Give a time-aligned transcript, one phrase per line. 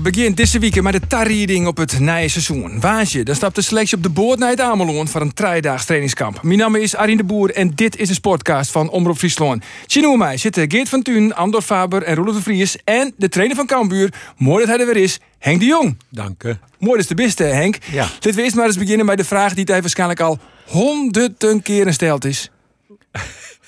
[0.00, 2.80] Cambuur begint deze week met de tarrieding op het nieuwe seizoen.
[2.80, 6.42] Waasje, dan stapt de selectie op de boord naar het Ameloon voor een driedaags trainingskamp.
[6.42, 9.64] Mijn naam is Arine de Boer en dit is de sportcast van Omroep Friesland.
[9.86, 13.56] Tjenoe mij zitten Geert van Tuin, Andor Faber en Roelof de Vries en de trainer
[13.56, 14.12] van Cambuur.
[14.36, 15.96] Mooi dat hij er weer is, Henk de Jong.
[16.10, 16.56] Dank u.
[16.78, 17.78] Mooi dat is de beste, Henk.
[17.90, 18.02] Ja.
[18.02, 21.92] Laten we eerst maar eens beginnen bij de vraag die hij waarschijnlijk al honderden keren
[21.92, 22.50] stelt is.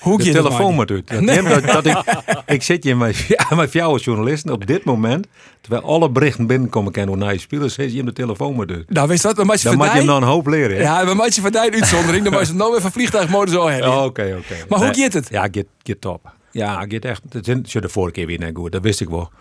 [0.03, 1.07] Hoe De het telefoon maar doet.
[1.07, 1.97] Dat neemt dat, dat ik,
[2.45, 5.27] ik zit hier met, met jou als journalisten op dit moment,
[5.61, 8.65] terwijl alle berichten binnenkomen kennen hoe naar je spelers, zit je hem de telefoon maar
[8.65, 8.89] doet.
[8.89, 9.35] Nou, weet je wat?
[9.35, 10.77] Dan moet je Dan moet je hem nog een hoop leren.
[10.77, 10.81] hè?
[10.83, 12.23] Ja, we maken van die uitzondering.
[12.23, 13.91] Dan moet je het nou even vliegtuigmodus al hebben.
[13.91, 14.65] Oh, Oké, oké.
[14.69, 15.27] Maar hoe gaat het?
[15.29, 16.31] Ja, gaat, gaat top.
[16.51, 17.21] Ja, gaat echt.
[17.29, 19.31] Het is de vorige keer weer net goed, dat wist ik wel.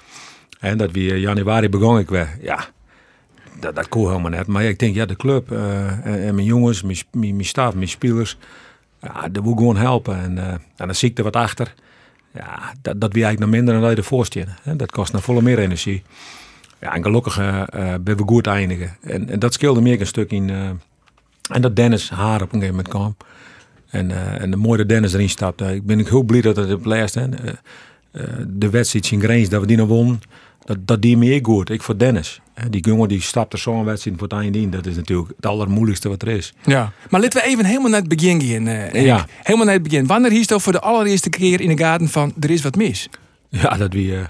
[0.61, 2.39] En dat we januari begon ik weer.
[2.41, 2.65] Ja,
[3.61, 4.47] dat, dat kon helemaal net.
[4.47, 7.75] Maar ik denk, ja, de club eh, en, en mijn jongens, mijn, mijn, mijn staf,
[7.75, 8.39] mijn spelers,
[9.03, 10.19] ja, dat moet gewoon helpen.
[10.19, 11.75] En, eh, en dan zie ik er wat achter.
[12.35, 14.77] Ja, dat, dat wie eigenlijk nog minder dan dat je ervoor.
[14.77, 16.03] Dat kost nog volle meer energie.
[16.81, 17.65] Ja, en gelukkig eh,
[18.01, 18.97] ben we goed eindigen.
[19.01, 20.51] En, en dat scheelde meer een stuk in.
[21.51, 23.17] en dat Dennis haar op een gegeven moment kwam.
[23.93, 25.75] En, en de mooie Dennis erin stapte.
[25.75, 27.03] Ik ben ik heel blij dat het op eh,
[28.13, 30.21] eh, de wedstrijd in Greens, dat we die nog won.
[30.65, 31.71] Dat, dat die me goed.
[31.71, 32.41] Ik voor Dennis.
[32.71, 34.71] Die jongen die stapte zo'n wedstrijd voor het einde in.
[34.71, 36.53] Dat is natuurlijk het allermoeilijkste wat er is.
[36.65, 36.93] Ja.
[37.11, 38.67] Maar laten we even helemaal naar het begin gaan.
[38.67, 39.05] eh.
[39.05, 39.27] Ja.
[39.43, 40.07] Helemaal naar het begin.
[40.07, 43.09] Wanneer hiest het voor de allereerste keer in de gaten van er is wat mis?
[43.49, 44.15] Ja, dat wie.
[44.17, 44.25] eh,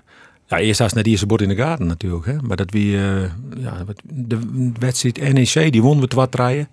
[0.46, 2.26] ja, eerst als net eerste bord in de gaten natuurlijk.
[2.26, 2.36] Hè.
[2.42, 2.96] Maar dat wie.
[2.96, 3.22] eh,
[3.58, 4.38] ja, de
[4.78, 6.68] wedstrijd NEC, die won we wat rijden.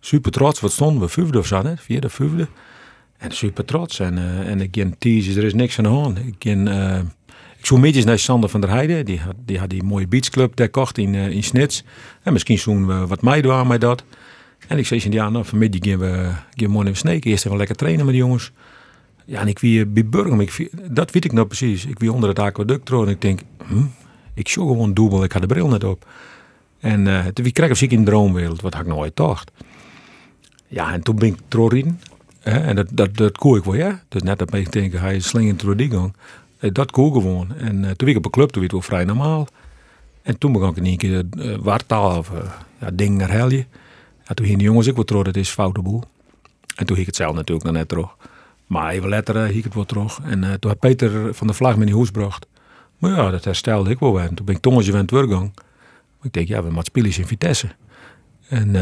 [0.00, 0.60] Super trots.
[0.60, 1.08] Wat stonden we?
[1.08, 1.76] Vijfde of zo, hè?
[1.76, 2.48] Vierde, vijfde.
[3.18, 3.98] En super trots.
[4.00, 6.18] En, en ik ken teases, er is niks aan de hand.
[6.18, 6.68] Ik ken.
[7.64, 9.04] Eh, zoek beetje naar Sander van der Heijden.
[9.04, 11.84] Die had die, had die mooie beachclub daar kocht in, eh, in Snits.
[12.22, 14.04] En misschien zoen we wat mij doen met dat.
[14.68, 17.30] En ik zei in ja, nou, vanmiddag gaan we, gaan we even sneken.
[17.30, 18.52] Eerst even lekker trainen met de jongens.
[19.24, 21.86] Ja, en ik wie bij Burgum, ik, dat weet ik nou precies.
[21.86, 23.84] Ik wie onder het aquaduct en ik denk, hm,
[24.34, 26.06] ik show gewoon dubbel, ik had de bril net op.
[26.80, 29.50] En eh toen kreeg ik in de droomwereld, wat had ik nooit gedacht.
[30.66, 32.00] Ja, en toen ben ik trorien.
[32.40, 34.02] En dat, dat, dat koe ik wel, ja.
[34.08, 36.14] Dus net dat ik denken, hij is slingend door die gang.
[36.64, 37.54] Eh, Dat koe gewoon.
[37.54, 39.48] En eh, toen ik op een club, toen werd het wel vrij normaal.
[40.22, 42.30] En toen begon ik in één keer uh, wartaal of
[42.80, 43.66] ja, dingen herhelje.
[44.26, 46.02] Ja, toen gingen de jongens ook wel terug, dat is foute boel.
[46.76, 48.16] En toen ging ik het zelf natuurlijk nog net terug.
[48.66, 50.20] Maar even later uh, ik het wel terug.
[50.22, 52.46] En toen had Peter van de Vlag me in huis gebracht.
[52.98, 54.24] Maar ja, dat herstelde ik wel weer.
[54.24, 55.52] En toen ben ik tongetje van het werkgang.
[56.22, 57.68] Ik denk, ja, we moeten spelen in Vitesse.
[58.48, 58.72] En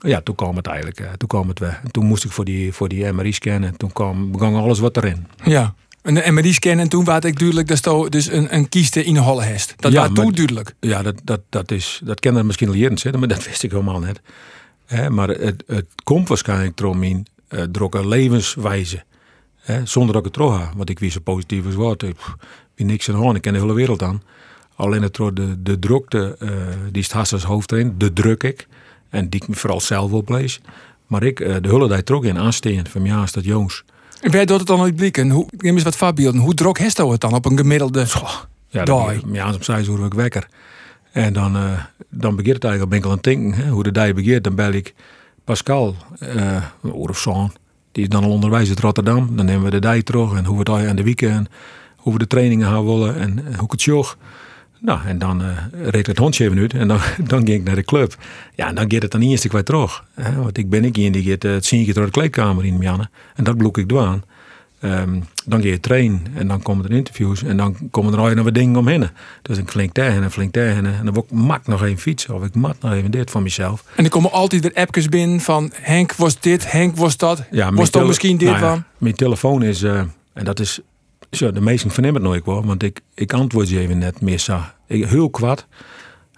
[0.00, 1.80] ja, toen kwam het eigenlijk, toen kwam het weg.
[1.82, 3.68] En toen moest ik voor die, voor die MRI scannen.
[3.68, 5.26] En toen kwam, begon alles wat erin.
[5.44, 5.74] Ja.
[6.02, 9.14] En de MRI-scan en toen was ik duidelijk dat je dus een, een kieste in
[9.14, 9.74] de holle hest.
[9.76, 10.74] Dat Ja, was toen duidelijk.
[10.80, 13.62] Ja, dat, dat, dat, is, dat kan er misschien al jaren zitten, maar dat wist
[13.62, 14.20] ik helemaal niet.
[14.86, 19.04] Hè, maar het, het komt waarschijnlijk door mijn eh, drokke levenswijze.
[19.60, 20.72] Hè, zonder dat ik het trouw heb.
[20.76, 22.02] Want ik wie zo positief als wat.
[22.02, 22.16] Ik
[22.74, 23.36] wie niks aan hand.
[23.36, 24.22] Ik ken de hele wereld aan.
[24.74, 26.48] Alleen het de, de drukte, eh,
[26.90, 27.94] die is het als hoofd erin.
[27.98, 28.66] De druk ik.
[29.08, 30.60] En die ik me vooral zelf oplees.
[31.06, 33.84] Maar ik, eh, de hulle die trok in aansteen van ja, is dat jongens.
[34.20, 35.30] Wij doet het dan nooit blikken.
[35.30, 36.40] Hoe, neem eens wat voorbeelden.
[36.40, 38.06] Hoe drok heeft het dan op een gemiddelde
[38.68, 39.14] Ja, dag?
[39.32, 40.48] ja, om zes uur word ik wekker.
[41.12, 43.52] En dan, eh, dan begint het eigenlijk, ben ik al aan het denken.
[43.64, 44.94] Hè, hoe de dag begint, dan bel ik
[45.44, 47.50] Pascal, een uur of zo.
[47.92, 49.36] Die is dan al onderwijs in Rotterdam.
[49.36, 51.48] Dan nemen we de dag terug en hoe we het aan de weekend,
[51.96, 54.16] hoe we de trainingen gaan willen en, en hoe ik het jog.
[54.80, 56.98] Nou, en dan eh reed ik het hondje even uit en dan,
[57.32, 58.16] dan ging ik naar de club.
[58.54, 60.04] Ja, en dan gaat het dan eerst kwijt terug.
[60.14, 62.78] Hè, want ik ben ik in die gaat eh, het zientje door de kleedkamer in,
[62.80, 63.08] Janne.
[63.34, 64.22] En dat bloek ik doen.
[64.80, 68.34] Ehm, dan ga je trainen en dan komen er interviews en dan komen er al
[68.34, 69.08] nog wat dingen omheen.
[69.42, 72.34] Dus ik flink tegen en flink tegen en dan word ik mak nog even fietsen
[72.34, 73.84] of ik mat nog even dit van mezelf.
[73.96, 77.42] En er komen altijd weer appjes binnen van Henk was dit, Henk was dat.
[77.50, 78.84] Ja, was tele- misschien dit nou ja, van.
[78.98, 80.02] Mijn telefoon is, eh,
[80.32, 80.80] en dat is,
[81.30, 84.20] zo, de meesten vernemen het nooit wel, want ik, ik antwoord je even net.
[84.86, 85.66] Ik, heel kwad.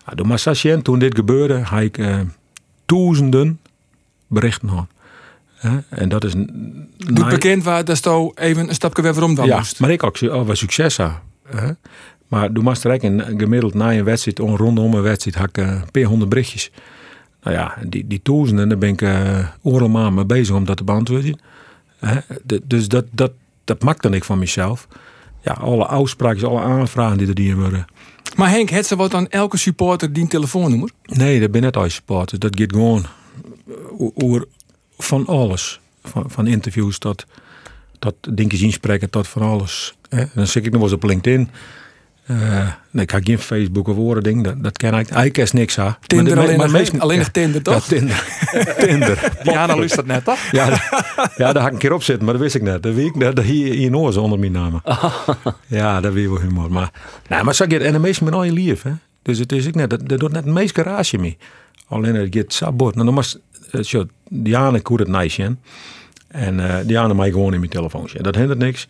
[0.06, 2.21] Ja, door Massachien, toen dit gebeurde, had ik eh,
[2.87, 3.61] duizenden
[4.27, 4.87] berichten gehad.
[5.89, 6.35] En dat is...
[6.35, 9.81] na- bekend waar dat je even een stapje weer waarom dan ja, moest.
[9.81, 11.12] maar ik ook al wel succes had.
[11.47, 11.71] Hè.
[12.29, 15.59] Maar doe maar direct een gemiddeld na een wedstrijd, on- rondom een wedstrijd, had ik
[15.59, 16.71] eh, een paar honderd berichtjes.
[17.43, 20.85] Nou ja, die, die duizenden, daar ben ik uh, oorlog mee bezig om dat te
[20.85, 21.39] beantwoorden.
[22.65, 23.33] Dus dat, dat,
[23.64, 24.88] dat maakt dan ik van mezelf.
[25.41, 27.85] Ja, alle afspraken, alle aanvragen die er die worden.
[28.37, 30.91] Maar Henk, het ze wat aan elke supporter die een telefoonnummer?
[31.03, 32.41] Nee, dat ben net als supporters.
[32.41, 33.06] Dat gaat gewoon
[33.99, 34.49] o- oor
[34.99, 35.81] van alles.
[36.05, 37.25] Van, van interviews tot,
[37.99, 39.94] tot dingetjes inspreken, tot van alles.
[40.35, 41.50] Dan zit ik nog wel eens op LinkedIn.
[42.26, 44.44] Uh, nee, ik heb geen Facebook of woorden ding.
[44.44, 44.94] Dat, dat ken ik.
[44.94, 45.96] Eigenlijk is niks aan.
[46.06, 47.74] Tinder alleen, maar, nog, alleen nog Tinder toch?
[47.74, 48.24] Ja, Tinder.
[48.86, 49.32] Tinder.
[49.42, 50.38] Diana lust dat net toch?
[50.50, 50.69] Ja,
[51.36, 52.82] ja, daar had ik een keer op zitten, maar dat wist ik net.
[52.82, 53.36] Dat weet ik net.
[53.36, 54.82] Dat hier in Oors onder mijn naam.
[55.66, 56.72] Ja, dat weer wel humor.
[56.72, 56.90] Maar,
[57.28, 58.92] nou, maar zeg je, en de met al je lief, hè?
[59.22, 59.90] Dus het is ik net.
[59.90, 61.38] Dat, dat doet net het meest garage mee.
[61.88, 62.94] Alleen het gaat sabot.
[62.94, 63.38] Nou, dan was
[63.72, 65.56] uh, Diana koert het nice,
[66.28, 68.08] En uh, Diana mij gewoon in mijn telefoon.
[68.20, 68.88] Dat hindert niks.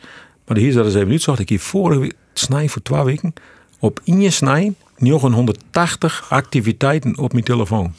[0.53, 1.23] Maar hier dat eens even niet.
[1.23, 3.35] Zocht ik hier vorige snij voor twee weken
[3.79, 7.95] op in je snij nog 180 activiteiten op mijn telefoon.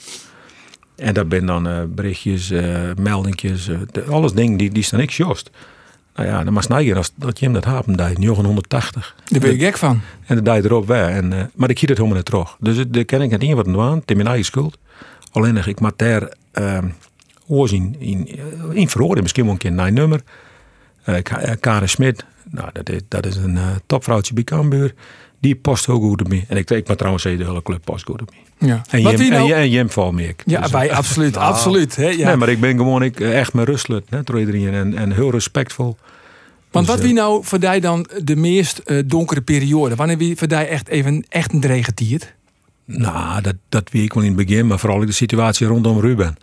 [0.95, 3.79] En dat ben dan uh, berichtjes, uh, meldingjes, uh,
[4.09, 5.49] alles dingen die, die staan ik jost.
[6.15, 9.15] Nou ja, dan maar snijden als dat je hem dat hebben, dat je 180.
[9.25, 10.01] Daar ben je gek van.
[10.25, 11.09] En dan je erop weg.
[11.09, 12.57] En, maar ik zie het helemaal niet terug.
[12.59, 13.99] Dus daar ken ik het niet wat aan.
[13.99, 14.77] Het is mijn eigen schuld.
[15.31, 16.77] Alleen ik maar daar uh,
[17.47, 18.39] oorzien in,
[18.71, 20.21] in verhoren, misschien wel een keer een nummer.
[21.59, 24.93] Karen Smit, nou, dat is, dat is een uh, topvrouwtje bij Cambuur.
[25.39, 26.43] Die past heel goed op me.
[26.47, 28.67] En ik, ik maar trouwens de hele club past goed op me.
[28.67, 28.81] Ja.
[28.89, 29.51] En Jem, nou...
[29.51, 31.95] en, Jem me Ja, dus, wij absoluut, nou, absoluut.
[31.95, 32.27] Hè, ja.
[32.27, 34.19] Nee, maar ik ben gewoon ik, echt mijn rustlet, hè.
[34.71, 35.97] En, en heel respectvol.
[36.71, 39.95] Want dus, wat wie nou voor jij dan de meest uh, donkere periode?
[39.95, 42.33] Wanneer wie voor jij echt even echt een dregetiert?
[42.85, 46.35] Nou, dat, dat wie ik wel in het begin, maar vooral de situatie rondom Ruben.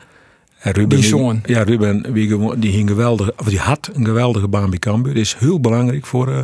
[0.60, 1.54] En Ruben, die.
[1.54, 5.14] Ja, Ruben die, die, ging geweldig, of die had een geweldige baan bij Cambuur.
[5.14, 6.28] Dat is heel belangrijk voor.
[6.28, 6.40] Uh,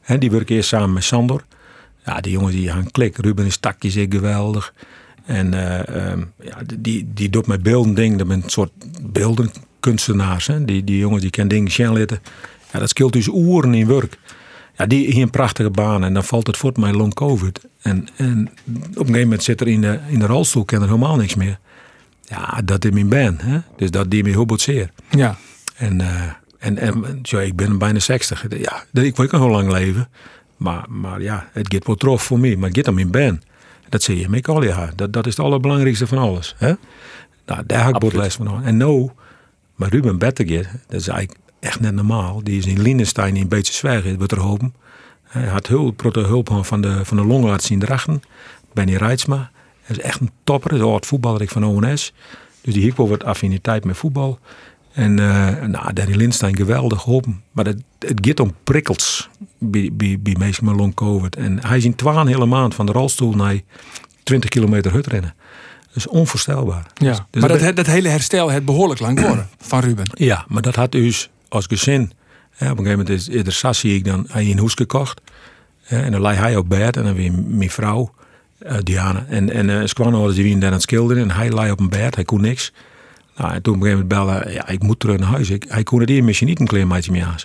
[0.00, 1.44] hè, die werkt eerst samen met Sandor.
[2.04, 3.16] Ja, die jongens die gaan klik.
[3.16, 4.74] Ruben is takjes geweldig.
[5.24, 8.18] En uh, um, ja, die, die doet met beelden dingen.
[8.18, 8.72] Dat zijn een soort
[9.02, 10.46] beeldenkunstenaars.
[10.46, 10.64] Hè.
[10.64, 12.20] Die, die jongens die kunnen dingen zien laten.
[12.72, 14.18] Ja, dat scheelt dus oeren in werk.
[14.76, 16.04] Ja, die hier een prachtige baan.
[16.04, 17.60] En dan valt het voort met long covid.
[17.80, 20.86] En, en op een gegeven moment zit er in de, in de rolstoel kan er
[20.86, 21.58] helemaal niks meer.
[22.28, 23.42] Ja, dat is mijn band.
[23.42, 23.58] Hè?
[23.76, 24.90] Dus dat deed me heel zeer.
[25.10, 25.36] Ja.
[25.76, 26.22] En, uh,
[26.58, 28.46] en, en ik ben bijna 60.
[28.58, 30.08] Ja, ik wil nog lang leven.
[30.56, 32.56] Maar, maar ja, het gaat wel trof voor mij.
[32.56, 33.44] Maar het gaat om mijn band.
[33.88, 34.90] Dat zie je met al ja.
[34.96, 36.54] Dat, dat is het allerbelangrijkste van alles.
[36.58, 36.72] Hè?
[37.46, 38.64] Nou, daar heb ik les van.
[38.64, 39.10] En nou,
[39.74, 42.40] maar Ruben Bettegeer, dat is eigenlijk echt net normaal.
[42.42, 44.74] Die is in Lindenstein in een beetje zwijgen, wat er hopen.
[45.22, 48.22] Hij had hulp, hulp van de, van de longarts in Drachten.
[48.72, 49.50] Benny Reitsma.
[49.86, 50.72] Hij is echt een topper.
[50.72, 52.12] Is oud voetballer van ONS.
[52.60, 54.38] Dus die heeft wel wat affiniteit met voetbal.
[54.92, 57.42] En uh, nou, Danny Lindstein geweldig geholpen.
[57.52, 59.28] Maar het, het gaat om prikkels
[59.58, 61.36] bij, bij, bij mensen met long covid.
[61.36, 63.60] En hij is in twaalf hele maand van de rolstoel naar
[64.22, 65.34] 20 kilometer hut rennen.
[65.86, 66.86] Dat is onvoorstelbaar.
[66.94, 70.10] Ja, dus, dus maar dat, dat, hele herstel het behoorlijk lang worden van Ruben.
[70.14, 72.12] Ja, maar dat had dus als gezin.
[72.58, 75.20] Ja, op een gegeven moment is, er Sassi ik dan een hoes gekocht.
[75.84, 78.14] en dan lag hij op bed en dan weer mijn vrouw.
[78.62, 79.24] Uh, Diana.
[79.28, 82.14] En, en uh, Squano die wie aan het schilderen en hij lag op een bed,
[82.14, 82.72] hij kon niks.
[83.36, 85.50] Nou, en toen op een gegeven moment bellen, ja, ik moet terug naar huis.
[85.50, 87.36] Ik, hij kon het hier misschien niet een klein maatje meer aan.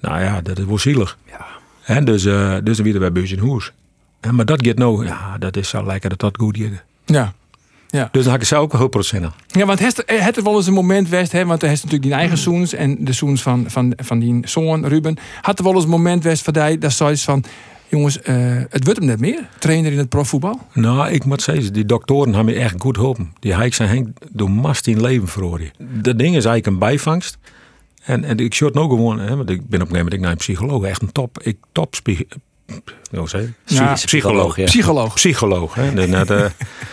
[0.00, 1.18] Nou ja, dat is wel zielig.
[1.26, 1.46] Ja.
[1.84, 3.72] En dus, uh, dus dan weer bij Beus in Hoes.
[4.20, 6.82] En, maar dat gaat nou, ja, dat is zo lekker dat dat goed gaat.
[7.04, 7.34] Ja.
[7.88, 8.08] Ja.
[8.12, 10.66] Dus dan had ik zelf ook een procent Ja, want het, het er wel eens
[10.66, 13.64] een moment west, hè, want hij heeft natuurlijk die eigen zoons en de zoons van,
[13.68, 15.16] van, van die zoon Ruben.
[15.40, 17.44] Had er wel eens een moment west van die, dat zoiets van,
[17.88, 20.60] Jongens, uh, het wordt hem net meer, trainer in het profvoetbal?
[20.72, 23.32] Nou, ik moet zeggen, die doktoren hebben me echt goed geholpen.
[23.40, 25.70] Die Heik zijn Henk door mast in leven verloren.
[25.78, 27.38] Dat ding is eigenlijk een bijvangst.
[28.02, 30.30] En, en ik short nou gewoon, hè, want ik ben op een gegeven moment naar
[30.30, 31.94] een psycholoog, echt een top, ik top
[33.10, 34.56] nou, zeg, ja, psycholoog.
[34.56, 34.64] Ja.
[34.64, 35.14] Psycholoog.
[35.14, 35.74] Psycholoog.
[35.74, 36.44] Hè, net, uh,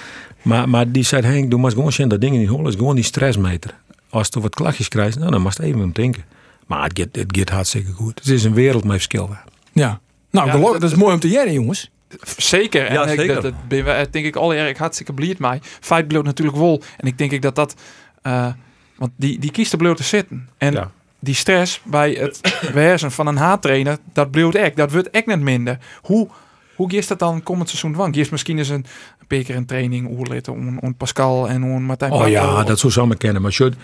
[0.41, 2.65] maar, maar die zei, Henk, doe maar gewoon zien dat dingen niet horen.
[2.65, 3.75] is gewoon die stressmeter.
[4.09, 6.23] Als je wat klachtjes krijgt, nou, dan mag je even om denken.
[6.67, 8.19] Maar het gaat, het gaat hartstikke goed.
[8.19, 9.29] Het is een wereld met verschil.
[9.71, 10.01] Ja.
[10.33, 11.89] Nou, dat is mooi om te jaren, jongens.
[12.37, 12.85] Zeker.
[12.85, 13.23] En ja, zeker.
[13.23, 15.59] Ik, dat, dat ben we, denk ik al erg hartstikke blij mij.
[15.79, 16.81] Feit bloot natuurlijk wel.
[16.97, 17.75] En ik denk ik dat dat...
[18.23, 18.47] Uh,
[18.95, 20.49] want die, die kiest er bloot te zitten.
[20.57, 22.41] En die stress bij het
[22.73, 24.75] werzen van een haattrainer, dat bloot echt.
[24.75, 25.77] Dat wordt echt net minder.
[26.01, 26.27] Hoe,
[26.75, 28.13] hoe is dat dan komend seizoen van?
[28.13, 28.85] Is misschien eens een,
[29.27, 32.93] een keer een training oerlitten om, om Pascal en om Martijn Oh ja, dat zou
[32.93, 33.41] samen kennen.
[33.41, 33.75] Maar should,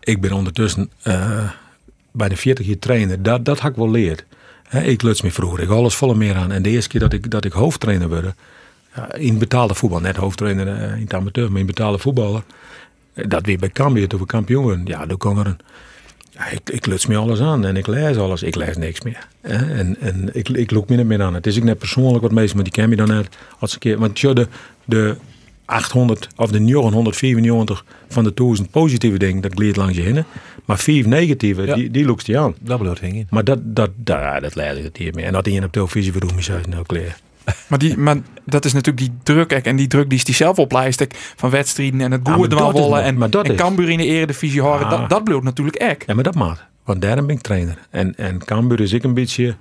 [0.00, 1.50] ik ben ondertussen uh,
[2.12, 3.22] bij de 40 jaar trainer.
[3.22, 4.24] Dat, dat had ik wel leerd
[4.70, 5.60] ik luts me vroeger.
[5.60, 6.52] Ik alles volle meer aan.
[6.52, 8.34] En de eerste keer dat ik, dat ik hoofdtrainer werd,
[9.12, 12.42] in betaalde voetbal, net hoofdtrainer uh, in het amateur, maar in betaalde voetballer.
[13.14, 14.86] Eh, dat weer bij Cambuur, toen we kampioen werden.
[14.86, 15.58] Ja, dan kon er een...
[16.50, 18.42] Ik, ik luts me alles aan en ik lees alles.
[18.42, 19.28] Ik lees niks meer.
[19.40, 21.34] En, en ik, ik loop me niet meer aan.
[21.34, 23.28] Het is ik net persoonlijk wat meestal, maar die ken je dan net
[23.58, 23.98] als een keer.
[23.98, 24.48] Want de,
[24.84, 25.16] de
[25.64, 30.24] 800 of de 994 van de 1000 positieve dingen, dat gleed langs je heen.
[30.64, 32.54] Maar vier negatieve, die, die loopt je aan.
[32.60, 35.24] Dat bloot hing Maar dat, dat, dat, dat leidde het hier mee.
[35.24, 37.14] En dat in op televisie voor me zou nou kleren.
[37.68, 39.52] Maar, die, maar dat is natuurlijk die druk.
[39.52, 41.06] En die druk die is die zelf oplijst.
[41.36, 44.88] Van wedstrijden en het goede ja, en, en Cambuur in de eredivisie horen.
[44.88, 46.04] Dat, dat bloot natuurlijk echt.
[46.06, 46.64] Ja, maar dat maakt.
[46.84, 47.78] Want daarom ben ik trainer.
[47.90, 49.54] En, en Cambuur is ik een beetje,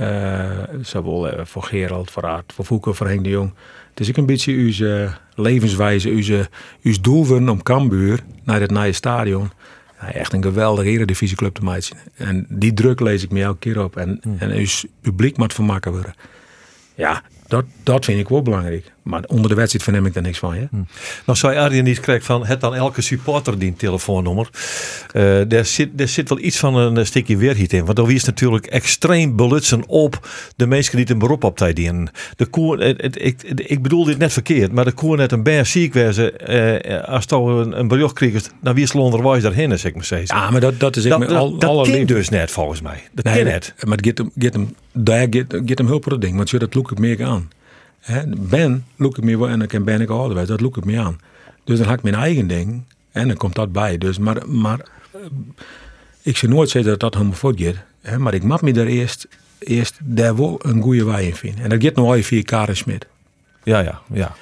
[0.00, 0.50] uh,
[0.82, 3.52] zowel voor Gerald, voor Aard, voor Voeken, voor Henk de Jong.
[4.00, 6.44] Is ik een beetje uw levenswijze, uw,
[6.82, 9.50] uw doel om Cambuur naar het nieuwe stadion
[10.00, 11.96] ja, echt een geweldige eredivisieclub te maken.
[12.16, 13.96] En die druk lees ik me elke keer op.
[13.96, 14.36] En, mm.
[14.38, 14.66] en uw
[15.00, 16.14] publiek moet vermakken worden.
[16.94, 18.92] Ja, dat, dat vind ik wel belangrijk.
[19.08, 20.60] Maar onder de wedstrijd verneem ik daar niks van.
[20.60, 20.68] Ja?
[20.70, 20.76] Hm.
[21.26, 24.48] Nou zou Arjen niet krijgen van het dan elke supporter die een telefoonnummer.
[25.12, 27.84] Uh, daar, zit, daar zit wel iets van een stukje weerhiet in.
[27.84, 32.10] Want dan is natuurlijk extreem belutsen op de mensen die een beroep op tijd dienen.
[32.36, 32.82] De koer,
[33.16, 36.32] ik, ik bedoel dit net verkeerd, maar de koer net een bij ziek wezen.
[36.50, 40.04] Uh, als je een, een bericht krijgt, dan wie is onderwijs daarheen, zeg ik maar
[40.04, 40.30] steeds.
[40.30, 43.02] Ja, maar dat, dat is ik dat, al, dat kan dus net volgens mij.
[43.12, 43.74] Dat nee, net.
[43.86, 46.58] Maar het gaat hem, gaat hem, daar gaat, hem hulp voor het ding, want je
[46.58, 47.48] dat look ik meer aan.
[48.36, 51.20] Ben look ik me en dan kan ben ik ouder dat look ik me aan.
[51.64, 53.98] Dus dan ga ik mijn eigen ding en dan komt dat bij.
[53.98, 55.20] Dus, maar, maar eh,
[56.22, 57.74] ik zou nooit zeggen dat dat helemaal gaat.
[58.18, 59.28] Maar ik mag me daar eerst,
[59.58, 61.62] eerst daar wel een goede wij in vinden.
[61.62, 63.06] En dat gaat nog al via Karen Smit.
[63.62, 64.36] Ja, ja, ja.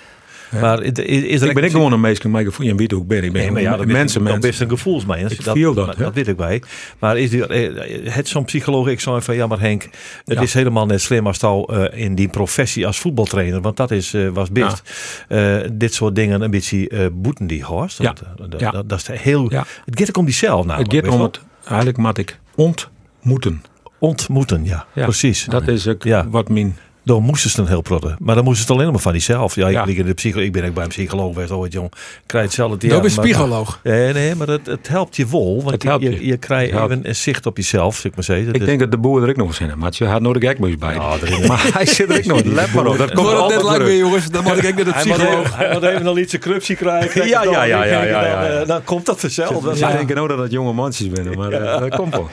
[0.50, 3.08] Maar is, is er ik ben ik gewoon een meisje, maar je weet hoe ik
[3.08, 3.24] ben.
[3.24, 4.40] Ik ben nee, ja, dat mensen, mensen.
[4.40, 5.32] best een gevoelsmens.
[5.32, 5.98] Ik dat, dat.
[5.98, 6.62] Dat, weet ik bij.
[6.98, 9.88] Maar is die, eh, het zo'n psycholoog, ik zou van, ja maar Henk,
[10.24, 13.90] het is helemaal net slim als al uh, in die professie als voetbaltrainer, want dat
[13.90, 14.82] is, uh, was best.
[15.28, 18.02] Uh, dit soort dingen een beetje boeten die horst.
[18.02, 18.14] Ja.
[18.36, 20.92] Dat, dat, dat, is heel, het gaat ook om diezelf namelijk.
[20.92, 23.62] Het gaat om het, eigenlijk moet ik ontmoeten.
[23.98, 25.44] Ontmoeten, ja, precies.
[25.44, 26.76] Dat is ook wat mijn
[27.06, 28.16] dan moesten ze dan heel protten.
[28.18, 29.54] Maar dan moesten ze het alleen maar van diezelf.
[29.54, 29.84] Ja, ja.
[29.84, 31.92] Ik, de psycho, ik ben ook bij een psycholoog geweest ooit, jong.
[32.26, 32.86] Krijg hetzelfde.
[32.86, 33.80] Ja, een psycholoog.
[33.82, 35.62] Nee, nee, maar het, het helpt je wel.
[35.64, 38.54] Want je, je, je, krijgt even een zicht op jezelf, zeg maar zeggen.
[38.54, 40.46] Ik denk dat de boer er ook nog eens in Maar je had nooit de
[40.46, 40.96] gekbuis bij.
[40.96, 42.42] Oh, maar hij zit er ook nog.
[42.44, 42.98] Let maar op.
[42.98, 44.30] Dat komt altijd lang weer, jongens.
[44.30, 45.56] Dan moet ik naar de psycholoog.
[45.56, 47.24] Hij moet even nog iets corruptie krijgen.
[47.36, 47.84] Ja, ja, ja.
[47.84, 49.76] ja, ja, Dan komt dat vanzelf.
[49.76, 52.28] Ze denken nou dat het jonge mansjes binnen, maar eh, dat komt wel.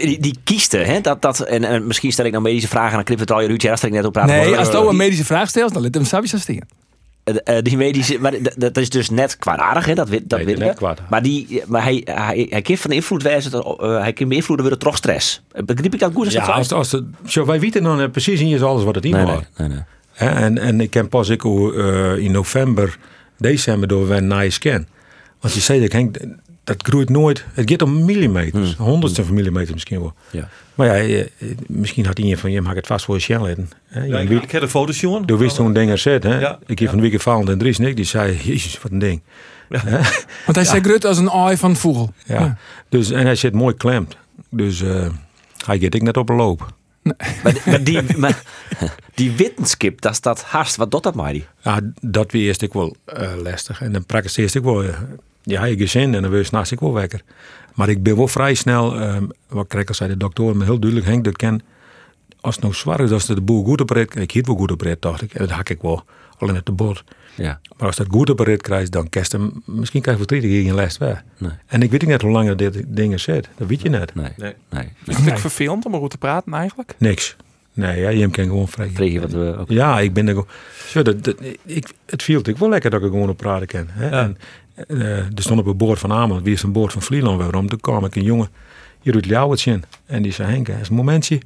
[0.00, 3.46] Die kiesten, dat, en misschien stel ik nou medische vragen, dan knipt het al je
[3.46, 4.26] Ruud, ik net op praat.
[4.26, 6.68] Nee, als een medische vraag stelt, dan let hem Sabi stingen.
[7.24, 9.94] Uh, die medische, maar dat is dus net kwaadaardig, hè?
[9.94, 10.80] dat, dat nee, weet ik.
[11.10, 14.76] Maar, die, maar hij, hij, hij kan van invloed wijzen, uh, hij kan beïnvloeden weer
[14.76, 15.42] toch stress.
[15.64, 16.32] Begrijp ik dat goed?
[16.32, 19.24] Ja, als, als het, zo, wij weten dan precies niet alles wat het in nee,
[19.24, 19.82] nee, nee, nee.
[20.14, 22.98] En, en ik ken pas ik uh, in november,
[23.38, 24.86] december door een nice scan.
[25.40, 26.16] Want je zei dat Henk,
[26.64, 27.44] dat groeit nooit.
[27.52, 28.86] Het gaat om millimeters, hmm.
[28.86, 30.14] honderdste van millimeter misschien wel.
[30.30, 30.48] Ja.
[30.74, 31.26] Maar ja,
[31.66, 33.70] misschien had iemand van je mag het vast voor je letten.
[33.88, 35.24] Ja, ik heb de foto's, jongen.
[35.24, 36.22] Toen wist zo'n ding er zit.
[36.22, 36.38] Hè?
[36.38, 36.58] Ja.
[36.66, 39.22] Ik heb van de week gevallen en Dries Nick, die zei, jezus, wat een ding.
[39.68, 39.82] Ja.
[40.44, 42.12] Want hij zei grut als een eye van vogel.
[42.24, 42.56] Ja.
[42.88, 44.16] Dus, en hij zit mooi klemt.
[44.50, 45.06] Dus uh,
[45.64, 46.72] hij gaat ik net op een loop.
[47.02, 47.14] Nee.
[47.64, 48.42] Maar, die, maar,
[49.14, 49.52] die
[49.96, 50.76] dat is dat hardst.
[50.76, 51.34] Wat doet dat maar?
[51.62, 53.80] Ja, dat weer eerst ik wel uh, lastig.
[53.80, 54.84] En dan praktiseer ik wel.
[54.84, 54.98] Uh,
[55.42, 57.22] ja, je gezin en dan wil je s'nachts ik wel wekker.
[57.74, 60.78] Maar ik ben wel vrij snel, um, wat krijg ik zei de dokter, me heel
[60.78, 61.62] duidelijk, Henk, dat ken,
[62.40, 65.02] als het nou zwaar is, als de boel goed operet, ik hiet wel goed operet,
[65.02, 66.04] dacht ik, dat hak ik wel,
[66.38, 67.04] alleen met de bord.
[67.34, 67.60] Ja.
[67.76, 70.74] Maar als dat goed operet krijgt, dan kerst hem, misschien krijg je voor drie geen
[70.74, 71.24] les weg.
[71.38, 71.50] Nee.
[71.66, 74.14] En ik weet niet net hoe lang dit dingen zit, dat weet je net.
[74.14, 74.32] Nee.
[74.36, 74.54] nee.
[74.70, 74.88] nee.
[75.06, 75.36] Is het nee.
[75.36, 76.94] vervelend om erover te praten eigenlijk?
[76.98, 77.36] Niks.
[77.72, 78.90] Nee, ja, je kan gewoon vrij.
[78.94, 79.70] Vreeg wat we ook.
[79.70, 80.48] Ja, ik ben er gewoon.
[80.86, 83.86] Zo, dat, dat, ik, het viel ik wel lekker dat ik gewoon op praten kan.
[83.88, 84.08] Hè?
[84.08, 84.22] Ja.
[84.22, 84.36] En,
[84.88, 87.68] uh, er stond op het boord van Ameland, wie is een boord van Vlieland waarom?
[87.68, 88.48] Toen kwam ik een jongen,
[89.02, 89.84] hier doet Ljouwertje in.
[90.06, 91.40] En die zei, Henk, is een momentje.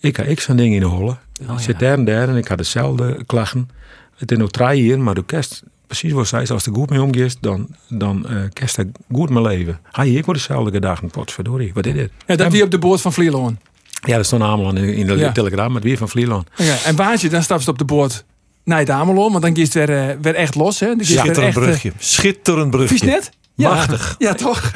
[0.00, 1.16] Ik ga ik zo'n ding in de holle.
[1.48, 3.70] Oh, ik zit daar en daar en ik had dezelfde klachten.
[4.16, 7.02] Het is nog drie hier, maar de kerst, precies wat zij als er goed mee
[7.02, 9.80] omgeeft, dan, dan uh, kerst er goed mijn leven.
[9.90, 12.10] Hij ik word dezelfde gedachten, potverdorie, wat is dit?
[12.26, 13.58] Ja, dat wie op de boord van Vlieland.
[14.06, 15.32] Ja, dat stond Ameland in de ja.
[15.32, 16.48] telegram, met wie van Vlieland.
[16.56, 18.24] Ja, en waar je, dan stap je op de boord
[18.64, 20.80] naar het Ameland, want dan is het weer, uh, weer echt los.
[20.80, 20.86] Hè?
[20.86, 21.92] Dan Schitterend echt, brugje.
[21.98, 22.88] Schitterend brugje.
[22.88, 23.30] Vies net?
[23.54, 24.14] Ja, Machtig.
[24.18, 24.72] Ja, toch?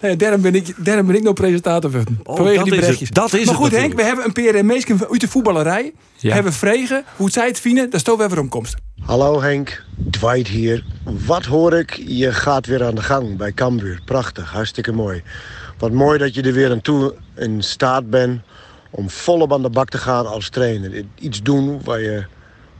[0.00, 2.06] Nee, daarom, ben ik, daarom ben ik nog presentator van.
[2.22, 3.10] Oh, vanwege die berichtjes.
[3.10, 5.92] Dat is maar goed, Henk, we hebben een paar mensen uit de voetballerij.
[6.16, 6.34] Ja.
[6.34, 7.90] Hebben vregen hoe zij het vinden.
[7.90, 8.74] Daar stoot we weer omkomst.
[9.00, 10.84] Hallo Henk, Dwight hier.
[11.26, 12.02] Wat hoor ik?
[12.06, 14.00] Je gaat weer aan de gang bij Cambuur.
[14.04, 15.22] Prachtig, hartstikke mooi.
[15.78, 18.40] Wat mooi dat je er weer aan toe in staat bent
[18.90, 21.04] om volop aan de bak te gaan als trainer.
[21.18, 22.24] Iets doen waar je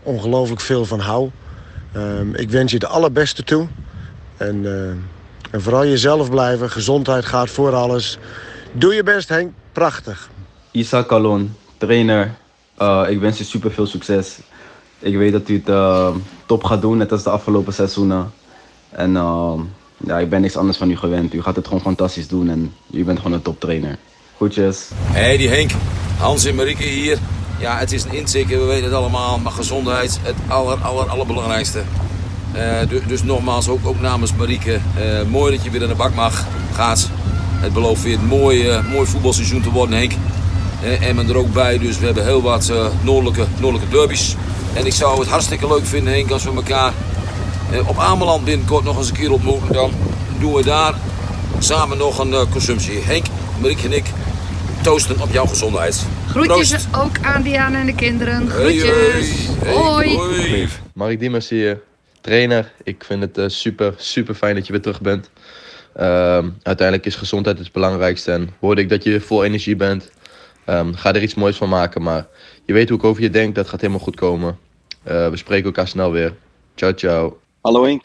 [0.03, 1.33] ongelooflijk veel van houdt.
[1.97, 3.67] Um, ik wens je het allerbeste toe.
[4.37, 4.89] En, uh,
[5.51, 6.71] en vooral jezelf blijven.
[6.71, 8.19] Gezondheid gaat voor alles.
[8.73, 9.53] Doe je best, Henk.
[9.73, 10.31] Prachtig.
[10.71, 12.35] Isaac Alon, trainer.
[12.79, 14.39] Uh, ik wens je super veel succes.
[14.99, 16.09] Ik weet dat u het uh,
[16.47, 18.33] top gaat doen, net als de afgelopen seizoenen.
[18.91, 19.13] En
[20.05, 21.35] ja, ik ben niks anders van u gewend.
[21.35, 23.99] U gaat het gewoon fantastisch doen en u bent gewoon een toptrainer.
[24.37, 24.89] Goedjes.
[24.95, 25.71] Hey, die Henk.
[26.19, 27.19] Hans en Marieke hier.
[27.59, 29.39] Ja, het is een inzikker, we weten het allemaal.
[29.39, 31.83] Maar gezondheid, het aller, aller, allerbelangrijkste.
[32.57, 34.73] Uh, dus, dus nogmaals, ook, namens Marieke.
[34.99, 36.45] Uh, mooi dat je weer in de bak mag.
[36.75, 37.09] Gaat.
[37.55, 40.13] Het belooft weer een mooi, mooi voetbalseizoen te worden, Henk.
[41.01, 44.37] En men er ook bij, dus we hebben heel wat noordelijke, noordelijke derbies.
[44.75, 46.93] En ik zou het hartstikke leuk vinden, Henk, als we elkaar
[47.87, 49.73] op Ameland binnenkort nog eens een keer ontmoeten.
[49.73, 49.91] Dan
[50.39, 50.95] doen we daar
[51.59, 52.99] samen nog een consumptie.
[53.03, 53.27] Henk,
[53.61, 54.05] Marieke en ik
[54.89, 56.07] toosten op jouw gezondheid.
[56.29, 58.49] Groetjes ook aan Diana en de kinderen.
[58.51, 59.49] Groetjes.
[59.67, 60.17] hoi.
[60.17, 60.69] hoi.
[60.95, 61.83] Mark Diemers hier,
[62.21, 62.73] trainer.
[62.83, 65.31] Ik vind het uh, super, super fijn dat je weer terug bent.
[66.01, 68.33] Um, uiteindelijk is gezondheid het belangrijkste.
[68.33, 70.11] En hoorde ik dat je vol energie bent.
[70.67, 72.03] Um, ga er iets moois van maken.
[72.03, 72.27] Maar
[72.65, 73.55] je weet hoe ik over je denk.
[73.55, 74.59] Dat gaat helemaal goed komen.
[75.09, 76.35] Uh, we spreken elkaar snel weer.
[76.75, 77.41] Ciao, ciao.
[77.61, 77.99] Hallo.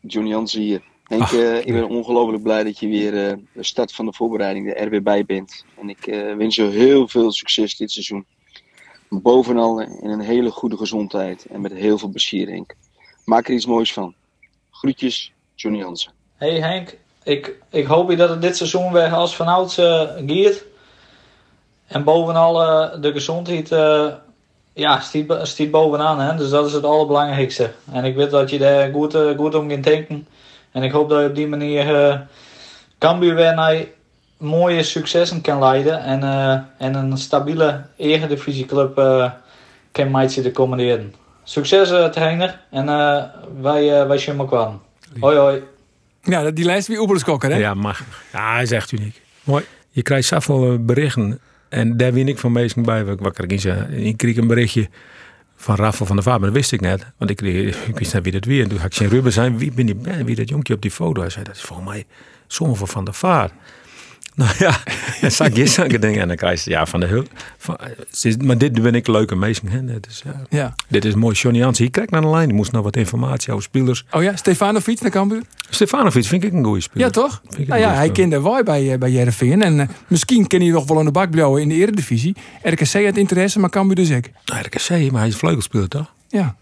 [0.00, 0.80] Johnny Jansen hier.
[1.08, 4.74] Henk, uh, ik ben ongelooflijk blij dat je weer uh, de start van de voorbereiding
[4.74, 5.64] er weer bij bent.
[5.80, 8.26] En ik uh, wens je heel veel succes dit seizoen.
[9.08, 12.74] Bovenal in een hele goede gezondheid en met heel veel plezier, Henk.
[13.24, 14.14] Maak er iets moois van.
[14.70, 16.12] Groetjes, Johnny Hansen.
[16.36, 20.64] Hey Henk, ik, ik hoop dat het dit seizoen weer als vanouds uh, gaat.
[21.86, 24.12] En bovenal uh, de gezondheid uh,
[24.72, 26.20] ja, stiet, stiet bovenaan.
[26.20, 26.36] Hè?
[26.36, 27.72] Dus dat is het allerbelangrijkste.
[27.92, 30.26] En ik weet dat je daar goed, goed om kunt denken.
[30.78, 32.14] En ik hoop dat je op die manier uh,
[32.98, 33.84] Cambuur weer naar
[34.36, 36.02] mooie successen kan leiden.
[36.02, 36.22] En,
[36.78, 39.30] en een stabiele eredivisieclub uh,
[39.92, 41.14] kan meidje de komende jaren.
[41.44, 42.60] Succes trainer.
[42.70, 42.86] En
[43.60, 44.70] wij, wij zien elkaar.
[45.20, 45.62] Hoi hoi.
[46.22, 47.56] Ja, die lijst wie Oeberskokker, hè?
[47.56, 48.02] Ja, mag.
[48.32, 49.20] Ja, hij is echt uniek.
[49.44, 49.64] Mooi.
[49.90, 51.40] Je krijgt zoveel berichten.
[51.68, 53.04] En daar win ik van meestal bij.
[53.04, 53.92] Wat kan ik zeggen?
[53.92, 54.88] Ik kreeg een berichtje
[55.60, 57.06] van Rafael van der Vaart, maar dat wist ik net.
[57.16, 57.40] Want ik,
[57.94, 58.62] wist net wie dat wie.
[58.62, 60.90] En toen had ik zien Ruben zijn, wie ben die, wie dat jonkje op die
[60.90, 61.20] foto?
[61.20, 62.06] Hij zei, dat is volgens mij
[62.46, 63.52] zoon van Van der Vaart.
[64.38, 64.80] Nou ja,
[65.20, 67.28] en zag je dingen en dan krijg je ja, van de hulp.
[68.44, 69.72] Maar dit ben ik leuke meesting.
[69.72, 70.00] Hè?
[70.00, 70.42] Dus, ja.
[70.48, 70.74] ja.
[70.88, 71.34] Dit is mooi.
[71.34, 72.46] Johnny Jansen, hier krijg naar de lijn.
[72.46, 74.04] Die moest nog wat informatie over spelers.
[74.10, 75.42] Oh ja, Stefanovic naar Cambuur?
[75.70, 77.06] Stefanovic vind ik een goede speler.
[77.06, 77.42] Ja, toch?
[77.66, 79.62] Nou ja, hij kende wij bij, eh, bij Jereveen.
[79.62, 82.36] En uh, misschien kan hij nog wel aan de bak blijven in de eredivisie.
[82.62, 84.30] RKC had interesse, maar Cambuur dus ik.
[84.44, 86.12] Nou, RKC, maar hij is vleugelspeler toch?
[86.28, 86.56] Ja.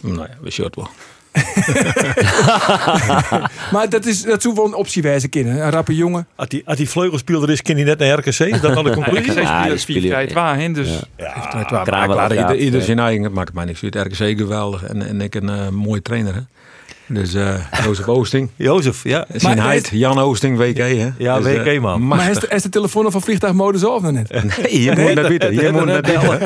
[0.00, 0.88] Nou ja, we het wel.
[3.72, 5.62] maar dat, is, dat zou wel een optie wijzen kunnen.
[5.62, 6.26] Een rappe jongen.
[6.36, 8.26] Als die, als die vleugelspeler is, kan hij net naar RKC.
[8.26, 9.32] Is dat dan de conclusie?
[9.32, 10.72] Ja, RKC speelt waar heen.
[10.72, 10.88] Dus.
[11.16, 13.32] Ja, ja, klaar, ieder, zijn eigen.
[13.32, 13.94] maakt mij niks uit.
[13.94, 14.84] RKC geweldig.
[14.84, 16.34] En, en ik een uh, mooie trainer.
[16.34, 16.40] Hè?
[17.12, 18.50] Dus uh, Jozef Oosting.
[18.56, 19.26] Jozef, ja.
[19.34, 20.76] Zijn heid, Jan Oosting, WK.
[20.76, 21.10] Hè?
[21.18, 22.06] Ja, dus, WK uh, man.
[22.06, 24.30] Maar is de, is de telefoon van vliegtuigmodus of nog net?
[24.62, 25.54] Nee, je moet net weten.
[25.62, 26.38] Je moet net bellen.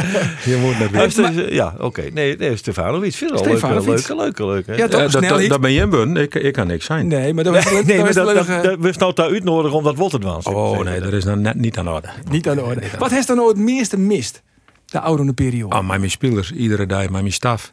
[0.44, 1.54] Je moet net weten.
[1.54, 2.02] Ja, oké.
[2.12, 3.14] Nee, nee Stefanovic.
[3.14, 4.76] Vind ik wel leuk, leuke, leuke, leuke.
[4.76, 7.06] Ja, toch, dat, dat ben je een ik, ik kan niks zijn.
[7.06, 10.24] Nee, maar dat was nee, maar dat, dat, we nou daar uitnodigen omdat wat het
[10.24, 10.44] was.
[10.44, 12.08] Oh nee, dat is nou net niet aan de orde.
[12.30, 12.80] Niet aan de orde.
[12.98, 14.42] Wat heeft dan nou het meeste mist?
[14.86, 15.74] De oude periode.
[15.74, 17.72] Ah, mijn spelers, iedere dag, mijn staf.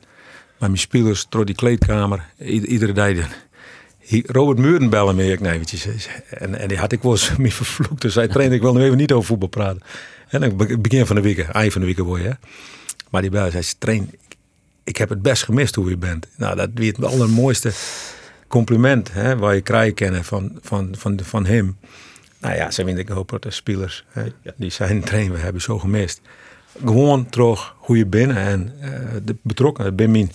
[0.62, 3.28] Mijn spelers, door die kleedkamer, iedere dag
[4.26, 6.08] Robert Muren bellen me ik eventjes.
[6.30, 8.02] En, en die had ik wel eens mee vervloekt.
[8.02, 9.82] Dus hij trainde, ik wil nu even niet over voetbal praten.
[10.28, 12.36] En dan begin van de week, eind van de week hoor je.
[13.10, 14.12] Maar die belde, zei, train,
[14.84, 16.28] ik heb het best gemist hoe je bent.
[16.36, 17.72] Nou, dat weer het allermooiste
[18.48, 21.78] compliment hè, waar je krijgt kennen van, van, van, van hem.
[22.40, 24.24] Nou ja, ze vind ik hoop dat de spelers, hè,
[24.56, 26.22] die zijn trainen, we hebben zo gemist.
[26.86, 28.90] Gewoon terug hoe je bent en uh,
[29.24, 30.32] de betrokken, ben mijn,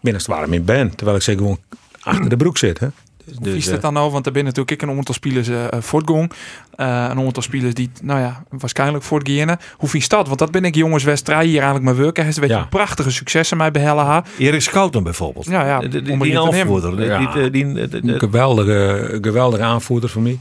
[0.00, 0.94] binnenste in ben.
[0.94, 1.58] Terwijl ik ze gewoon
[2.00, 2.78] achter de broek zit.
[2.78, 2.88] Hè.
[3.24, 4.10] Dus, Hoe is het dan nou?
[4.10, 6.32] Want er binnen natuurlijk ik een aantal spelers uh, voortgang.
[6.76, 9.58] Uh, een aantal spelers die, nou ja, waarschijnlijk voortgaan.
[9.76, 10.26] Hoe vind je dat?
[10.26, 12.24] Want dat ben ik jongens wedstrijd hier eigenlijk maar werken.
[12.24, 12.66] Hij heeft ja.
[12.70, 15.46] prachtige successen mij bij Helle Erik Schouten bijvoorbeeld.
[15.46, 15.78] Ja, ja.
[15.78, 17.04] Die, die, die aanvoerder.
[17.04, 17.32] Ja.
[17.32, 20.40] Die, die, geweldige, geweldige aanvoerder voor mij.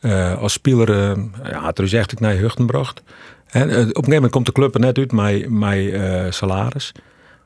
[0.00, 3.02] Uh, als speler, uh, ja, er is echt naar Huchtenbracht.
[3.52, 6.92] En, op een gegeven moment komt de club er net uit met, met salaris.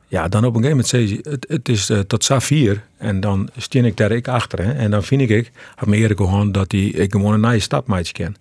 [0.07, 2.83] Ja, dan op een gegeven moment zei ze, het, het is uh, tot Safir.
[2.97, 4.59] En dan steen ik daar ik achter.
[4.59, 8.13] En dan vind ik, had me eerder gewoon dat die, ik gewoon een nieuwe stapmaatje
[8.13, 8.35] ken.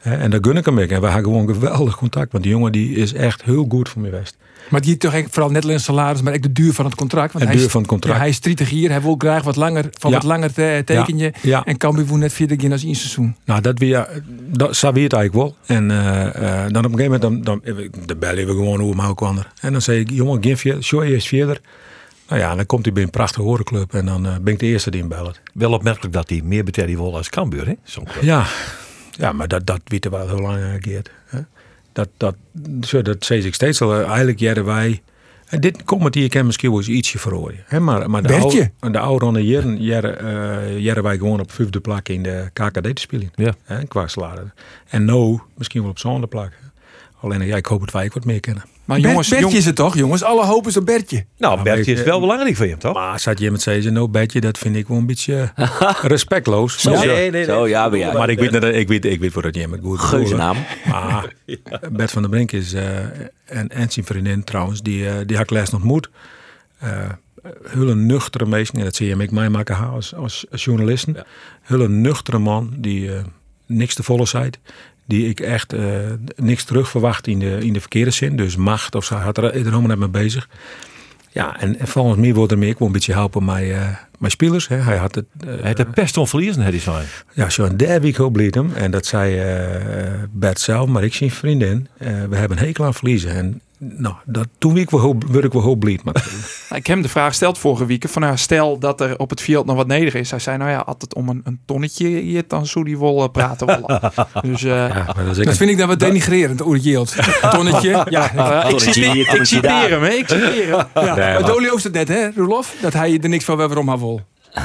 [0.00, 0.88] En daar gun ik hem ook.
[0.88, 2.32] En we hebben gewoon geweldig contact.
[2.32, 4.36] Want die jongen die is echt heel goed voor mij geweest.
[4.68, 7.32] Maar die toch echt vooral net alleen salaris, maar ook de duur van het contract.
[7.32, 8.14] Want de hij duur van het contract.
[8.14, 11.32] Ja, hij is 30 hier, hij wil graag wat langer, van wat langer te, tekenje.
[11.42, 11.64] Ja.
[11.64, 13.36] En kan bijvoorbeeld net vierde keer als één seizoen.
[13.44, 15.76] Nou, dat weer, dat zou het eigenlijk wel.
[15.76, 17.62] En uh, uh, dan op een gegeven moment, dan, dan,
[18.06, 21.02] dan bellen we gewoon hoe hem kwam En dan zei ik, jongen, geef je, show
[21.02, 21.60] eerst verder.
[22.28, 24.66] Nou ja, dan komt hij bij een prachtige horenclub en dan uh, ben ik de
[24.66, 25.34] eerste die hem bellen.
[25.54, 27.74] Wel opmerkelijk dat hij meer betaalt wil als Cambuur, hè?
[28.20, 28.46] Ja.
[29.10, 31.10] ja, maar dat, dat weten we wel heel lang geert
[31.94, 32.34] dat, dat,
[32.80, 34.02] zo, dat zei ik steeds al.
[34.02, 35.02] Eigenlijk jaren wij.
[35.46, 37.64] En dit komt hier kan misschien wel eens ietsje verrooien.
[37.78, 42.08] Maar, maar de oude, de oude jaren, jaren, uh, jaren wij gewoon op vijfde plak
[42.08, 43.30] in de KKD te spelen.
[43.34, 43.54] Ja.
[43.64, 44.48] Hè, qua salaris.
[44.88, 46.52] En nou misschien wel op zo'n plak.
[47.20, 48.64] Alleen ja, ik hoop dat wij wat meer kennen.
[48.84, 50.22] Maar jongens, Bertje is het toch, jongens?
[50.22, 51.24] Alle hopen is op Bertje.
[51.38, 52.94] Nou, Bertje is wel belangrijk voor je, toch?
[52.94, 55.52] Maar zat je met zeggen, nou Bertje, dat vind ik wel een beetje
[56.02, 56.80] respectloos.
[56.80, 57.44] Zo, nee, nee, nee.
[57.44, 58.12] Zo, ja, maar, ja.
[58.12, 60.56] maar ik weet, dat, ik weet, ik weet voor dat je met goed Geuzennaam.
[60.88, 61.32] Maar
[61.92, 62.98] Bert van der Brink is uh,
[63.44, 66.10] en, en zijn vriendin trouwens, die, uh, die had ik laatst ontmoet.
[66.84, 66.90] Uh,
[67.68, 71.14] hele nuchtere mensen, en dat zie je met mij maken als, als, als journalisten.
[71.14, 71.24] Ja.
[71.62, 73.10] Hele nuchtere man die
[73.66, 74.50] niks te volle zei
[75.04, 75.96] die ik echt uh,
[76.36, 78.36] niks terug verwacht in de, in de verkeerde zin.
[78.36, 80.48] Dus macht of zo, had er, er helemaal net mee bezig.
[81.30, 83.88] Ja, en, en volgens mij wordt er meer gewoon een beetje helpen met uh,
[84.18, 84.68] mijn spelers.
[84.68, 84.76] Hè.
[84.76, 85.24] Hij had het.
[85.44, 87.06] Uh, hij had de pest onverliezen, hij zijn.
[87.32, 88.72] Ja, zo'n derde week bleed hem.
[88.74, 91.88] En dat zei uh, Bert zelf, maar ik zie vriendin.
[91.98, 93.30] we hebben een hekel aan verliezen.
[93.30, 93.60] En
[93.96, 96.00] nou, dat, toen ik wel, werd ik wel heel blij.
[96.04, 96.14] Maar...
[96.68, 98.08] ik heb hem de vraag gesteld vorige week.
[98.08, 100.30] Van, nou, stel dat er op het veld nog wat neder is.
[100.30, 103.66] Hij zei, nou ja, altijd om een, een tonnetje hier dan zou die wel praten.
[104.42, 107.14] dus, uh, ja, dat, dat vind ik dan wat denigrerend, het yield.
[107.50, 108.06] Tonnetje.
[108.08, 111.04] Ja, uh, ik, citeer, ik citeer hem, ik citeer hem.
[111.04, 111.14] Ja.
[111.14, 112.74] Nee, Dolly het net, hè, Rolof?
[112.80, 114.20] Dat hij er niks van waarom hij wil.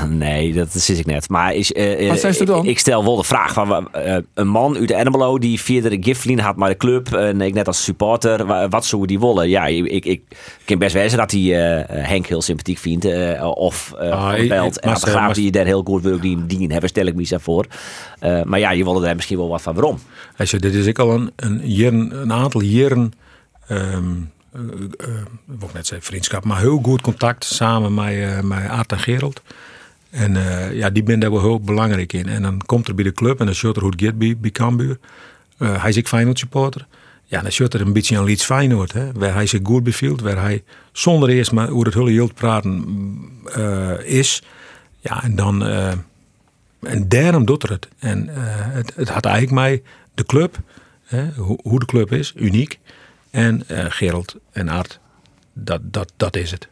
[0.07, 1.29] Nee, dat zit ik net.
[1.29, 2.65] Maar is, uh, Wat zijn ze dan?
[2.65, 6.39] Ik stel wel de vraag van uh, een man uit Ermelo die via de giftlien
[6.39, 9.49] had maar de club en ik net als supporter, wat zou die willen?
[9.49, 10.21] Ja, ik, ik, ik
[10.65, 13.05] kan best wijzen dat hij uh, Henk heel sympathiek vindt
[13.41, 17.05] of uh, belt en dat graag die daar heel goed werk die, die hebben, stel
[17.05, 17.65] ik me zo voor.
[18.43, 19.73] maar ja, je wilde daar misschien wel wat van.
[19.73, 19.99] Waarom?
[20.35, 23.13] Hij dit is ik al een, een, jaren, een aantal jaren.
[23.71, 24.61] Um, uh,
[25.07, 28.99] uh, ik net zeggen vriendschap, maar heel goed contact samen met, uh, met Aart en
[28.99, 29.41] Gerald.
[30.09, 32.27] En uh, ja, die ben daar wel heel belangrijk in.
[32.27, 34.97] En dan komt er bij de club en dan short er hoe het bij, Cambuur.
[35.57, 36.87] Uh, hij is ook Feyenoord supporter.
[37.23, 38.93] Ja, dan short er een beetje aan Leeds Feyenoord.
[38.93, 40.21] Hè, waar hij zich goed bevielt.
[40.21, 42.85] Waar hij zonder eerst maar hoe het hele praten
[43.57, 44.43] uh, is.
[44.99, 45.63] Ja, en dan...
[46.79, 47.87] en daarom doet er het.
[47.99, 49.81] En het, het had eigenlijk mij
[50.13, 50.57] de club,
[51.03, 52.79] hè, hoe, hoe de club is, uniek.
[53.29, 54.99] En Gerald en Art,
[55.53, 56.67] dat, dat, dat is het.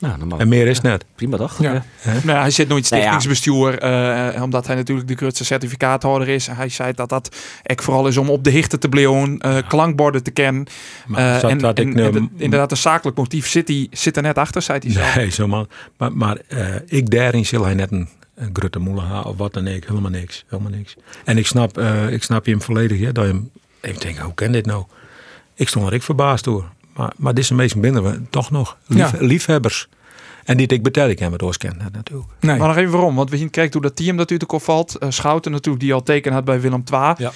[0.00, 1.04] Nou, en meer is net.
[1.14, 1.62] Prima toch?
[1.62, 1.84] Ja.
[2.24, 3.84] Nou, hij zit nooit stichtingsbestuur,
[4.34, 6.46] uh, omdat hij natuurlijk de grootste certificaathouder is.
[6.46, 10.22] Hij zei dat dat echt vooral is om op de hichten te blijven, uh, klankborden
[10.22, 10.66] te kennen.
[11.10, 14.62] Uh, en, en, ik, en inderdaad, een zakelijk motief zit, hij, zit er net achter,
[14.62, 15.14] zei hij zelf.
[15.14, 15.68] Nee, zo man.
[15.96, 16.38] Maar, maar
[16.86, 19.84] ik daarin zal hij net een, een grote moelen of wat dan ook.
[19.86, 20.44] Helemaal niks.
[20.48, 20.96] Helemaal niks.
[21.24, 21.78] En ik snap,
[22.10, 22.98] ik snap je hem volledig.
[22.98, 24.84] Ja, dat je hem even denkt, hoe kan dit nou?
[25.54, 26.64] Ik stond er ik verbaasd door.
[27.00, 29.88] Maar, maar deze mensen binnen we toch nog lief, liefhebbers.
[30.44, 31.42] En die ik betel ik hem het
[31.92, 32.28] natuurlijk.
[32.40, 32.58] Nee.
[32.58, 33.14] Maar nog even waarom?
[33.14, 34.96] Want we zien kijken hoe dat team natuurlijk opvalt.
[35.00, 37.14] Uh, Schouten natuurlijk die al teken had bij Willem II.
[37.16, 37.32] Ja.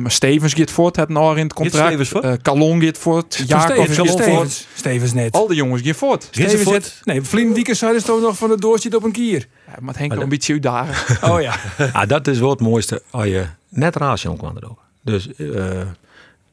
[0.00, 2.14] Uh, Stevens gaat voort, het nog in het contract.
[2.24, 3.42] Uh, Calon gaat voort.
[3.46, 4.66] Jacob gaat voort.
[4.74, 5.32] Stevens net.
[5.32, 6.28] Al de jongens gaan voort.
[6.30, 7.00] Stevens zit.
[7.04, 7.64] Nee, Vlien
[8.04, 9.48] toch nog van de doorzit op een kier.
[9.66, 11.06] Ja, maar Henk een beetje daar.
[11.30, 11.54] oh ja.
[11.92, 13.02] ah, dat is wel het mooiste.
[13.10, 14.78] Als je net raasje kwam er ook.
[15.02, 15.80] Dus uh,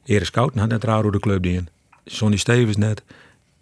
[0.04, 1.68] Erik Schouten had net raar door de club die in.
[2.04, 3.02] Sonny Stevens net,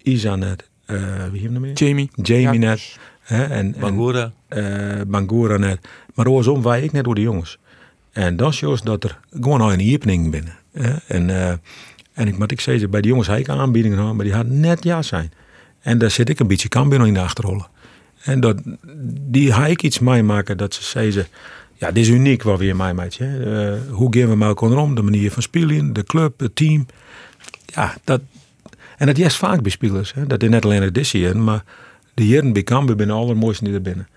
[0.03, 0.97] Isa net, uh,
[1.31, 1.73] wie hebben we meer?
[1.73, 2.11] Jamie.
[2.23, 2.99] Jamie net.
[3.21, 4.33] Hè, en, Bangura.
[4.49, 5.89] En, uh, Bangura net.
[6.15, 7.59] Maar oorsom wij ik net door de jongens.
[8.13, 10.59] En dan is dat er gewoon al een opening binnen.
[10.73, 10.95] Hè?
[11.07, 11.49] En, uh,
[12.13, 14.85] en ik moet ik zeggen, bij de jongens had ik aanbiedingen maar die hadden net
[14.85, 15.33] ja zijn.
[15.81, 17.67] En daar zit ik een beetje Cambio in de achterrollen.
[18.23, 18.63] En dat,
[19.31, 21.27] die ga ik iets maken dat ze zeggen,
[21.75, 23.25] ja, dit is uniek wat we hier mij maatje.
[23.27, 24.95] Uh, hoe gaan we met elkaar om?
[24.95, 26.87] De manier van spelen, de club, het team
[27.75, 28.21] ja, dat,
[28.97, 30.15] en dat is vaak bij spelers.
[30.15, 30.27] Hè.
[30.27, 31.65] Dat is net alleen het hier, maar
[32.15, 34.09] de heren bij Cambuur binnen allermooiste die er binnen.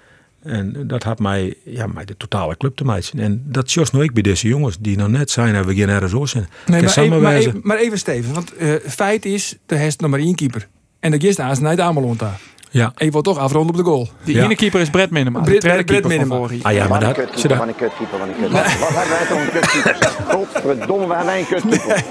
[0.43, 3.19] En dat had mij, ja, mij de totale club te maken.
[3.19, 6.11] En dat is nou ik bij deze jongens die nog net zijn en we ergens
[6.11, 6.47] zo zijn.
[6.65, 10.09] Nee, maar even, maar, even, maar even Steven, want uh, feit is, er heeft nog
[10.09, 10.67] maar één keeper.
[10.99, 12.39] En dat is daar, is naar de Amelont daar.
[12.69, 12.91] Ja.
[12.95, 14.09] En je wordt toch afronden op de goal.
[14.23, 14.43] Die ja.
[14.43, 15.39] ene keeper is Brett Minima.
[15.39, 16.47] Brett, Brett, Brett Minima.
[16.61, 17.13] Ah ja, maar dat...
[17.13, 18.79] Kutkeeper, wat een kutkeeper, wat een kutkeeper.
[18.79, 20.11] Wat hebben wij toch een kutkeeper?
[20.35, 22.03] Godverdomme, we hebben een kutkeeper.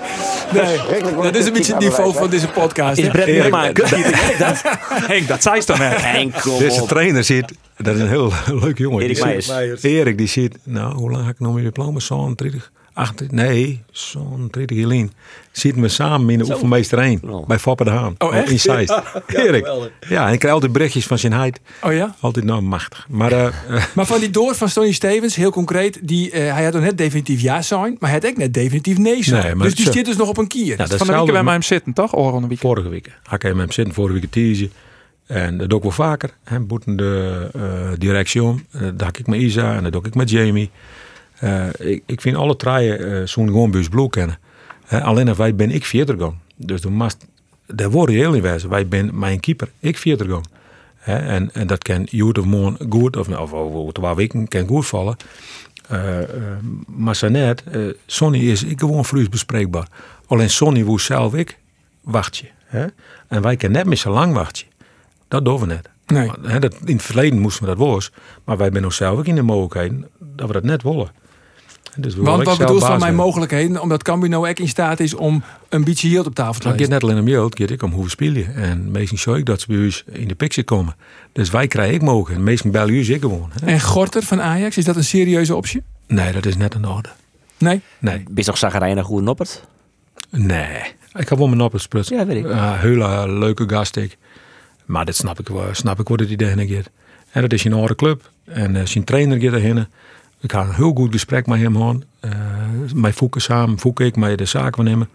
[0.52, 2.98] Nee, dat is een beetje het niveau van deze podcast.
[2.98, 4.60] Is Brett kutkeeper?
[5.12, 6.02] Henk, dat zei ze dan net.
[6.02, 7.54] Henk, Deze trainer zit...
[7.76, 8.32] Dat is een heel
[8.62, 9.02] leuke jongen.
[9.02, 9.82] Erik Meijers.
[9.82, 10.58] Erik, die zit...
[10.62, 11.98] Nou, hoe lang heb ik nog mijn diploma?
[11.98, 12.70] Zo'n 30...
[13.00, 15.12] Acht, nee, zo'n 30 Jelien.
[15.52, 17.46] Zitten we samen in de oefenmeester 1 oh.
[17.46, 18.14] bij Foppe de Haan.
[18.18, 18.50] Oh, echt?
[18.50, 18.88] In Zeist.
[18.88, 19.70] Ja, Erik.
[20.08, 21.60] Ja, en ik krijg altijd berichtjes van zijn heid.
[21.82, 22.14] Oh ja?
[22.20, 23.06] Altijd nou machtig.
[23.08, 23.46] Maar, uh,
[23.94, 26.98] maar van die door van Tony Stevens, heel concreet, die, uh, hij had nog net
[26.98, 29.58] definitief ja zijn, maar hij had ook net definitief nee zijn.
[29.58, 30.78] Nee, dus die zit dus nog op een kier.
[30.78, 32.16] Ja, van de week bij mij hem zitten, toch?
[32.16, 32.58] Oren week.
[32.58, 33.18] Vorige week.
[33.22, 34.72] Had ik hem zitten, vorige week teasen.
[35.26, 36.30] En dat doe ik wel vaker.
[36.44, 37.62] Hè, boeten de uh,
[37.98, 38.66] directie om.
[38.72, 40.70] Dat doe ik met Isa en dat doe ik met Jamie.
[41.44, 44.38] Uh, ik, ik vind alle treien uh, zo'n gewoon bus blue kennen.
[44.88, 46.40] Alleen wij ben ik vierder gaan.
[46.56, 47.26] Dus dan mast,
[47.66, 48.68] daar worden heel in wijze.
[48.68, 50.44] Wij ben mijn keeper, ik vierder gaan.
[51.04, 54.86] en, en dat kan Jood of Moon goed, of, of, of waar weken kan goed
[54.86, 55.16] vallen.
[56.86, 57.62] maar zo net,
[58.06, 59.88] Sonny is ik gewoon vloeiend bespreekbaar.
[60.26, 61.58] Alleen Sonny woest zelf ik
[62.00, 62.46] wachtje.
[62.64, 62.86] Hè?
[63.28, 64.66] En wij kunnen net meer zo lang wachtje.
[65.28, 65.88] Dat doen we net.
[66.06, 66.58] Nee.
[66.60, 68.12] Dat, in het verleden moesten we dat was.
[68.44, 71.10] Maar wij zijn zelf ook in de mogelijkheid dat we dat net willen.
[71.96, 73.80] Dus we Want wat bedoelt van mijn mogelijkheden?
[73.80, 76.72] Omdat Cambuur nou ook in staat is om een beetje yield op tafel te Nou,
[76.72, 77.08] het gaat leggen.
[77.08, 78.54] net alleen om geld, het ook om hoe we spelen.
[78.54, 80.96] En meestal zie ik dat ze bij ons in de picture komen.
[81.32, 82.34] Dus wij krijgen ik mogen.
[82.34, 83.50] En meestal bellen jullie ik gewoon.
[83.60, 83.66] Hè?
[83.66, 85.82] En Gorter van Ajax, is dat een serieuze optie?
[86.06, 87.08] Nee, dat is net een orde.
[87.58, 87.80] Nee?
[87.98, 88.24] Nee.
[88.34, 89.64] Is toch zagrijnig hoe noppert?
[90.30, 90.82] Nee.
[91.14, 92.16] Ik heb wel mijn noppers sprutsen.
[92.16, 92.50] Ja, weet ik.
[92.50, 94.18] Uh, hele leuke gast ik.
[94.84, 95.64] Maar dat snap ik wel.
[95.72, 96.90] Snap ik wat het idee gaat.
[97.30, 98.30] En dat is een oude club.
[98.44, 99.86] En uh, zijn trainer gaat erheen.
[100.40, 101.96] Ik had een heel goed gesprek met hem gehad.
[102.24, 102.30] Uh,
[102.94, 103.78] met Voeken samen.
[103.78, 105.06] Voeken ik met de zaak van hem.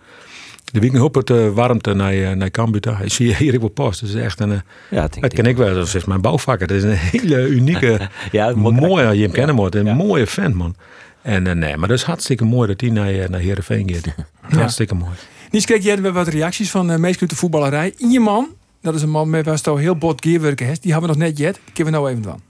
[0.71, 2.97] De week op het uh, warmte naar, naar Cambuur.
[2.97, 4.01] Hij zie je hier op post.
[4.01, 4.61] Dat is echt een.
[4.89, 5.73] Ja, dat ken ik wel.
[5.73, 6.67] Dat is mijn bouwvakker.
[6.67, 8.09] Dat is een hele unieke.
[8.31, 9.15] ja, mooie.
[9.15, 9.75] Je hem kennen moet.
[9.75, 9.93] Een ja.
[9.93, 10.75] mooie vent man.
[11.21, 14.05] En uh, nee, maar dat is hartstikke mooi dat hij naar, naar Heerenveen gaat.
[14.49, 14.57] ja.
[14.57, 15.11] Hartstikke mooi.
[15.51, 17.93] Niets kreeg jij wat reacties van uh, meest de voetballerij.
[17.97, 18.47] Je man,
[18.81, 20.81] dat is een man met waar heel bot gearwerken heeft.
[20.81, 21.59] Die hebben we nog net jet.
[21.65, 22.41] Ik heb er nou even van.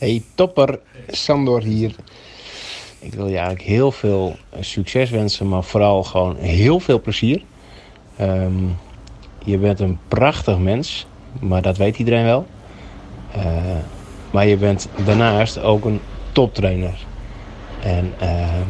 [0.00, 1.94] Hey topper, Sandor hier.
[2.98, 7.42] Ik wil je eigenlijk heel veel succes wensen, maar vooral gewoon heel veel plezier.
[8.20, 8.76] Um,
[9.44, 11.06] je bent een prachtig mens,
[11.40, 12.46] maar dat weet iedereen wel.
[13.36, 13.44] Uh,
[14.32, 16.00] maar je bent daarnaast ook een
[16.32, 17.06] toptrainer.
[17.82, 18.60] En uh,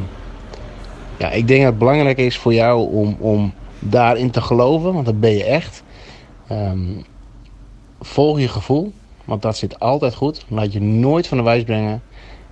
[1.18, 5.06] ja, ik denk dat het belangrijk is voor jou om, om daarin te geloven, want
[5.06, 5.82] dat ben je echt.
[6.52, 7.04] Um,
[8.00, 8.92] volg je gevoel,
[9.30, 10.44] want dat zit altijd goed.
[10.48, 12.02] Laat je nooit van de wijs brengen.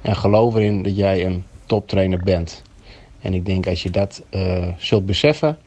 [0.03, 2.63] En geloof erin dat jij een toptrainer bent.
[3.21, 5.59] En ik denk als je dat uh, zult beseffen,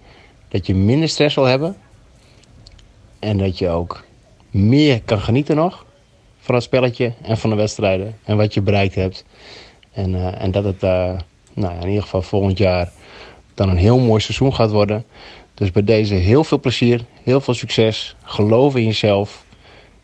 [0.47, 1.75] dat je minder stress zal hebben.
[3.19, 4.03] En dat je ook
[4.49, 5.85] meer kan genieten nog
[6.39, 8.17] van het spelletje en van de wedstrijden.
[8.23, 9.25] En wat je bereikt hebt.
[9.91, 11.19] En, uh, en dat het uh,
[11.53, 12.91] nou, in ieder geval volgend jaar
[13.53, 15.05] dan een heel mooi seizoen gaat worden.
[15.53, 18.15] Dus bij deze heel veel plezier, heel veel succes.
[18.23, 19.45] Geloof in jezelf.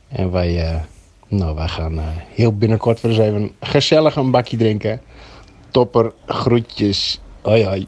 [0.08, 0.82] En wij,
[1.28, 2.00] nou, wij gaan
[2.34, 5.02] heel binnenkort weer eens even gezellig een bakje drinken.
[5.72, 7.20] Topper, groetjes.
[7.42, 7.88] Hoi hoi.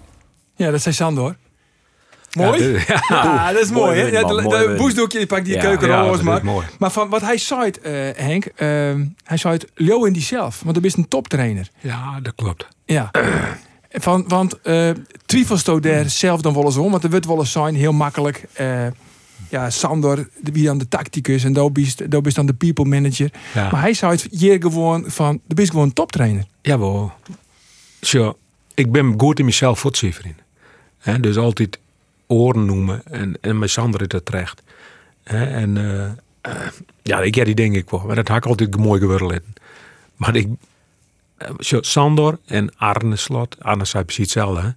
[0.55, 1.35] Ja, dat zei Sandor.
[2.33, 2.63] Mooi?
[2.63, 3.23] Ja, ja.
[3.23, 3.85] ja dat is mooi.
[3.85, 4.19] mooi hè?
[4.19, 6.45] Ja, de, de boesdoekje, pakt die ja, keukenrollen ja, maar.
[6.45, 6.65] Mooi.
[6.79, 8.51] Maar van wat hij zei, uh, Henk, uh,
[9.23, 11.69] hij zei het Leo in die zelf, want hij is een toptrainer.
[11.79, 12.67] Ja, dat klopt.
[12.85, 13.11] Ja.
[13.91, 14.89] Van, want uh,
[15.25, 17.93] twijfels toch daar zelf dan wel eens om, want er wordt wel eens zijn heel
[17.93, 18.45] makkelijk.
[18.61, 18.87] Uh,
[19.49, 23.31] ja, Sander, wie dan de tacticus en daar is dan de people manager.
[23.53, 23.71] Ja.
[23.71, 26.45] Maar hij zei het hier gewoon van, de bent gewoon een toptrainer.
[26.61, 27.11] Jawel.
[28.01, 28.37] Zo,
[28.73, 30.35] ik ben goed in mezelf voetzievering.
[31.19, 31.79] Dus altijd
[32.27, 34.61] oren noemen en, en met Sander is dat terecht.
[35.23, 36.67] En uh, uh,
[37.01, 38.03] ja, ik ja, die denk ik wel.
[38.05, 39.43] Maar dat had ik altijd mooi geworden.
[40.15, 40.47] Maar ik,
[41.37, 44.61] uh, Sander en Arne Slot, Arne zei precies hetzelfde.
[44.61, 44.69] Hè?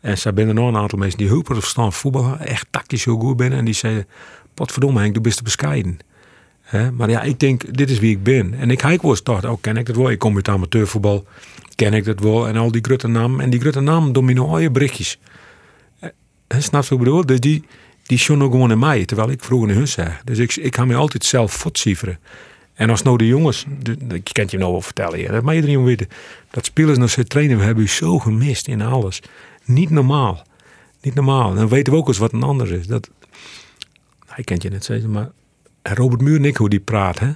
[0.00, 3.18] En ze zijn er nog een aantal mensen die hulp verstaan voetbal, echt tactisch heel
[3.18, 3.58] goed binnen.
[3.58, 4.06] En die zeiden,
[4.54, 5.98] wat verdomme Henk, du bent te bescheiden.
[6.92, 8.54] Maar ja, ik denk, dit is wie ik ben.
[8.54, 10.10] En ik heb wel start, ook ken ik dat wel.
[10.10, 11.26] Ik kom uit amateurvoetbal,
[11.74, 12.48] ken ik dat wel.
[12.48, 13.40] En al die grote namen.
[13.40, 15.18] En die grote namen domineren je berichtjes.
[16.48, 17.26] Snap je wat ik bedoel?
[17.26, 17.64] Dus die,
[18.06, 20.20] die ook gewoon in mij, terwijl ik vroeger naar hun zeg.
[20.24, 22.18] Dus ik, ik ga me altijd zelf voetzieveren.
[22.74, 23.66] En als nou de jongens,
[24.08, 26.08] je kent je nou wel vertellen, ja, dat mag iedereen weten.
[26.50, 29.22] Dat spelers naar zijn trainen, we hebben u zo gemist in alles.
[29.68, 30.42] Niet normaal.
[31.00, 31.54] Niet normaal.
[31.54, 32.86] Dan weten we ook eens wat een ander is.
[32.86, 33.10] Dat,
[34.26, 35.30] hij kent je net zeggen, maar
[35.82, 37.32] Robert Muur en ik, hoe die praat, hè.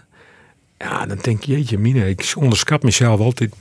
[0.79, 3.55] Ja, dan denk je, jeetje mine, ik onderschat mezelf altijd.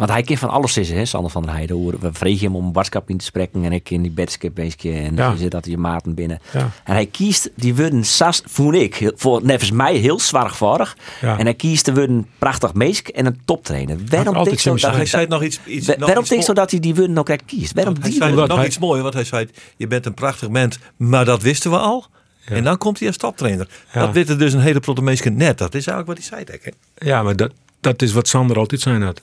[0.00, 2.00] Want hij kan van alles is, hè, Sander van der Heijden.
[2.00, 5.16] We vregen hem om een in te spreken en ik in die bedskip beetje en
[5.16, 5.36] ja.
[5.36, 6.38] zit dat je maten binnen.
[6.52, 6.70] Ja.
[6.84, 10.96] En hij kiest, die worden sas, voel ik, voor nevens mij heel zwaargevaardig.
[11.20, 11.38] Ja.
[11.38, 13.96] En hij kiest de worden prachtig meesk en een toptrainer.
[14.08, 16.80] Waarom denk zo dat hij zei nog iets, iets waarom nog denk zo dat hij
[16.80, 17.74] die worden ook echt kiest?
[17.74, 20.78] Waarom hij die zei nog iets moois, want hij zei: je bent een prachtig mens,
[20.96, 22.06] maar dat wisten we al.
[22.48, 22.54] Ja.
[22.56, 23.68] En dan komt hij als toptrainer.
[23.92, 24.00] Ja.
[24.00, 25.58] Dat weten dus een hele plotte mensen net.
[25.58, 26.74] Dat is eigenlijk wat hij zei, denk ik.
[27.06, 29.22] Ja, maar dat, dat is wat Sander altijd zei had.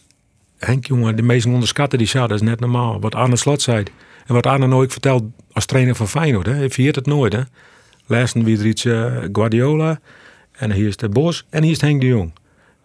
[0.57, 2.99] Henk, jongen, de meesten onderschatten die ja, dat is net normaal.
[2.99, 3.83] Wat Arne Slot zei.
[4.25, 6.45] En wat Arne nooit vertelt als trainer van Feyenoord.
[6.45, 6.53] Hè.
[6.53, 7.33] Hij viert het nooit.
[7.33, 7.41] Hè.
[8.05, 9.99] Laatst weer iets uh, Guardiola.
[10.51, 11.45] En hier is de Bos.
[11.49, 12.31] En hier is Henk de Jong.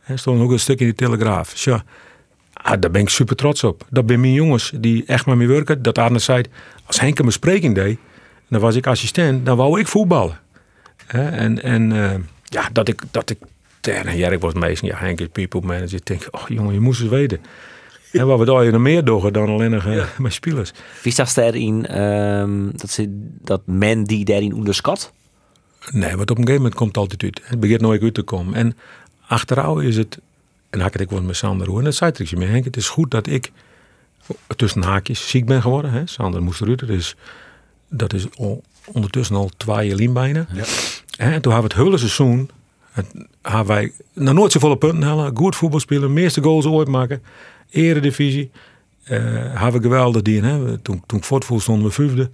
[0.05, 1.65] Er stond ook een stuk in de Telegraaf.
[1.65, 1.85] Ja,
[2.53, 3.87] ah, daar ben ik super trots op.
[3.91, 5.83] Dat ben mijn jongens die echt met me werken.
[5.83, 6.45] Dat Arne zei,
[6.85, 7.99] als Henk een bespreking deed.
[8.49, 9.47] Dan was ik assistent.
[9.47, 10.41] Dan wou ik voetballen.
[11.07, 11.29] Hè.
[11.29, 13.03] En, en uh, ja, dat ik...
[13.11, 13.39] Dat ik
[13.91, 15.95] en Jerk was meestal, ja, Henk is people manager.
[15.95, 17.41] Ik denk, oh jongen, je moest eens weten.
[18.13, 20.09] En wat we daar nog meer doen dan alleen nog ja.
[20.19, 20.73] met spelers.
[21.03, 23.07] Wie zag daarin um, dat, ze,
[23.41, 25.13] dat men die daarin onderschat?
[25.91, 27.41] Nee, want op een gegeven moment komt het altijd uit.
[27.45, 28.55] Het begint nooit uit te komen.
[28.55, 28.77] En
[29.27, 30.15] achteraf is het,
[30.71, 32.77] en dan had ik wel met Sander hoe, en dat zei ik me, Henk, het
[32.77, 33.53] is goed dat ik
[34.57, 35.91] tussen haakjes ziek ben geworden.
[35.91, 36.07] Hè?
[36.07, 37.17] Sander moest eruit, dus
[37.89, 38.27] Dat is
[38.93, 40.47] ondertussen al twee jaar bijna.
[40.53, 40.65] Ja.
[41.17, 42.51] En toen hebben we het hele seizoen
[43.43, 45.37] hebben wij nog nooit volle punten halen.
[45.37, 47.23] Goed voetbal spelen, meeste goals ooit maken.
[47.71, 48.51] Eredivisie.
[49.11, 50.23] Uh, we geweldig.
[50.43, 50.79] Hè.
[50.79, 52.31] Toen, toen ik voortvoer stonden we vijfde.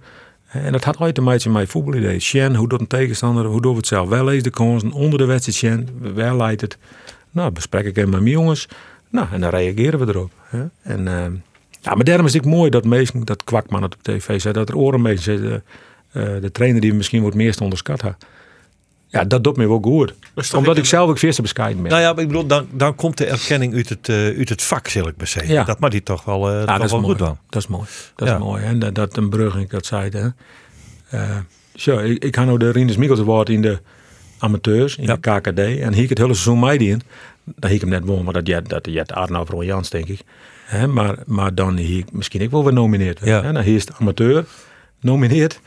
[0.47, 2.19] En dat had ooit een beetje mijn voetbalidee.
[2.19, 4.09] Sjen, hoe doet een tegenstander, hoe doen we het zelf?
[4.09, 6.77] Wel lees de kansen, onder de wedstrijd Sjen, wel leidt het.
[7.31, 8.67] Nou, besprek ik even met mijn jongens.
[9.09, 10.31] Nou, en dan reageren we erop.
[10.43, 10.65] Hè.
[10.81, 11.25] En, uh,
[11.81, 14.77] ja, maar daarom is het mooi dat meestal, dat kwakman op tv zei, dat er
[14.77, 15.63] oren mee zitten.
[16.13, 18.25] Uh, de trainer die misschien wordt meest onderschat had.
[19.11, 20.13] Ja, dat doet me wel goed.
[20.55, 21.91] Omdat ik zelf ook veel bescheiden ben.
[21.91, 24.87] Nou ja, ik bedoel, dan, dan komt de erkenning uit het, uh, uit het vak,
[24.87, 25.53] zal ik maar zeggen.
[25.53, 25.63] Ja.
[25.63, 27.11] Dat mag die toch wel, uh, ja, dat is wel mooi.
[27.11, 27.37] goed dan.
[27.49, 27.85] Dat is mooi.
[28.15, 28.63] Dat is mooi.
[28.63, 30.09] En dat, dat een brug, ik dat zei.
[30.09, 30.27] Hè.
[31.13, 31.37] Uh,
[31.75, 33.79] zo, ik, ik ga nou de Rinus Mikkels Award in de
[34.37, 35.59] amateurs, in de KKD.
[35.59, 37.01] En hier ik het hele seizoen mee in.
[37.43, 40.21] Dan ik hem net won, maar dat jet, dat jet Arnoud Royans, denk ik.
[40.65, 43.19] Hè, maar, maar dan hier misschien ik wel weer nomineerd.
[43.23, 43.43] Ja.
[43.43, 43.51] Hè.
[43.51, 44.45] Dan hier is de amateur
[44.99, 45.59] nomineerd.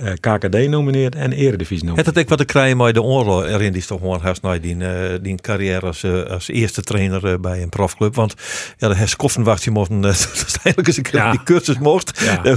[0.00, 2.06] Eh, KKD nomineert en Eredivisie nomineert.
[2.06, 4.76] Het ik wat ik krijg maar de oorlog erin die toch gewoon haast die,
[5.20, 8.14] die carrière als, uh, als eerste trainer bij een profclub.
[8.14, 8.34] Want
[8.78, 11.30] ja, de herskoffenwacht je mocht uiteindelijk eens een keer ja.
[11.30, 12.20] die cursus mocht.
[12.20, 12.56] Ja.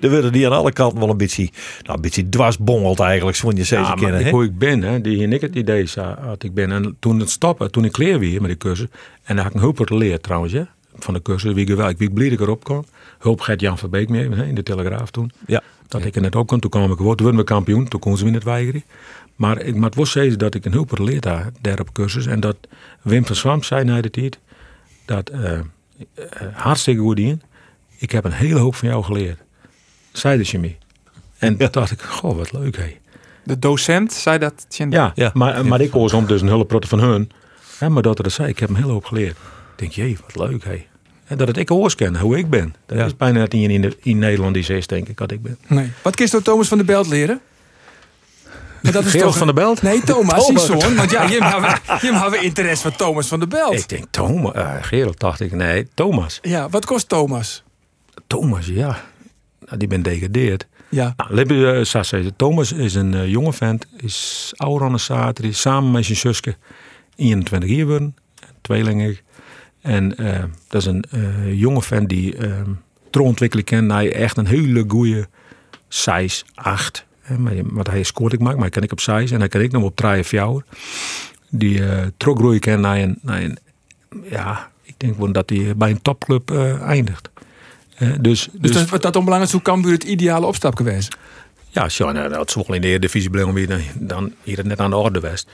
[0.00, 1.48] Dan werden die aan alle kanten wel een beetje,
[1.82, 4.30] nou, een beetje dwarsbongeld eigenlijk, zo je steeds ja, kennen.
[4.30, 5.88] Hoe ik ben, hè, die ik het idee
[6.20, 6.72] had ik ben.
[6.72, 8.86] En toen het stoppen, toen ik leer weer met die cursus.
[9.24, 10.62] En daar had ik een hulp geleerd trouwens, hè,
[10.96, 11.52] van de cursus.
[11.52, 12.84] Wie geweldig, wie blij ik erop kwam.
[13.18, 15.30] Hulp gaat Jan Verbeek mee in de Telegraaf toen.
[15.46, 15.62] Ja.
[15.88, 16.60] Dat ik er net op kon.
[16.60, 17.16] Toen kwam ik gewoon.
[17.16, 17.88] Toen werden we kampioen.
[17.88, 18.84] Toen kon ze me niet weigeren.
[19.36, 22.26] Maar ik moet wel zeggen dat ik een hulp geleerd had daar op cursus.
[22.26, 22.56] En dat
[23.02, 24.38] Wim van Swamp zei na de tijd.
[25.04, 25.58] Dat uh, uh,
[26.52, 27.42] hartstikke goed in.
[27.98, 29.38] Ik heb een hele hoop van jou geleerd.
[30.12, 30.78] Zei de chemie.
[31.38, 31.68] En ja.
[31.68, 32.96] dacht ik, goh, wat leuk hé.
[33.44, 34.66] De docent zei dat?
[34.68, 37.30] Ja, ja, maar, maar ik hoor soms dus een hulpprotte van hun.
[37.88, 39.36] Maar dat er zei, ik heb een hele hoop geleerd.
[39.36, 39.38] Ik
[39.76, 40.86] denk, jee, wat leuk hé.
[41.34, 42.74] En dat het ik hoors ken, hoe ik ben.
[42.86, 45.58] Dat is bijna net in, in, in Nederland die zes, denk ik, wat ik ben.
[45.66, 45.90] Nee.
[46.02, 47.40] Wat door Thomas van der Belt leren?
[48.82, 49.36] Maar dat is toch...
[49.36, 49.82] van der Belt?
[49.82, 50.94] Nee, Thomas, die zoon.
[50.96, 51.38] Want ja, je
[52.20, 53.74] hebben interesse van Thomas van der Belt.
[53.74, 56.38] Ik denk, Thomas, uh, Gerald dacht ik, nee, Thomas.
[56.42, 57.62] Ja, wat kost Thomas?
[58.26, 59.00] Thomas, ja.
[59.64, 60.66] Nou, die ben degradeerd.
[60.88, 61.14] Ja.
[61.16, 61.44] Nou,
[62.12, 66.18] uh, Thomas is een uh, jonge vent, is ouder dan een is samen met zijn
[66.18, 66.56] zusje
[67.16, 68.16] 21 jaar worden,
[68.60, 69.22] tweelingig.
[69.84, 72.52] En uh, dat is een uh, jonge fan die uh,
[73.10, 73.92] troontwikkeling kent.
[73.92, 75.28] Hij echt een hele goede
[75.88, 77.06] size 8.
[77.62, 79.34] Wat hij scoort ik maak, maar kan ik op size.
[79.34, 80.62] En hij kan ik nog op 3 of
[81.50, 83.58] Die uh, trokgroei ken naar een, naar een,
[84.30, 87.30] ja, ik denk wel dat hij bij een topclub eindigt.
[87.98, 91.16] dus, dus, dus dat, wat dat onbelangrijk hoe Cambuur het ideale opstap geweest?
[91.70, 95.20] Ja, nou, dat is wel in de Eredivisie bleven dan hier net aan de orde
[95.20, 95.48] west.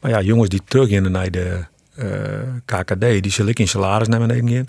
[0.00, 1.64] Maar ja, jongens die terug in naar de eh,
[2.64, 4.68] KKD, die zal ik in salaris naar beneden gaan.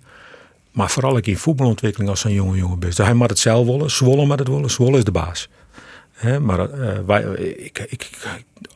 [0.71, 2.97] Maar vooral ik in voetbalontwikkeling als een jonge jongen best.
[2.97, 5.49] Hij moet het zelf willen, Zwolle met het willen, Zwolle is de baas.
[6.11, 7.23] He, maar uh, wij,
[7.57, 8.09] ik, ik,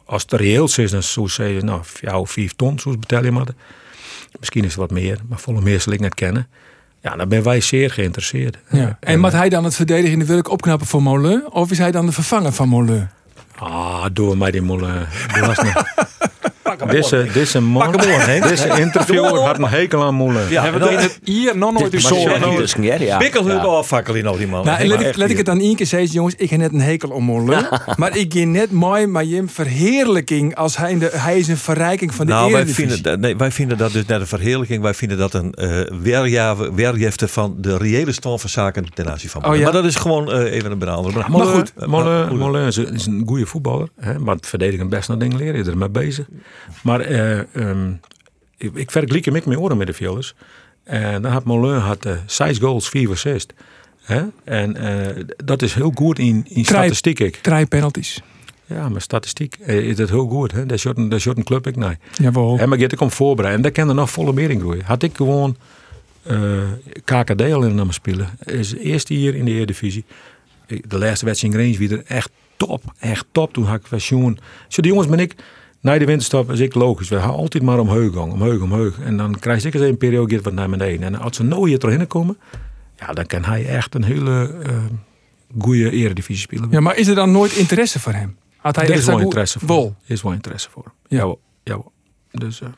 [0.05, 3.47] als het reëel is, dan zou ze nou, jou vier ton, zoals betel je maar.
[4.39, 6.47] Misschien is het wat meer, maar volle meer zal ik net kennen.
[7.01, 8.57] Ja, dan ben wij zeer geïnteresseerd.
[8.69, 8.79] Ja.
[8.79, 11.51] En, en moet hij dan het verdedigende werk opknappen voor Molen?
[11.51, 13.11] Of is hij dan de vervanger van Molen?
[13.55, 14.61] Ah, door mij die
[16.79, 17.01] Molen.
[17.01, 20.49] Deze, deze man, deze interviewer had een hekel aan moelen.
[20.49, 23.17] Ja, we doen het hier nog nooit dus zo.
[23.17, 24.65] Bikkel afvakkelen al die man.
[24.65, 26.81] Nou, let, ik, let ik het dan één keer zeggen, jongens, ik heb net een
[26.81, 27.67] hekel om molen.
[27.95, 32.13] maar ik ging net mooi maar Jim verheerlijking als hij, de, hij is een verrijking
[32.13, 34.81] van de nou, wij vinden, nee, wij vinden dat dus net een verheerlijking.
[34.81, 35.81] Wij vinden dat een uh,
[36.73, 39.63] weerjefte van de reële stand van zaken ten aanzien van oh, ja?
[39.63, 41.27] Maar dat is gewoon uh, even een benadering.
[41.27, 41.73] Maar, maar goed,
[42.37, 43.89] Molen is een goede voetballer.
[43.99, 45.63] Hè, maar het verdedigen best naar dingen leren.
[45.63, 46.25] Je er mee bezig.
[46.83, 47.99] Maar uh, um,
[48.57, 49.35] ik, ik vergelijk hem
[49.77, 50.35] met de Violas.
[50.83, 51.45] En dan had
[51.79, 52.17] had uh,
[52.59, 53.53] goals, vier assist.
[54.01, 54.21] Hè?
[54.43, 57.39] En uh, dat is heel goed in, in statistiek.
[57.41, 58.21] Drie penalties.
[58.65, 60.51] Ja, maar statistiek is dat heel goed.
[60.51, 60.65] Hè?
[60.65, 61.97] Dat is een club ik nee.
[62.13, 62.57] Jawel.
[62.59, 63.65] En maar ik om voorbereiden.
[63.65, 64.85] En daar kan er nog volle meer in groeien.
[64.85, 65.57] Had ik gewoon
[66.27, 66.61] uh,
[67.03, 68.29] KKD al in mijn spelen.
[68.43, 70.05] Is eerste hier in de Eredivisie.
[70.67, 72.83] De laatste wedstrijd in Grange weer echt top.
[72.99, 73.53] Echt top.
[73.53, 74.39] Toen had ik pensioen.
[74.67, 75.35] Zo, die jongens ben ik
[75.81, 77.09] na de winterstop is ik logisch.
[77.09, 78.99] We gaan altijd maar omheug gaan, omheug, omheug.
[78.99, 81.03] En dan krijg ik eens een periode wat naar beneden.
[81.03, 82.37] En als ze nou hier terug komen,
[82.95, 84.77] ja, dan kan hij echt een hele uh,
[85.59, 86.67] goede eredivisie spelen.
[86.71, 88.37] Ja, maar is er dan nooit interesse voor hem?
[88.57, 89.67] Had hij er is wel interesse voor.
[89.67, 89.95] Bol.
[90.05, 90.93] Is wel interesse voor.
[91.07, 91.35] Ja.
[91.63, 91.81] ja.
[92.31, 92.61] Dus.
[92.61, 92.69] Uh,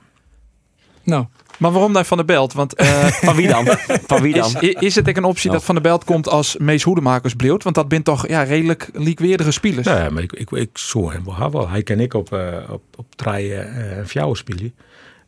[1.03, 1.25] nou,
[1.61, 2.53] maar waarom daar Van der Belt?
[2.53, 3.67] Want, uh, van wie dan?
[4.07, 4.55] Van wie dan?
[4.59, 7.63] Is, is het ook een optie dat Van der Belt komt als Mees Hoedemaker bleef?
[7.63, 9.87] Want dat bent toch ja, redelijk likweerdige spelers.
[9.87, 11.69] Nee, maar ik, ik, ik zou hem wel wel.
[11.69, 14.73] Hij ken ik op, uh, op, op draaien uh, en fjouwen spelen.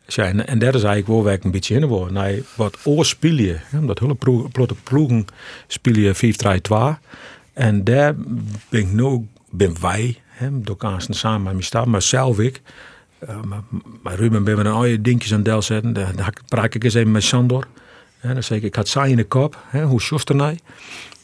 [0.06, 2.08] Ja, en, en dat is eigenlijk wel waar ik een beetje in wil.
[2.10, 4.16] Nee, wat oor spelen, omdat hele
[4.82, 5.26] ploegen
[5.66, 6.18] spelen 4-3-2.
[7.52, 8.14] En daar
[8.68, 10.76] ben ik nu, ben wij, hè, door
[11.08, 12.62] samen met me staan, maar zelf ik.
[13.28, 13.62] Uh, maar,
[14.02, 15.92] maar Ruben ben we dan al je dingetjes aan deel zetten.
[15.92, 17.66] Daar, praat ik eens even met Sandor.
[18.20, 19.58] En dan zeg ik, ik had saai in de kop.
[19.66, 20.58] Hè, hoe sjost er nou?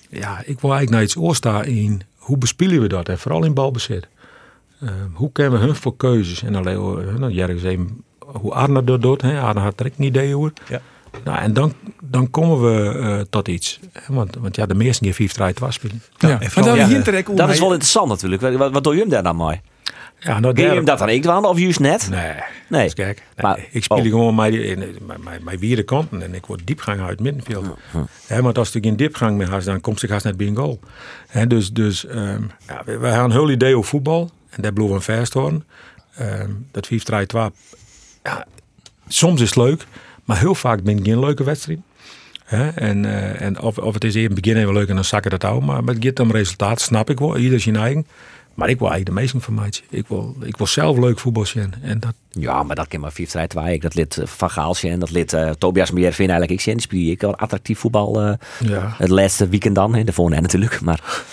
[0.09, 3.09] Ja, ik wil eigenlijk naar iets oorstaan in hoe bespelen we dat?
[3.09, 4.09] En vooral in balbezit.
[4.83, 6.43] Uh, hoe kennen we hun voor keuzes?
[6.43, 9.23] En alleen, ergens even hoe Arne dat doet.
[9.23, 9.41] Hè?
[9.41, 10.53] Arne had er ook een idee over.
[10.69, 10.81] Ja.
[11.25, 11.73] Nou, en dan,
[12.03, 13.81] dan komen we uh, tot iets.
[14.07, 16.03] Want, want ja, de meesten die 5 3 2 spelen.
[16.19, 16.41] Ja, ja.
[16.41, 18.43] En dan ja, dat is wel interessant natuurlijk.
[18.59, 19.61] Wat, wat doe je hem daar dan mooi?
[20.21, 22.09] Ja, nou, Kun je hem dat dan ik doen of juist net?
[22.11, 22.33] Nee,
[22.69, 22.95] nee.
[22.95, 23.47] kijk, nee.
[23.47, 24.05] Maar, ik speel oh.
[24.05, 27.67] gewoon mijn, mijn, mijn vierde kanten en ik word diepgang uit het middenveld.
[27.91, 28.43] Hm, hm.
[28.43, 30.81] want als ik in diepgang mee has, dan komt ze gast net bij een goal.
[31.29, 34.73] He, dus dus um, ja, we, we hebben een heel idee over voetbal en daar
[34.73, 35.35] blijven we vast.
[35.35, 37.51] Um, dat 5 3 2
[38.23, 38.47] ja,
[39.09, 39.87] soms is het leuk,
[40.25, 41.79] maar heel vaak ben ik geen leuke wedstrijd.
[42.75, 45.31] en, uh, en of, of het is in het begin even leuk en dan zakken
[45.31, 45.63] dat ook.
[45.63, 47.37] Maar met het om resultaat, snap ik wel.
[47.39, 48.07] Ieder zijn eigen.
[48.55, 49.85] Maar ik wil eigenlijk de meeste informatie.
[49.91, 51.75] Ik wil, ik wil zelf leuk voetbal zien.
[51.83, 52.15] En dat...
[52.31, 55.11] Ja, maar dat kan maar 5 2 Ik dat lid eh, Van Gaalsje en dat
[55.11, 56.81] lid uh, Tobias Meer vind eigenlijk ik zien.
[56.81, 58.95] Speel ik wel attractief voetbal uh, ja.
[58.97, 59.95] het laatste weekend dan.
[59.95, 60.05] Hè.
[60.05, 60.81] De volgende natuurlijk.
[60.81, 61.25] Maar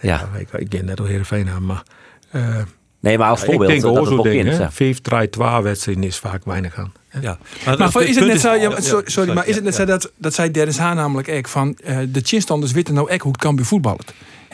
[0.00, 0.28] ja.
[0.32, 1.64] ja ik, ik ken net al Heerenveen aan.
[1.64, 1.82] Maar
[3.04, 3.70] Nee, maar als voorbeeld.
[3.70, 6.92] Ik denk dat het ding, 5 3 2 wedstrijden is vaak weinig aan.
[7.20, 7.38] Ja.
[7.64, 10.34] Maar, maar is het net zo, ja, sorry, maar is het net zo dat, dat
[10.34, 13.56] zei Dennis Haan namelijk echt van uh, de chinstanders weten nou echt hoe het kan
[13.56, 14.04] bij voetballen.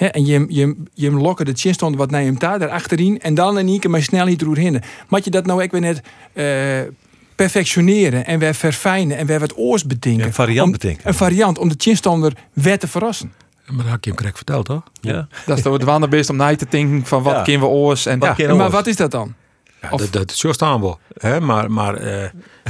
[0.00, 3.34] He, en je, je, je lokken de chinstander wat naar hem daar, daar achterin en
[3.34, 4.82] dan in één keer maar snel niet heen.
[5.08, 6.00] Maar je dat nou echt weer net
[6.34, 6.92] uh,
[7.34, 10.26] perfectioneren en weer verfijnen en weer wat oors bedenken.
[10.26, 11.08] een variant bedenken.
[11.08, 13.32] Een variant om de chinstander weer te verrassen.
[13.66, 14.82] Maar dat had je hem correct verteld, toch?
[15.00, 15.28] Ja.
[15.46, 17.42] Dat is toch het wandelbeest om na te denken van wat ja.
[17.42, 18.54] kunnen we oors en wat ja.
[18.54, 19.34] Maar wat is dat dan?
[19.82, 20.00] Ja, of...
[20.00, 20.96] dat, dat zo staan we.
[21.14, 21.40] Hè?
[21.40, 22.24] Maar, maar uh,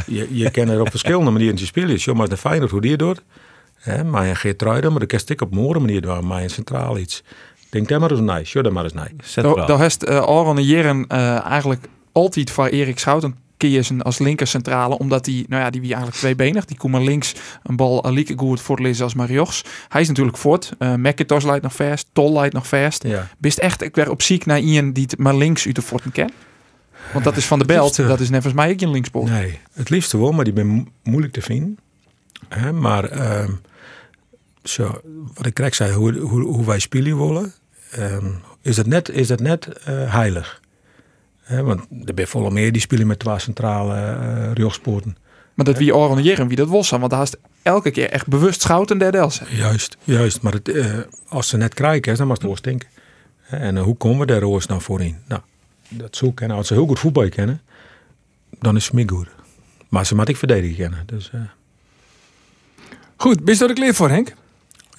[0.06, 2.00] je, je kan er op verschillende manieren te spelen.
[2.00, 3.22] Zo maar de Feyenoord hoe die het doet.
[3.80, 4.04] Hè?
[4.04, 6.26] Maar je geeft truiden, maar de kan ik op mooie manier doen.
[6.26, 7.22] Maar in centraal iets.
[7.68, 8.44] Denk daar maar eens naar.
[8.44, 9.12] Show daar maar eens naar.
[9.66, 14.98] Daar heeft uh, al een jaren uh, eigenlijk altijd van Erik Schouten kiezen als linkercentrale,
[14.98, 16.64] omdat die, nou ja, die wie eigenlijk tweebenig.
[16.64, 19.64] Die komt maar links een bal Alieke goed voorlezen als Mariochs.
[19.88, 20.72] Hij is natuurlijk voort.
[20.78, 23.02] Uh, McIntosh leidt nog vast, Tol leidt nog vast.
[23.02, 23.28] Ja.
[23.38, 26.12] Bist echt ik weer op ziek naar iemand die het maar links uit de forten
[26.12, 26.30] ken?
[27.12, 29.24] Want dat is van de belt, dat is net volgens mij ook een.
[29.24, 31.78] Nee, het liefste wel, maar die ben moeilijk te vinden.
[32.80, 33.48] Maar uh,
[34.62, 35.00] zo,
[35.34, 37.52] wat ik krijg zei, hoe, hoe, hoe wij spelen willen,
[37.98, 38.16] uh,
[38.62, 40.60] is dat net, is dat net uh, heilig
[41.58, 43.94] want er zijn volle meer die spelen met twee centrale
[44.58, 44.72] uh,
[45.54, 48.98] Maar dat wie organiseren wie dat was, want daar is elke keer echt bewust schouten
[48.98, 49.40] der dels.
[49.50, 50.42] Juist, juist.
[50.42, 50.98] Maar het, uh,
[51.28, 52.88] als ze net krijgen, dan moet het denken.
[53.48, 55.18] En uh, hoe komen we daar roos nou voorin?
[55.28, 55.40] Nou,
[55.88, 56.50] dat zoeken.
[56.50, 57.62] En als ze heel goed voetbal kennen,
[58.58, 59.28] dan is het meer goed.
[59.88, 61.02] Maar ze moet ik verdedigen kennen.
[61.06, 61.30] Dus,
[63.16, 64.34] Goed, ben je er klaar voor, Henk?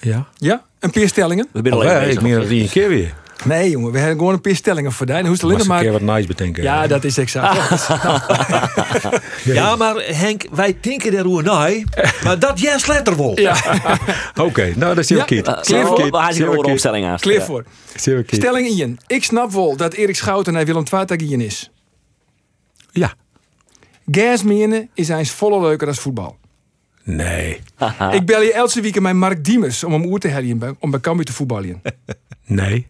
[0.02, 0.26] Ja.
[0.36, 0.62] Ja?
[0.78, 1.48] Een paar stellingen?
[1.52, 3.14] We zijn oh, ja, ik meer dan een keer weer.
[3.44, 5.24] Nee, jongen, we hebben gewoon een paar stellingen voor die.
[5.24, 6.62] Hoe is het maar een keer wat nice bedenken.
[6.62, 7.58] Ja, dat is exact.
[9.44, 11.84] ja, maar Henk, wij denken er hoe naar,
[12.24, 13.40] maar dat jij letter wel.
[13.40, 13.56] Ja.
[14.40, 15.60] Oké, nou dat is heel kiet.
[15.60, 16.10] Clear voor.
[16.10, 17.18] We gaan een opstelling aan.
[17.18, 17.64] Clear voor.
[18.26, 18.98] Stelling Ian.
[19.06, 20.84] Ik snap wel dat Erik Schouten naar Willem
[21.18, 21.70] II is.
[22.90, 23.14] Ja.
[24.10, 24.42] Gas
[24.94, 26.36] is eens volle leuker dan voetbal.
[27.02, 27.60] Nee.
[28.10, 31.00] ik bel je elke week met Mark Diemers om hem oer te helien om bij
[31.00, 31.82] Cambuur te voetballen.
[32.46, 32.86] nee.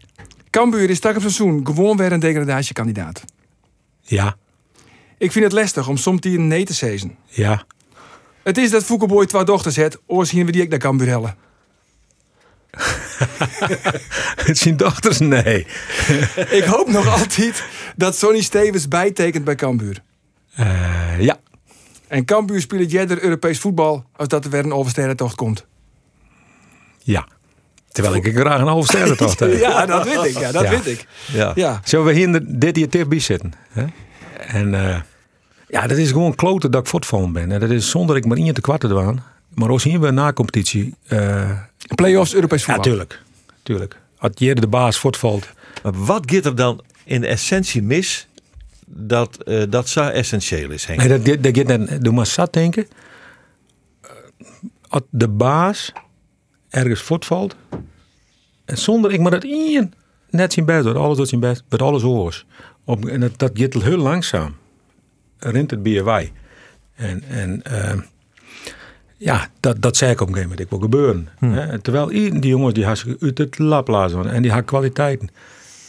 [0.49, 3.23] Cambuur is straks op seizoen gewoon weer een degradatiekandidaat.
[4.01, 4.35] Ja.
[5.17, 7.15] Ik vind het lastig om soms die een nee te zezen.
[7.25, 7.65] Ja.
[8.43, 11.35] Het is dat Foukeboy twee dochters heeft, oors zien we die ik naar Cambuur hellen.
[14.47, 15.19] Het zijn dochters?
[15.19, 15.67] Nee.
[16.59, 17.63] ik hoop nog altijd
[17.95, 20.03] dat Sonny Stevens bijtekent bij Cambuur.
[20.59, 21.39] Uh, ja.
[22.13, 25.65] En Cambuur speelt jij Europees voetbal als dat er weer een oversterrentocht komt.
[26.99, 27.27] Ja.
[27.91, 29.53] Terwijl ik graag een oversterrentocht heb.
[29.59, 30.39] ja, dat weet ik.
[30.39, 31.07] Ja, dat weet ik.
[31.31, 31.51] Ja.
[31.55, 31.81] ja.
[31.83, 33.53] Zullen we hier dit hier tip zitten?
[33.69, 33.85] Hè?
[34.37, 34.99] En uh,
[35.67, 37.51] ja, dat is gewoon kloten dat ik voortvallen ben.
[37.51, 39.21] En dat is zonder ik maar in te kwarten doen.
[39.53, 40.93] Maar als hier we na competitie.
[41.07, 41.49] Uh,
[41.95, 42.83] Playoffs Europees voetbal.
[42.83, 43.21] Ja, tuurlijk.
[43.63, 43.97] tuurlijk.
[44.17, 45.47] Als je de baas voortvalt.
[45.83, 48.27] Maar wat gaat er dan in de essentie mis
[48.87, 50.99] dat uh, dat zo essentieel is, Henk?
[50.99, 52.87] Nee, dat, dat, dat net, doe maar zat denken.
[54.87, 55.91] Als de baas
[56.69, 57.55] ergens voortvalt.
[58.65, 59.93] En zonder ik maar dat in
[60.29, 62.45] net zijn best doet, alles doet zijn best, met alles oors.
[62.83, 64.55] Op, en dat, dat gaat heel langzaam.
[65.37, 66.31] Rint het bij wij.
[66.95, 68.01] En, en uh,
[69.17, 70.71] ja, dat, dat zei ik op een gegeven moment.
[70.71, 71.29] Ik wil gebeuren.
[71.37, 71.53] Hmm.
[71.53, 71.79] Hè?
[71.79, 75.29] Terwijl die jongens die had uit het lab lazen en die had kwaliteiten.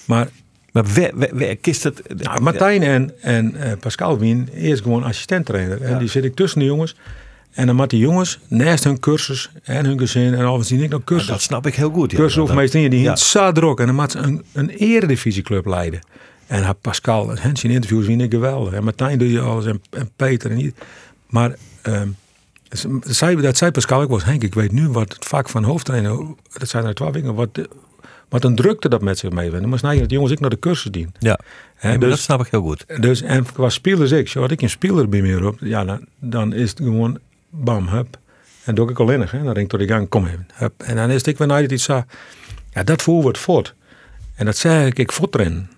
[0.06, 0.28] Maar
[0.74, 0.84] maar
[1.32, 2.02] wie kist het?
[2.22, 5.82] Nou, Martijn en, en uh, Pascal Wien eerst gewoon assistent trainer.
[5.82, 6.96] En die zit ik tussen de jongens.
[7.50, 10.90] En dan moeten die jongens naast hun cursus en hun gezin en alles zien ik
[10.90, 11.28] nog cursus.
[11.28, 12.10] dat snap ik heel goed.
[12.10, 12.16] Ja.
[12.16, 13.52] cursus of meestal die ja.
[13.52, 16.00] druk en dan moet ze een, een eredivisieclub leiden.
[16.46, 18.72] En haar Pascal en Hens in interviews vind ik geweldig.
[18.72, 20.72] En Martijn doe je alles en, en Peter en ieder.
[21.26, 22.08] Maar ehm,
[23.00, 26.26] zei, dat zei Pascal, ik was Henk, ik weet nu wat het vak van hoofdtrainer,
[26.52, 27.68] dat zijn er twaalf weken, wat, de-
[28.28, 29.60] wat een drukte dat met zich meebrengt.
[29.60, 31.14] Dan moest nou dat jongens ik naar de cursus dien.
[31.18, 31.38] Ja,
[31.82, 32.84] maar dus- dat snap ik heel goed.
[33.00, 36.06] dus, en qua spelers ik, zo had ik een speler bij meer op, ja, dan,
[36.18, 37.18] dan is het gewoon
[37.50, 38.18] bam, hup.
[38.64, 39.42] En doe ik al innig, hè.
[39.42, 40.82] Dan denk ik tot ik gang, kom even, hup.
[40.82, 43.74] En dan is het ik weer naar iets ja, dat voel wordt voort.
[44.34, 45.68] En dat zei ik, ik voort erin.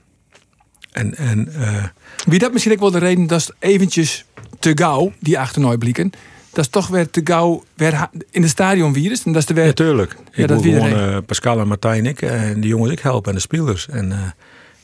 [0.92, 1.84] En, en eh,
[2.24, 4.24] Wie dat misschien ook wel de reden dat het eventjes
[4.58, 6.10] te gauw, die achternooi blikken,
[6.56, 9.24] dat is toch weer te gauw weer in de stadion virus.
[9.24, 9.64] En dat is de weer.
[9.64, 10.16] natuurlijk.
[10.32, 13.34] Ja, ik dat gewoon eh, Pascal en Martijn ik en die jongens ik helpen en
[13.34, 13.88] de spelers.
[13.88, 14.18] En, eh,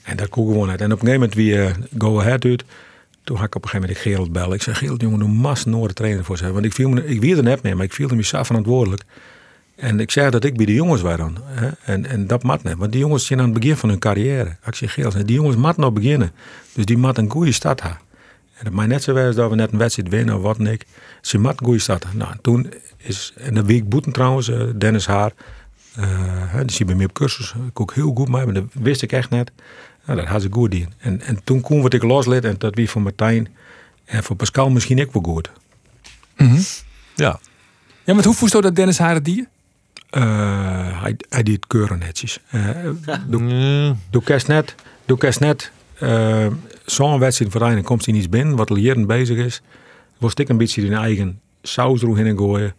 [0.03, 0.81] en dat kon gewoon uit.
[0.81, 2.65] En op een gegeven moment wie eh, go ahead doet,
[3.25, 4.53] toen had ik op een gegeven moment Gerald bellen.
[4.53, 6.53] Ik zei, Gerald jongen, doe mas Noorden trainer voor ze.
[6.53, 9.03] Want ik viel me, ik er net mee, maar ik viel me zo verantwoordelijk.
[9.77, 11.39] En ik zei dat ik bij de jongens was dan.
[11.45, 11.69] Hè?
[11.85, 12.77] En, en dat mat net.
[12.77, 14.57] Want die jongens zijn aan het begin van hun carrière.
[14.67, 16.33] Ik zeg, Gerald, die jongens mat nog beginnen.
[16.73, 18.01] Dus die mat een goede start hebben.
[18.59, 20.67] En het mij net zo was dat we net een wedstrijd winnen of wat dan
[20.67, 20.87] ik.
[21.21, 22.03] Ze mat een goede start.
[22.05, 22.21] hebben.
[22.21, 25.33] Nou, toen is, en de week boeten trouwens, eh, Dennis Haar.
[25.95, 26.05] eh,
[26.53, 27.55] hè, die zie bij mij op cursus.
[27.69, 29.53] Ik ook heel goed mee, maar dat wist ik echt net.
[30.07, 30.93] Nou, dat had ze goed in.
[30.99, 33.49] En, en toen kon wat ik loslid en dat wie voor Martijn
[34.05, 35.51] en voor Pascal misschien ook wel goed.
[37.15, 37.41] Ja.
[38.05, 39.49] Ja, maar hoe voest dat Dennis Haren die?
[40.11, 42.39] Eh, hij, hij deed keuren netjes.
[42.51, 42.69] Eh
[43.27, 44.75] doe, doe kerst net,
[45.05, 45.73] doe kerst net
[46.03, 46.47] eh,
[46.85, 49.63] zo'n wedstrijd voor en komt hij niet binnen, wat lerend bezig is.
[50.19, 52.75] Was ik een beetje in eigen saus erin gooien.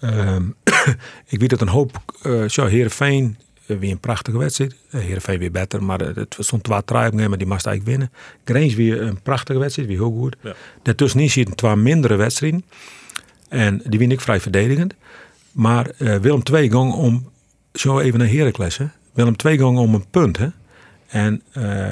[0.00, 0.42] Ehm,
[1.34, 4.74] ik weet dat een hoop, uh, zo Heerenveen, eh, weer een prachtige wedstrijd.
[4.90, 8.10] Uh, Heerenveen weer beter, maar eh, het stond twee trui maar die moest eigenlijk winnen.
[8.44, 10.36] Grange weer een prachtige wedstrijd, weer heel goed.
[10.42, 10.54] Ja.
[10.82, 12.64] Daartussenin zitten twee mindere wedstrijden.
[13.48, 14.94] En die win ik vrij verdedigend.
[15.52, 17.28] Maar eh, Willem II ging om,
[17.72, 18.76] zo even naar Heracles.
[18.76, 18.86] Hè.
[19.12, 20.36] Willem II ging om een punt.
[20.36, 20.48] Hè.
[21.08, 21.86] En eh,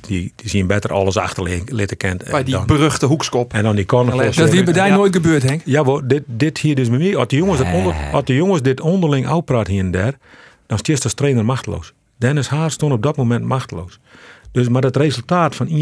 [0.00, 2.24] die, die, zien beter alles achterlitten kent.
[2.30, 3.52] Bij die beruchte hoekskop.
[3.52, 4.16] En dan die corner.
[4.16, 5.62] Dat is hier bij jou nooit gebeurd, Henk.
[5.64, 7.16] Ja, hoor, dit, dit hier dus met mij.
[7.16, 10.18] Als de jongens, dat onder, als de jongens dit onderling uitpraat hier en daar,
[10.66, 11.92] dan stond als trainer machteloos.
[12.16, 13.98] Dennis Haar stond op dat moment machteloos.
[14.52, 15.72] Dus, maar het resultaat van 1-1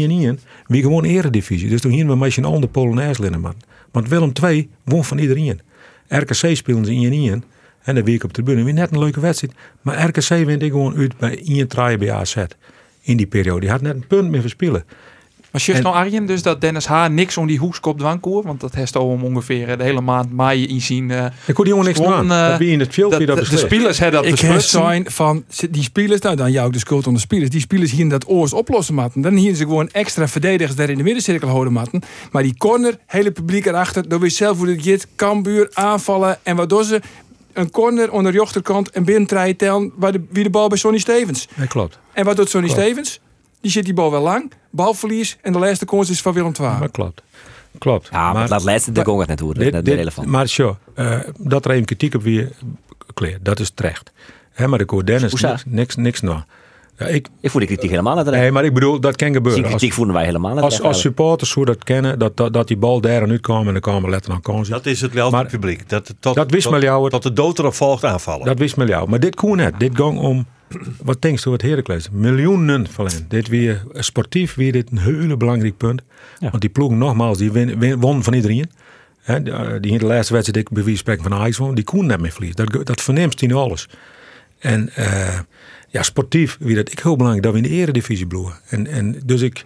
[0.65, 1.69] wie gewoon eredivisie.
[1.69, 3.55] Dus toen hier we beetje een ander Polonaise linnen, man.
[3.91, 5.61] Want Willem II won van iedereen.
[6.07, 7.47] RKC speelden ze 1-1.
[7.83, 8.63] En dan week op de tribune.
[8.63, 9.53] Weer net een leuke wedstrijd.
[9.81, 12.35] Maar RKC wint ik gewoon uit bij 1 try bij AZ.
[13.09, 13.59] In die periode.
[13.59, 14.83] Die had net een punt meer verspillen.
[15.51, 17.07] Maar just nou Arjen, dus dat Dennis H.
[17.07, 20.65] niks om die hoekskop dwangkoer, want dat heeft al om ongeveer de hele maand mei
[20.65, 21.09] in zien.
[21.09, 22.25] Uh, ik kon die jongen niks aan.
[22.25, 25.11] Uh, dat wie in het filmpje dat, dat de spelers hebben dat Ik heb zijn
[25.11, 27.49] van die spelers, nou dan jou de schuld onder de spelers.
[27.49, 29.21] Die spelers hier dat oors oplossen matten.
[29.21, 32.01] Dan hier ze gewoon extra verdedigers daar in de middencirkel houden matten.
[32.31, 35.07] Maar die corner, hele publiek erachter, dan weet zelf hoe dit.
[35.15, 37.01] Kambuur aanvallen en wat doen ze?
[37.53, 40.77] Een corner onder de rechterkant en binnen tellen tellen waar de, wie de bal bij
[40.77, 41.47] Sonny Stevens.
[41.55, 41.93] Ja, klopt.
[41.93, 42.81] Eh, En wat doet Sonny klopt.
[42.81, 43.19] Stevens?
[43.61, 46.69] Die zit die bal wel lang, balverlies en de laatste kans is van Willem II.
[46.69, 47.21] Maar klopt.
[47.77, 48.07] Klopt.
[48.11, 49.71] Ja, maar, dat laatste de gong net horen.
[49.71, 50.27] Dat is relevant.
[50.27, 52.51] Maar zo, uh, dat er even kritiek op weer
[53.13, 54.11] kleer, dat is terecht.
[54.51, 56.39] He, maar ik hoor Dennis niks, niks, niks nou.
[56.99, 59.61] Ja, ik, ik voel die kritiek helemaal niet Nee, maar ik bedoel, dat kan gebeuren.
[59.61, 62.67] Die kritiek voelen wij helemaal niet Als, als supporters hoe dat kennen, dat, dat, dat
[62.67, 64.73] die bal daar en uit kwam en dan kwamen letterlijk aan kansen.
[64.73, 65.89] Dat is het wel publiek.
[65.89, 67.09] Dat, tot, dat wist tot, jou.
[67.09, 68.45] Tot de dood erop volgt aanvallen.
[68.45, 69.09] Dat wist jou.
[69.09, 69.79] Maar dit kon net.
[69.79, 70.45] Dit ging om,
[71.03, 72.09] wat denkst u wat Heracles?
[72.11, 73.25] Miljoenen verlen.
[73.27, 76.01] Dit weer sportief weer dit een hele belangrijk punt.
[76.39, 76.49] Ja.
[76.49, 78.71] Want die ploeg nogmaals, die win, win, won van iedereen.
[79.21, 79.43] He,
[79.79, 82.19] die in de laatste wedstrijd, ik bij wie spreken van Ajax won, die kon net
[82.19, 82.65] meer verliezen.
[82.65, 83.87] Dat, dat verneemt in alles.
[84.59, 85.39] En uh,
[85.89, 88.53] ja, sportief wie dat ik heel belangrijk dat we in de eredivisie bloeien.
[88.69, 89.63] En, en dus ik,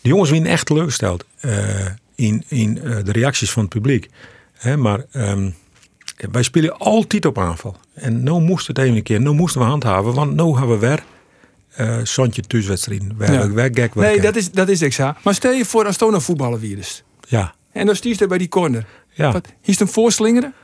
[0.00, 4.08] de jongens winnen echt teleurgesteld uh, in, in uh, de reacties van het publiek.
[4.52, 5.54] He, maar um,
[6.30, 7.76] wij spelen altijd op aanval.
[7.94, 10.86] En nu moest het even een keer, nu moesten we handhaven, want nu hebben we
[10.86, 11.02] weer
[11.80, 13.14] uh, Sontje thuiswedstrijden.
[13.16, 13.70] Waar ja.
[13.72, 15.16] gek Nee, dat is, dat is exa.
[15.22, 17.02] Maar stel je voor als voetballer weer is.
[17.28, 17.54] Ja.
[17.72, 18.86] En dan stiert hij bij die corner.
[19.12, 19.32] Ja.
[19.32, 20.54] Wat, is het een voorslingeren?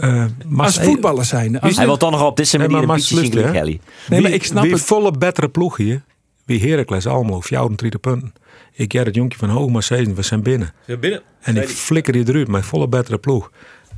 [0.00, 0.24] Uh,
[0.56, 1.60] als voetballer zijn.
[1.60, 3.80] Als hij wil toch nog op deze manier nee, maar, een beetje zien Kelly.
[4.08, 4.82] Nee, maar ik snap wie het.
[4.82, 6.02] volle betere ploeg hier.
[6.44, 8.32] Wie Heracles allemaal, 34 punten.
[8.72, 10.72] Ik jij het jonkje van Hoog maar 7, we zijn binnen.
[10.86, 11.22] Zijn binnen.
[11.40, 13.50] En ik flikker die eruit, mijn volle betere ploeg.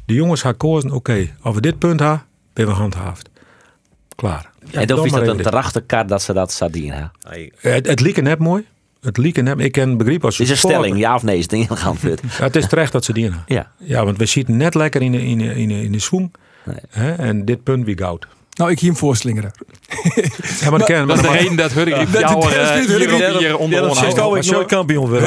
[0.04, 2.22] De jongens gaan kozen, oké, okay, als we dit punt hebben,
[2.52, 3.28] ben we handhaafd.
[4.14, 4.50] Klaar.
[4.70, 7.10] Ja, en dan is dat een terachterkaart dat ze dat zadien
[7.58, 8.66] Het, het lieken net mooi.
[9.00, 11.52] Het lieken net, ik ken begrip als Is een stelling, ja of nee, is het
[11.52, 13.72] ingaan ja, Het is terecht dat ze die Ja.
[13.76, 16.30] ja, want we zitten net lekker in de, in de, in de, in de.
[16.64, 17.12] Nee.
[17.12, 18.26] En dit punt wie goud.
[18.60, 19.50] Nou, ik hier hem voorslingeren.
[20.60, 22.98] Ja, maar de kern, Dat is de reden dat Dat- jou dat is eh, hier
[22.98, 23.90] hier onder Ja, dat onderhouden.
[24.08, 25.20] is nou ik nooit kampioen dat.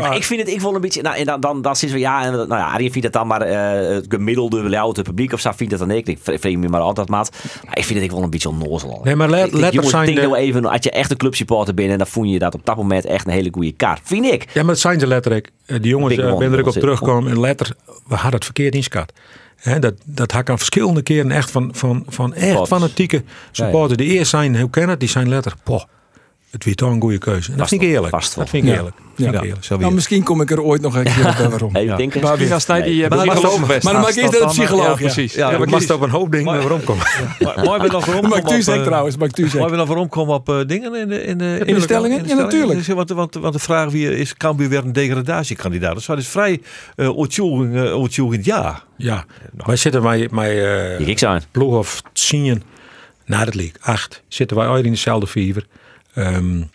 [0.00, 2.04] Maar ik vind het, ik vond een beetje, nou, en dan, dan, dan zitten we,
[2.04, 5.40] ja, en, nou ja, Arjen vindt het dan maar eh, het gemiddelde louter publiek of
[5.40, 6.08] zo vindt het dan ik.
[6.08, 7.30] Ik vreem me maar altijd, maat.
[7.64, 9.00] Maar ik vind het ik wel een beetje onnozel.
[9.04, 11.74] Nee, maar let- Ik jongens, zijn denk de- nou even, als je echt een clubsupporter
[11.74, 14.00] bent en dan voel je dat op dat moment echt een hele goede kaart.
[14.04, 14.44] Vind ik.
[14.52, 15.50] Ja, maar het zijn ze letterlijk.
[15.66, 17.30] Eh, Die jongens ben er ook dat op terugkomen.
[17.30, 17.74] En letter,
[18.06, 19.12] we hadden het verkeerd inschat.
[19.62, 23.98] Dat, dat had ik aan verschillende keren echt van, van, van echt fanatieke supporters.
[23.98, 25.00] Die eerst zijn, hoe ken het?
[25.00, 25.82] Die zijn letter, poh,
[26.50, 27.48] het weer toch een goede keuze.
[27.50, 28.14] Dat Vast vind ik wel, eerlijk.
[28.14, 28.44] vast wel.
[28.44, 28.76] Dat vind ik Ja.
[28.76, 28.96] eerlijk.
[29.14, 29.42] Vind ik Ja.
[29.42, 29.64] eerlijk.
[29.64, 29.82] Zo weer.
[29.82, 31.76] Nou, misschien kom ik er ooit nog een keer op en waarom.
[31.76, 32.20] Even denken.
[32.20, 34.32] Maar wie als hij die eh, Maar- maar- psycholoog maar- maar dan maak ik dat
[34.32, 34.94] een dan, eh, psycholoog, Ja, ja.
[34.96, 35.34] precies.
[35.34, 37.04] Ja, Ja, maar maar mast op een hoop dingen waarom komen.
[37.38, 39.36] Maar Mooi we nog waarom Mag ik komen u op, zeggen eh, trouwens, mag ik
[39.36, 39.70] u Mooi zeggen.
[39.70, 42.28] we nog waarom komen op eh, dingen in de, in de, In de stellingen?
[42.28, 42.78] Ja, natuurlijk.
[42.78, 45.94] Dus, want, want, want de vraag wie is Cambuur weer een degradatiekandidaat?
[45.94, 46.60] Dus dat is vrij
[47.94, 48.82] ontsjoegend ja.
[48.96, 49.24] Ja,
[49.56, 52.62] wij zitten bij, bij Ik ploeg of tien
[53.26, 53.74] na het league.
[53.80, 55.66] Acht zitten wij ooit in dezelfde fever.
[56.18, 56.70] Um,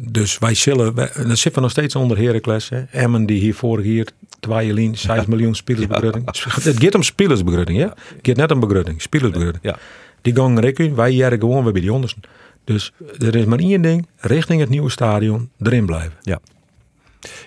[0.00, 2.68] dus wij zullen, wij, dan zitten we nog steeds onder Heracles.
[2.68, 2.82] Hè.
[2.82, 5.24] Emmen die hier vorig jaar, lijn, 6 ja.
[5.26, 6.24] miljoen spelersbegrutting.
[6.24, 6.60] Ja.
[6.62, 7.88] Het gaat om spelersbegrutting, ja.
[7.88, 9.64] Het gaat net om begrutting, spelersbegrutting.
[9.64, 9.78] Ja.
[10.22, 12.22] Die gaan rekken, wij jaren gewoon weer bij die ondersten.
[12.64, 16.12] Dus er is maar één ding, richting het nieuwe stadion, erin blijven.
[16.22, 16.40] Ja.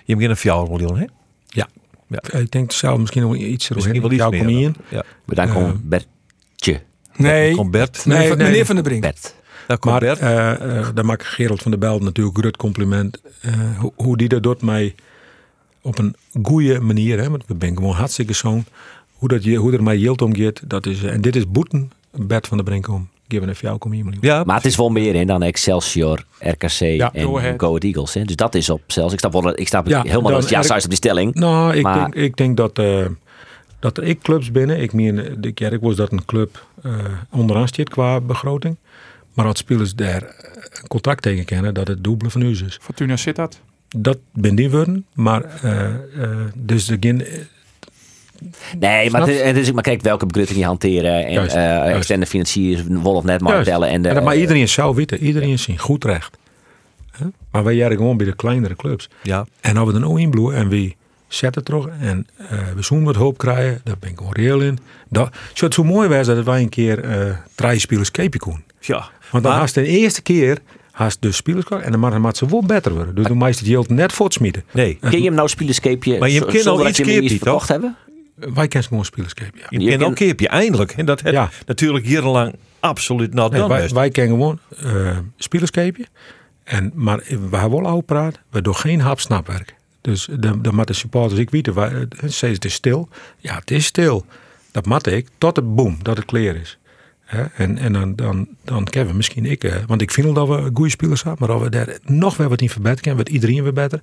[0.04, 1.04] Je begint een 4 miljoen, hè?
[1.46, 1.68] Ja.
[2.06, 2.38] ja.
[2.38, 4.72] Ik denk zelf misschien nog iets misschien wel iets meer.
[4.88, 5.04] Ja.
[5.24, 6.80] Maar dan komt uh, Bertje.
[7.16, 7.68] Nee.
[7.70, 8.06] Bert.
[8.06, 9.02] Nee, nee, meneer Van der Brink.
[9.02, 9.34] Bert.
[9.76, 13.20] Komt maar uh, uh, daar maak ik Gerald van der Belt natuurlijk een groot compliment.
[13.46, 14.94] Uh, hoe, hoe die dat doet mij
[15.82, 17.18] op een goede manier.
[17.18, 18.64] Hè, want we ben gewoon hartstikke zoon.
[19.12, 20.60] Hoe, dat je, hoe er mij yield omgeet.
[20.66, 23.08] Dat is, en dit is boeten, Bert van der Brink om.
[23.28, 26.78] Geven even jou kom hier Ja, maar het is wel meer in dan Excelsior, RKC
[26.78, 28.14] ja, en Go Eagles.
[28.14, 28.24] Hè?
[28.24, 29.12] Dus dat is op zelfs.
[29.12, 31.34] Ik snap, wel, ik snap ja, helemaal dat ja, juist op die stelling.
[31.34, 31.94] Nou, ik, maar...
[31.94, 33.06] denk, ik denk dat, uh,
[33.78, 34.80] dat er ik clubs binnen.
[34.80, 36.92] Ik meen, ik, ja, ik was dat een club uh,
[37.30, 38.76] onderaan staat qua begroting.
[39.38, 42.78] Maar als spelers daar een contract tegen kennen dat het dubbele van u is.
[42.80, 43.60] Fortuna zit dat?
[43.88, 45.82] Dat ben die worden, maar uh,
[46.16, 47.24] uh, dus de geen.
[48.78, 52.82] Nee, maar, het, is, maar kijk welke begrutting je hanteren en Juist, uh, externe financiers,
[52.88, 53.88] Wolf net maar tellen.
[53.88, 56.38] En, de, dat maar iedereen zou weten, iedereen zien goed recht.
[57.18, 57.26] Huh?
[57.50, 59.08] Maar wij jaren gewoon bij de kleinere clubs.
[59.22, 59.46] Ja.
[59.60, 60.94] En als we dan ook inbloeien en we
[61.28, 64.78] zetten terug en uh, we zo'n wat hoop krijgen, daar ben ik gewoon reëel in.
[65.08, 68.62] Dat zou het zo mooi zijn dat wij een keer uh, drie spelers keepje kon.
[68.80, 69.10] Ja.
[69.30, 70.58] Want dan haast de eerste keer
[70.90, 73.14] haast de spelers en dan mag ze wel beter worden.
[73.14, 74.64] Dus dan meest het geld net voortsmieten.
[74.70, 74.98] Nee.
[75.10, 77.68] Ken je hem nou spelerscapeje maar je kent al iets keepje toch?
[77.68, 77.96] hebben?
[78.34, 79.58] Wij kennen gewoon spelerscape.
[79.58, 79.66] Ja.
[79.68, 80.92] Je, je kent al keepje eindelijk.
[80.92, 81.50] En dat ja.
[81.66, 85.16] natuurlijk jarenlang absoluut not nee, wij, wij kennen gewoon uh.
[86.64, 88.40] En, maar we hebben wel oud praat.
[88.50, 89.74] We doen geen hapsnapwerk.
[90.00, 93.08] Dus de, de de supporters, ik weet het, steeds het is stil.
[93.38, 94.24] Ja, het is stil.
[94.70, 96.78] Dat mat ik tot het boom, dat het clear is.
[97.28, 100.48] He, en en dan, dan, dan kunnen we misschien ik, uh, want ik vind dat
[100.48, 103.34] we goede spelers hebben, maar als we daar nog weer wat in verbeteren kunnen, wordt
[103.34, 104.02] iedereen weer beter.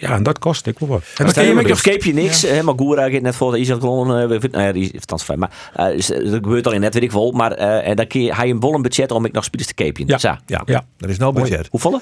[0.00, 1.02] Ja, en dat kost ik wel wat.
[1.16, 2.40] En dan je nog scape je niks.
[2.40, 2.62] Ja.
[2.62, 4.20] Maar Goera gaat net voor de Isaac gewoon.
[4.20, 5.36] Uh, nou ja, die is vrij.
[5.36, 7.32] Maar uh, dus, dat gebeurt al in net, weet ik wel.
[7.32, 9.68] Maar uh, en dan kun je, hij een bol een budget om ik nog spelers
[9.68, 10.06] te capen.
[10.06, 10.36] Ja, Zo.
[10.46, 10.84] ja, ja.
[10.98, 11.68] er is nou budget.
[11.70, 12.00] Hoeveel?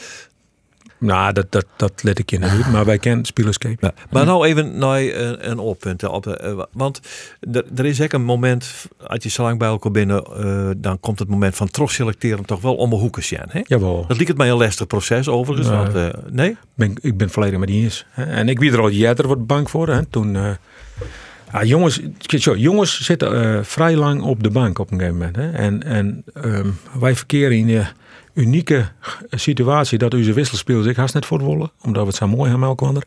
[0.99, 3.77] Nou, dat, dat, dat let ik in de maar wij kennen spelerscape.
[3.81, 6.09] Ja, maar nou even naar een, een oppunt.
[6.09, 7.01] Op, uh, want
[7.77, 11.19] er, is ook een moment, als je zo lang bij elkaar binnen, uh, dan komt
[11.19, 13.47] het moment van trots selecteren toch wel om een hoeken zijn.
[13.49, 13.61] Hè?
[13.65, 14.05] Jawel.
[14.09, 15.69] Dat liep het mij een lastig proces overigens.
[15.69, 16.57] Want, uh, nee?
[16.75, 18.07] Ben, ik ben volledig met die eens.
[18.15, 19.89] En ik wie er al jaren wat bang voor.
[19.89, 20.07] Hè?
[20.07, 20.51] Toen, uh,
[21.51, 25.37] ah, jongens, zo, jongens zitten vrij lang op de bank op een gegeven moment.
[25.37, 25.51] Hè?
[25.51, 27.87] En, en um, wij verkeren in de
[28.39, 28.89] unieke
[29.31, 32.69] situatie dat onze wisselspelers ik haast net voor willen, omdat we het zo mooi hebben
[32.69, 33.03] elkaar.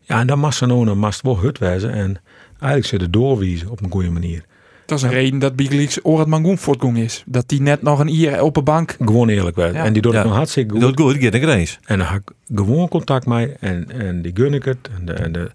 [0.00, 2.20] Ja, en dan mag ze nou mast wel hut wijzen en
[2.50, 4.44] eigenlijk ze de doorwijzen op een goede manier.
[4.86, 5.16] Dat is een ja.
[5.16, 7.22] reden dat Big Leagues Orad Mangoen voortgang is.
[7.26, 8.96] Dat die net nog een ier op een bank.
[8.98, 9.74] Gewoon eerlijk werd.
[9.74, 9.84] Ja.
[9.84, 10.28] En die doet het ja.
[10.28, 10.80] nog hartstikke goed.
[10.80, 11.78] Dat goed, ik eens.
[11.84, 14.78] En dan had ik gewoon contact mee en, en die gun ik het.
[14.98, 15.50] En de, en de,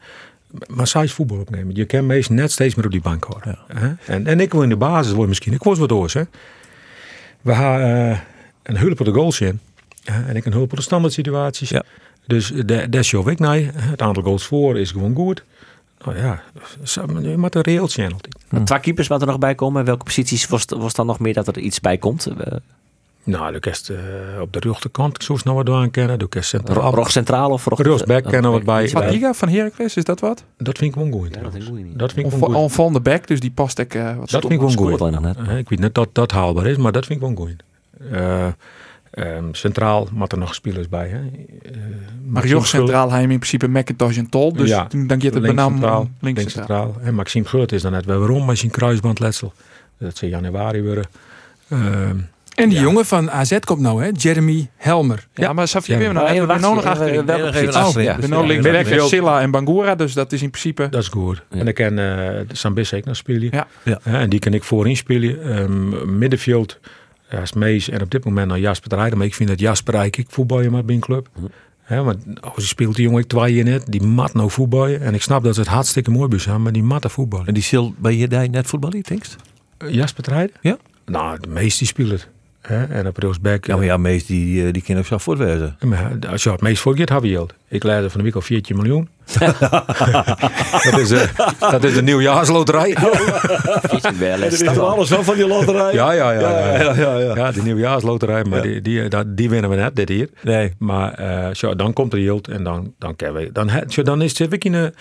[0.67, 1.75] maar voetbal opnemen.
[1.75, 3.59] Je kan meest net steeds meer op die bank horen.
[3.73, 3.97] Ja.
[4.05, 5.53] En, en ik wil in de basis worden misschien.
[5.53, 6.13] Ik was wat oors.
[6.13, 6.23] Hè.
[7.41, 8.17] We gaan uh,
[8.69, 9.59] een hulp op de goals in.
[10.03, 11.69] en ik een hulp op de standaard situaties.
[11.69, 11.83] Ja.
[12.27, 13.37] Dus daar is jouw weg.
[13.73, 15.43] Het aantal goals voor is gewoon goed.
[16.05, 16.41] Nou ja,
[17.35, 18.19] moet een reëel channel.
[18.49, 18.63] Hm.
[18.63, 19.85] Twee keepers wat er nog bij komen.
[19.85, 22.27] Welke posities was, was dan nog meer dat er iets bij komt?
[22.27, 22.35] Uh,
[23.23, 23.97] nou, de kerst uh,
[24.41, 26.19] op de rechterkant, zo snel wat aan kennen.
[26.19, 26.93] De kerst centraal.
[26.93, 27.81] Rog centraal of rog...
[27.81, 28.89] Rechtsback kennen wat bij.
[28.89, 30.43] Van Iga, van Heracles, is dat wat?
[30.57, 31.35] Dat vind ik wel goed.
[31.35, 31.99] Ja, dat vind ik goed.
[31.99, 32.71] Dat vind ik of wel goed.
[32.71, 35.21] van de back, dus die past ik uh, wat Dat vind ik wel goed.
[35.21, 35.37] Net.
[35.37, 37.63] Ik weet niet dat dat haalbaar is, maar dat vind ik wel goed.
[38.11, 38.47] Uh,
[39.13, 41.07] um, centraal moet er nog spelers bij.
[41.07, 41.19] Hè?
[41.19, 41.77] Uh,
[42.25, 44.53] maar Joch centraal hij in principe McIntosh en Tol.
[44.53, 46.95] Dus ja, dan gaat het benam centraal, links centraal.
[47.01, 49.53] En Maxime Geurt is dan net weer waarom, maar zijn kruisbandletsel.
[49.97, 51.03] Dat ze januari worden.
[51.69, 52.17] Ehm,
[52.55, 54.09] En die jongen van AZ komt nou, hè?
[54.13, 55.27] Jeremy Helmer.
[55.33, 55.99] Ja, maar Safia Ja.
[55.99, 57.19] weer nou eh, achterin.
[57.19, 58.19] oh, Ja.
[58.19, 58.47] we nou Ja.
[58.47, 59.07] linksback Ja.
[59.07, 60.89] Silla en Bangura, dus dat is in principe...
[60.89, 61.41] Dat is goed.
[61.49, 63.65] En dan kan uh, Sambis ook nog spelen.
[63.83, 63.99] Ja.
[64.03, 65.43] En die kan ik voorin spelen.
[65.43, 66.79] Ehm, middenveld
[67.29, 69.17] ja, is Mees en op dit moment nog Jasper de Rijden.
[69.17, 71.29] Maar ik vind dat Jasper eigenlijk voetballen maar binnen club.
[71.79, 75.01] Hè, maar als hij speelt die jongen ik twee in net, die mat nou voetballen.
[75.01, 77.47] En ik snap dat ze het hartstikke mooi bij zijn, maar die matte voetballen.
[77.47, 79.35] En die zal bij je daar net voetballen, denkst?
[79.83, 80.55] Uh, Jasper de Rijden?
[80.61, 80.77] Ja.
[81.05, 82.27] Nou, de meest die speelt het.
[82.69, 82.85] Hè?
[82.85, 83.65] En op Roosbeck.
[83.65, 85.77] Ja, maar ja, meest die, eh, die ook zo voortwezen.
[85.85, 87.53] Maar als je het meest voorgeet, heb je geld.
[87.67, 89.09] Ik leidde van de week al 14 miljoen.
[90.83, 91.21] dat, is, uh,
[91.59, 92.93] dat is de nieuwjaarsloterij.
[94.39, 95.93] Dat is alles wel van die loterij?
[95.93, 96.39] Ja, ja, ja.
[96.39, 97.35] Ja, ja, ja, ja.
[97.35, 100.29] ja de nieuwjaarsloterij, maar die, die, die winnen we net dit hier.
[100.43, 100.73] Nee.
[100.77, 104.21] Maar eh, zo, dan komt er yield en dan, dan, kan we, dan, zo, dan
[104.21, 104.93] is het weer een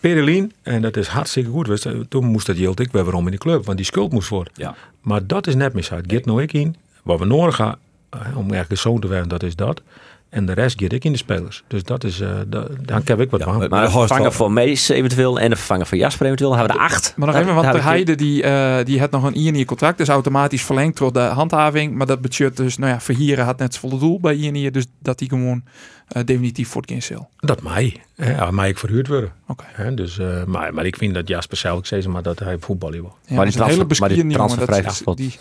[0.00, 1.86] Perelien en dat is hartstikke goed.
[1.86, 4.28] Eh, toen moest dat yield ik weer waarom in de club, want die schuld moest
[4.28, 4.52] worden.
[4.56, 4.74] Ja.
[5.00, 6.04] Maar dat is net mis uit.
[6.08, 6.76] Get nou ik in.
[7.02, 7.76] Wat we nodig gaan
[8.10, 9.82] eh, om eigenlijk zoon te werden, dat is dat.
[10.30, 11.62] En de rest get ik in de spelers.
[11.66, 13.68] Dus dat is, eh dat, dan heb ik wat van.
[13.68, 16.56] Maar een vervanger voor Mees eventueel en een vervanger voor Jasper eventueel.
[16.56, 17.12] Hebben we er acht.
[17.16, 20.08] Maar nog even, want de Heide die, eh, die had nog een INI contract, dus
[20.08, 21.94] automatisch verlengd door de handhaving.
[21.94, 24.86] Maar dat betekent dus, nou ja, Verhieren had net z'n volle doel bij INI, dus
[24.98, 25.62] dat die gewoon
[26.08, 27.12] eh, definitief voor het.
[27.36, 27.96] Dat mij.
[28.16, 29.32] Hè, ja, mij ik verhuurd worden.
[29.46, 29.94] Oké.
[29.94, 33.16] Dus, eh, maar, maar ik vind dat Jasper zelf zei, maar dat hij voetballen wil.
[33.26, 35.38] Ja, maar die transfer, maar die transfervrij die-.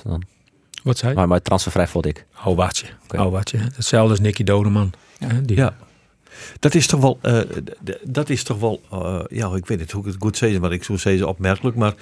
[0.84, 1.18] Wat zei je?
[1.18, 2.26] Maar, maar transfervrij vond ik.
[2.38, 2.46] Oh.
[2.48, 3.58] Oh, watje.
[3.58, 4.92] Hetzelfde als Nicky Dodeman.
[5.18, 5.76] Hè, die, Ja.
[6.60, 7.40] Dat is toch wel, eh,
[8.04, 10.72] dat is toch wel, eh, ja, ik weet niet hoe ik het goed zeggen, maar
[10.72, 11.94] ik zou zeggen opmerkelijk, maar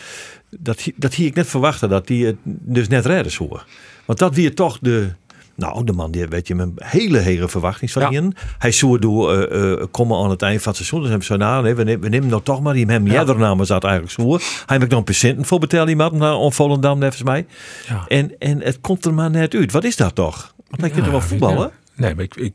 [0.50, 3.60] dat, dat hier ik net verwachten dat die het dus net redden zou.
[4.06, 5.12] Want dat weer toch de,
[5.58, 8.28] nou, de man die weet je met een hele hele verwachting van Ja.
[8.58, 11.38] Hij zou door eh, eh, komen aan het eind van het seizoen, dus hem zo
[11.38, 13.24] na, nee, we, nemen, we nemen nou toch maar die hem Ja.
[13.24, 14.38] namen zat eigenlijk zo.
[14.66, 17.46] Hij heeft nog patiënten voor betalen iemand naar on Volendam volgens mij.
[17.88, 18.06] Ja.
[18.08, 19.72] En, en het komt er maar net uit.
[19.72, 20.54] Wat is dat toch?
[20.70, 21.72] Want hij kan toch wel voetballen?
[21.96, 22.54] Nee, maar ik, ik,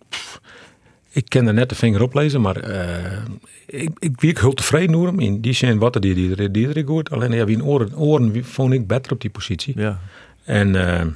[1.11, 3.22] ik ken er net de vinger op lezen, maar eh,
[3.66, 5.20] ik, ik wie ik heel tevreden hem.
[5.20, 7.11] In die zin wat er die, die, die, die er goed.
[7.11, 9.74] Alleen ja, wie in oren, oren vond ik beter op die positie.
[9.76, 9.98] Ja.
[10.44, 11.07] En, eh,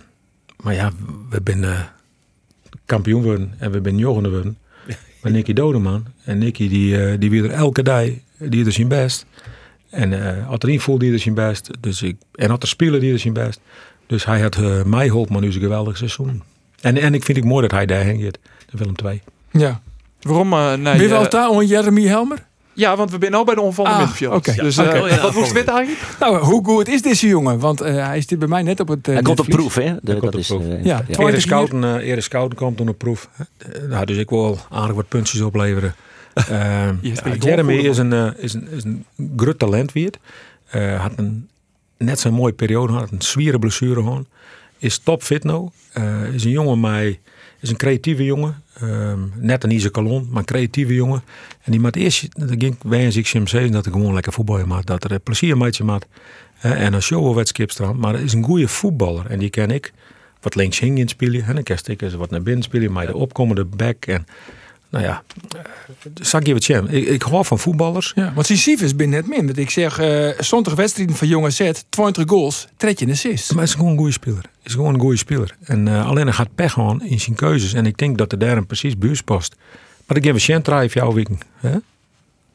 [0.62, 0.92] maar ja,
[1.30, 1.80] we zijn eh,
[2.84, 4.58] kampioen worden en we zijn jongeren worden.
[5.22, 6.04] Met Nicky Dodeman.
[6.24, 9.26] En Nicky die, eh, die weer er elke dag, die is zijn best.
[9.90, 11.70] En eh had er die is zijn best.
[11.80, 13.60] Dus ik, en had er spelen die is zijn best.
[14.06, 16.42] Dus hij had eh, mij geholpen, maar nu is een geweldig seizoen.
[16.80, 18.38] En, en ik vind het mooi dat hij daarheen gaat.
[18.70, 19.22] De Willem 2.
[19.50, 19.80] Ja.
[20.20, 20.52] Waarom?
[20.52, 22.46] eh nee, ben je wel daar on Jeremy Helmer?
[22.76, 24.10] Ja, want we zijn ook bij de onvallende Ah.
[24.56, 25.20] Dus eh, oké.
[25.20, 26.16] wat moest dit eigenlijk?
[26.20, 27.58] Nou, hoe goed is deze jongen?
[27.58, 29.08] Want eh, hij zit bij mij net op het.
[29.08, 29.94] eh, Hij komt op proef, hè?
[30.02, 30.62] De- komt dat op is, proef.
[30.62, 31.38] eh, Ja, ja.
[31.40, 33.28] Scouten, eh Ere Scouten komt onder proef.
[33.88, 35.94] Nou, dus ik wil aardig wat puntjes opleveren.
[37.00, 39.04] Is Jeremy is een, eh, is een, is een
[39.36, 40.10] groot talent weer.
[40.70, 41.48] Eh, had een
[41.98, 44.26] net zo'n mooie periode, had een zwieren blessure gewoon.
[44.78, 45.68] Is topfit nou.
[45.92, 47.20] Eh, is een jongen mij,
[47.66, 48.62] is een creatieve jongen.
[48.80, 51.22] Ehm, net een Ise Kalon, maar een creatieve jongen.
[51.62, 54.86] En die maakt eerst, dat ging wens ik hem dat hij gewoon lekker voetballen maakt.
[54.86, 56.06] Dat er plezier met je maakt.
[56.60, 57.98] En een show wat skipstrand.
[57.98, 59.26] Maar hij is een goede voetballer.
[59.26, 59.92] En die ken ik
[60.40, 61.44] wat links hing in spelen.
[61.44, 62.92] En dan kan ik eens wat naar binnen spelen.
[62.92, 64.06] Maar de opkomende back.
[64.06, 64.26] En
[64.88, 65.22] nou ja,
[65.56, 65.62] uh,
[66.14, 68.12] zag je wat ik, ik hou van voetballers.
[68.14, 69.46] Ja, want cijfers ben net min.
[69.46, 73.48] Want ik zeg, eh zondag wedstrijden van Jonge Z, 20 goals, 13 assists.
[73.48, 74.42] Maar hij is gewoon een goede speler.
[74.42, 75.56] Hij is gewoon een goede speler.
[75.60, 77.72] En uh, alleen hij gaat pech gewoon in zijn keuzes.
[77.72, 79.56] En ik denk dat er daar een precies buurt past.
[80.06, 81.38] Maar ik geef een Shentra jouw weken.
[81.56, 81.76] Hè?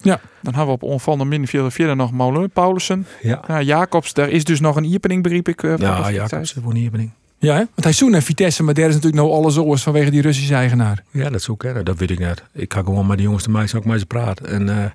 [0.01, 3.07] Ja, dan hebben we op onvallende middenveld verder nog Molen, Paulussen.
[3.21, 3.43] Ja.
[3.47, 3.61] ja.
[3.61, 5.63] Jacobs, daar is dus nog een iepening, beriep ik.
[5.63, 7.11] Uh, ja, Jacobs heeft een iepening.
[7.41, 7.57] Ja, hè?
[7.57, 10.53] want hij zoekt naar Vitesse, maar daar is natuurlijk nou alles oors vanwege die Russische
[10.53, 11.03] eigenaar.
[11.11, 11.85] Ja, dat zou kennen.
[11.85, 12.43] Dat weet ik net.
[12.53, 14.45] Ik ga gewoon met die jongens de meisjes ook met ze praten.
[14.45, 14.85] En uh,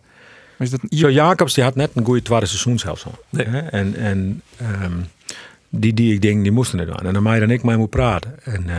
[0.59, 3.19] is dat zo Jacobs die had net een goede tweede seizoen zelfs al.
[3.31, 3.45] Nee.
[3.47, 4.43] En, en
[4.83, 5.07] um,
[5.69, 6.97] die, die ik denk, die moesten het doen.
[6.97, 8.45] En dan mij dan ik mee moet praten.
[8.45, 8.77] En uh,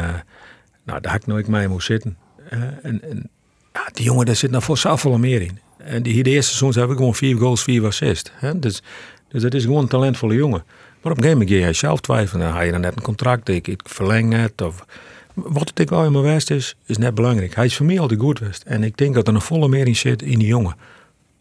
[0.84, 2.18] nou, daar had ik nooit mee moet zitten.
[2.54, 3.30] Uh, en, en
[3.74, 5.60] ja, die jongen daar zit nou voor zoveel meer in.
[5.78, 8.32] En die, de eerste seizoen heb ik gewoon vier goals, vier assists.
[8.56, 8.82] Dus,
[9.28, 10.64] dus dat is gewoon een talentvolle jongen.
[11.08, 12.46] Maar op een gegeven moment ga je zelf twijfelen.
[12.46, 14.62] Dan ga je dan net een contract, ik, ik verleng het.
[14.62, 14.86] Of,
[15.34, 17.56] wat het ik wel in mijn west is, is net belangrijk.
[17.56, 18.64] Hij is voor mij altijd goed geweest.
[18.64, 20.76] En ik denk dat er een volle meer in zit in die jongen.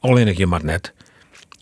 [0.01, 0.93] Alleen ik je maar net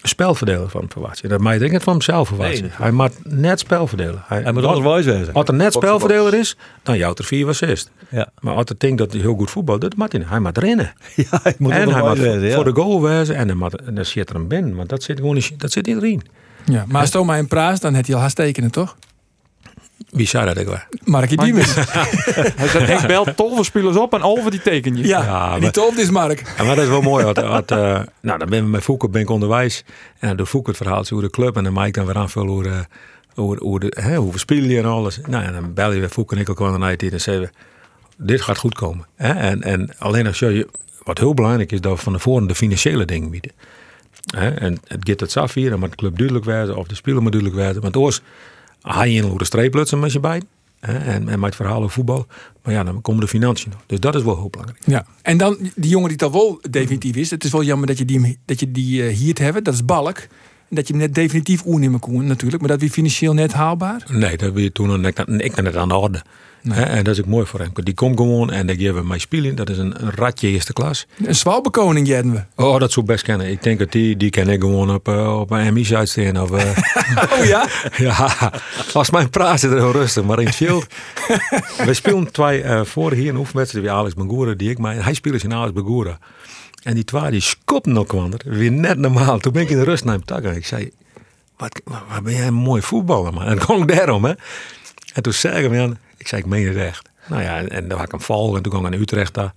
[0.03, 1.29] spelverdelen van verwachten.
[1.29, 2.63] Dat mag je net van hemzelf verwachten.
[2.63, 4.23] Nee, hij moet net spelverdelen.
[4.27, 5.33] Hij, hij moet wijs zijn.
[5.33, 7.91] Als er net spelverdeler is, dan jouwt er vier assist.
[8.11, 8.29] Ja.
[8.41, 10.29] Maar als hij denkt dat hij heel goed voetbal dat mag hij niet.
[10.29, 10.93] Hij moet rennen.
[11.15, 12.55] Ja, hij moet en hij moet ja.
[12.55, 14.77] voor de goal wezen en dan, dan zit er een binnen.
[14.77, 16.23] Want dat zit gewoon niet, dat zit iedereen.
[16.65, 18.97] Ja, maar als het een praat, dan heeft hij al haast tekenen, toch?
[20.11, 20.79] Wie zei dat ik wel?
[21.05, 21.75] Markie Diemers.
[22.57, 25.07] Hij zegt, ik bel tolve spelers op en over die teken je.
[25.07, 26.41] Ja, ja die tolf is Mark.
[26.57, 27.25] En maar dat is wel mooi.
[27.25, 29.85] Wat, wat, uh, nou, dan ben ik met Foucault ben ik onderwijs.
[30.19, 31.57] En dan doe Foucault het verhaal over de club.
[31.57, 32.87] En dan maak ik dan weer aanvullen hoe,
[33.35, 35.21] Over, over, de, hè, hoe we spelen en alles.
[35.27, 37.43] Nou, en dan bel je weer Foek en ik ook aan de night en zeggen
[37.43, 37.51] we,
[38.25, 39.07] dit gaat goed komen.
[39.17, 39.33] Hè?
[39.33, 40.69] En, en alleen als je,
[41.03, 43.53] wat heel belangrijk is, dat we van tevoren de financiële dingen bieden.
[44.33, 47.23] En het gaat het af hier, dan moet de club duidelijk werden, of de speler
[47.23, 47.83] moet duidelijk werden.
[47.83, 48.21] Want oors,
[48.83, 50.43] ga je in hoe de streeplutsen met je bij.
[50.81, 52.27] En, en met verhalen voetbal.
[52.63, 53.81] Maar ja, dan komen de financiën nog.
[53.87, 54.81] Dus dat is wel heel belangrijk.
[54.87, 57.31] Ja, en dan die jongen die het al wel definitief is.
[57.31, 59.65] Het is wel jammer dat je die, dat je die uh, hier hebt.
[59.65, 60.19] Dat is Balk.
[60.69, 62.61] En dat je hem net definitief oernemen kon natuurlijk.
[62.61, 64.07] Maar dat wie financieel net haalbaar?
[64.11, 66.23] Nee, dat je toen ik, ik net aan de orde.
[66.65, 66.85] Nee.
[66.85, 67.71] En dat is ook mooi voor hem.
[67.75, 69.55] Die komt gewoon en dan geven we mij spelen.
[69.55, 71.07] Dat is een, een ratje eerste klas.
[71.25, 72.63] Een zwalbekoning jetten we.
[72.63, 73.51] Oh, dat zou best kennen.
[73.51, 75.93] Ik denk dat die, die ken ik gewoon op, uh, op een MI's.
[75.93, 76.31] Of, uh...
[77.39, 77.69] oh ja?
[77.97, 78.53] ja,
[78.93, 80.25] als mijn praat zit er heel rustig.
[80.25, 80.87] Maar in het veld.
[81.87, 83.85] we speelden twee uh, vorig hier een oefenwedstrijd.
[83.85, 86.19] Die Alex Bangura, die ik maar Hij speelde in Alex Bangura.
[86.83, 88.41] En die twee die skopten nog kwander.
[88.45, 89.39] Weer net normaal.
[89.39, 90.57] Toen ben ik in de rust naar hem takken.
[90.57, 90.91] Ik zei,
[91.57, 93.45] wat, wat ben jij een mooi voetballer man.
[93.45, 94.33] En kwam ik daarom hè.
[95.15, 97.11] En toen zei ik hem, ik zei, ik meen het echt.
[97.27, 99.53] Nou ja, en, dan had ik hem volgen en toen kwam ik naar Utrecht daar.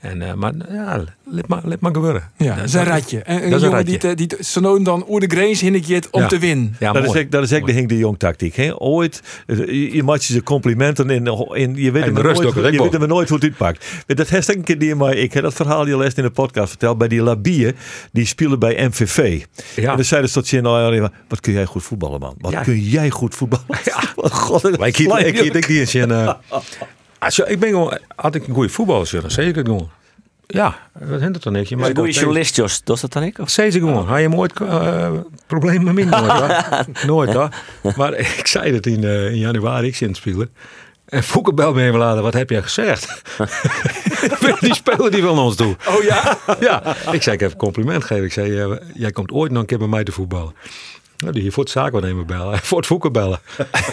[0.00, 2.30] En, uh, maar ja, let maar, let maar gebeuren.
[2.36, 3.22] Ja, dat is een ratje.
[3.22, 6.26] En een jongen die, die zo dan oer de grens hinnikje om ja.
[6.26, 6.76] te winnen.
[6.78, 8.56] Ja, dat, is echt, dat is echt de Hink de Jong tactiek.
[8.56, 8.80] Hè?
[8.80, 13.08] Ooit, je, je maakt je complimenten in, in je weet hem nooit, je weet hem
[13.08, 13.86] nooit hoe het uitpakt.
[14.06, 16.68] Dat heeft een keer die maar ik heb dat verhaal je les in de podcast
[16.68, 17.74] verteld bij die Labie
[18.12, 19.44] die spelen bij MVV.
[19.74, 19.90] Ja.
[19.90, 22.34] En dan zeiden ze tot je nou, wat kun jij goed voetballen man?
[22.38, 22.62] Wat ja.
[22.62, 23.66] kun jij goed voetballen?
[23.84, 24.78] Ja, god.
[24.78, 26.34] Maar ik denk die eens in.
[27.16, 29.90] Uh, als, ik ben gewoon, had ik een goede voetballer, dan zeg ik het gewoon.
[30.46, 31.70] Ja, dat hindert er niks.
[31.70, 33.38] Maar een goede journalist, Jos, dat is dat dan ik?
[33.38, 33.50] Of?
[33.50, 34.06] Zei ze gewoon.
[34.06, 35.10] Had je nooit uh,
[35.46, 36.20] problemen met mij?
[36.20, 37.48] Nooit, nooit hoor.
[37.96, 40.50] Maar ik zei dat in, uh, in januari, ik zit spelen.
[41.06, 43.22] En Fouke bel me even later, wat heb jij gezegd?
[44.60, 45.76] die speler die wil ons toe.
[45.88, 46.38] Oh ja?
[46.60, 46.96] ja.
[47.12, 48.24] Ik zei, ik heb een compliment gegeven.
[48.24, 50.54] Ik zei, uh, jij komt ooit nog een keer bij mij te voetballen.
[51.16, 52.58] Nou, die hier voor het zaakwaarnemer bellen.
[52.68, 53.40] Voor het Voeken bellen.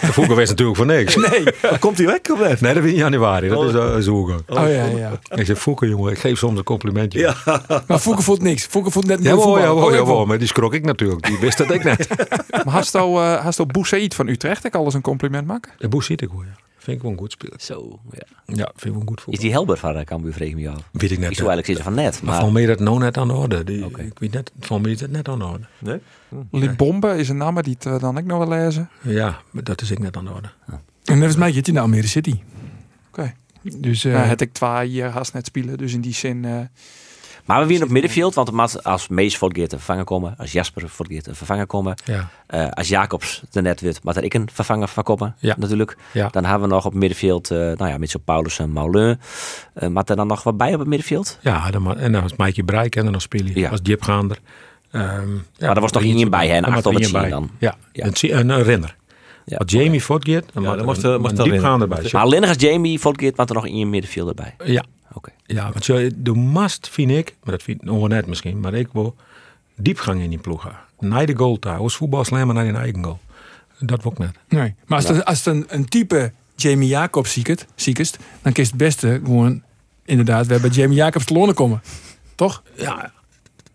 [0.00, 1.16] De Voeken wist natuurlijk voor niks.
[1.16, 1.44] Nee.
[1.78, 2.60] Komt hij weg of net?
[2.60, 3.48] Nee, dat is in januari.
[3.48, 4.44] Dat is uh, zoeken.
[4.48, 5.18] Oh, oh ja, ja.
[5.34, 6.12] Ik zeg Voeken, jongen.
[6.12, 7.18] Ik geef soms een complimentje.
[7.18, 7.62] Ja.
[7.86, 8.66] Maar Voeken voelt niks.
[8.66, 11.26] Voeken voelt net niet ja, ja, ja, maar die schrok ik natuurlijk.
[11.26, 12.08] Die wist dat ik net.
[12.64, 15.72] maar hast al, uh, Boussaïd van Utrecht ik alles een compliment maken?
[15.78, 16.63] Ja, Boussaïd ik hoor, ja.
[16.84, 17.60] Vind ik wel een goed speler.
[17.60, 18.26] Zo, ja.
[18.46, 19.34] Ja, vind ik wel een goed voetbal.
[19.34, 20.88] Is die Helber van uh, Cambuur, vreeg ik me af?
[20.92, 21.30] Weet ik net.
[21.30, 22.22] Ik zou eigenlijk zitten van net.
[22.22, 23.64] Maar, maar van mij dat nou net aan de orde.
[23.64, 24.04] Die, okay.
[24.04, 25.64] Ik weet net, van mij is dat net aan de orde.
[25.78, 26.00] Nee?
[26.28, 26.36] Hm.
[26.50, 28.88] Libombe is een naam die het uh, dan ik nog wel lezen.
[29.00, 30.50] Ja, maar dat is ik net aan de orde.
[30.66, 30.80] Ja.
[31.04, 32.34] En net als mij zit hij naar Almere City.
[33.08, 33.20] Oké.
[33.62, 33.80] Okay.
[33.80, 35.78] Dus uh, ja, het ik twee hier haast net spelen.
[35.78, 36.44] Dus in die zin...
[36.44, 36.60] Uh,
[37.44, 41.24] maar we winnen op middenveld, want als Mees Fortgeert te vervangen komen, als Jasper Fortgeert
[41.24, 42.28] te vervangen komen, ja.
[42.54, 45.54] uh, als Jacobs er net wit, maar er ik een vervanger van komen, ja.
[45.58, 45.96] natuurlijk.
[46.12, 46.28] Ja.
[46.28, 49.20] Dan hebben we nog op middenveld, uh, nou ja, met zo Paulus en Maulin.
[49.82, 51.38] Uh, maar er dan nog wat bij op het middenveld?
[51.40, 53.70] Ja, dan, en dan was Maaike Breik en dan speel je, ja.
[53.70, 54.38] als diepgaander.
[54.92, 55.02] Um,
[55.56, 57.28] ja, maar er was toch iemand bij hen, achter op het bij.
[57.28, 57.50] dan?
[57.58, 58.04] Ja, ja.
[58.04, 58.96] Een, een, een renner.
[59.44, 59.56] Ja.
[59.56, 62.08] Als Jamie Fortgeert, dan, ja, dan moest er een diepgaander bij.
[62.12, 64.54] Maar alleen als Jamie Fortgeert, maar er nog in je middenveld erbij.
[64.64, 64.84] Ja.
[65.14, 65.34] Okay.
[65.46, 68.74] Ja, want je, de must vind ik, maar dat vind ik nog net misschien, maar
[68.74, 69.16] ik wil
[69.76, 70.68] diepgang in die ploeg.
[70.98, 73.20] Naar de goal daar, als voetbal slammen naar je eigen goal.
[73.78, 74.36] Dat wil ik net.
[74.48, 78.70] Nee, maar als, het, als het een, een type Jamie Jacobs ziekest, ziekest, dan kiest
[78.70, 79.62] het beste gewoon
[80.04, 81.82] inderdaad, we hebben Jamie Jacobs te lonen komen.
[82.34, 82.62] Toch?
[82.76, 83.12] Ja,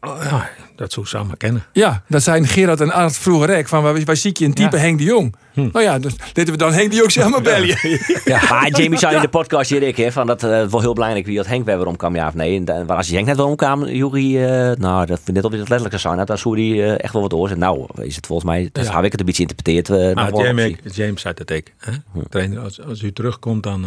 [0.01, 1.63] oh, ja dat zou samen kennen.
[1.73, 4.75] Ja, dat zijn Gerard en Art vroeger rek van waar, waar zie je een type
[4.75, 4.81] ja.
[4.81, 5.35] Henk de Jong.
[5.53, 5.69] Hm.
[5.71, 7.67] Nou ja, dus deden we dan Henk de Jong samen bellen.
[7.67, 8.41] Ja, ja.
[8.49, 11.25] maar Jamie zei in de podcast hier ik hè, van dat uh, wel heel belangrijk
[11.25, 12.63] wie dat Henk weer waarom kwam ja of nee.
[12.65, 15.51] En als je Henk net wel kwam, Jury, uh, nou dat vind ik net op
[15.51, 17.57] het letterlijke zijn, dat zou die uh, echt wel wat oor.
[17.57, 18.95] Nou, is het volgens mij, dat ja.
[18.95, 19.89] heb ik het een beetje interpreteerd.
[19.89, 21.91] Uh, maar James, James zei dat ik, hè?
[22.11, 22.19] Hm.
[22.29, 23.85] trainer, als, als u terugkomt dan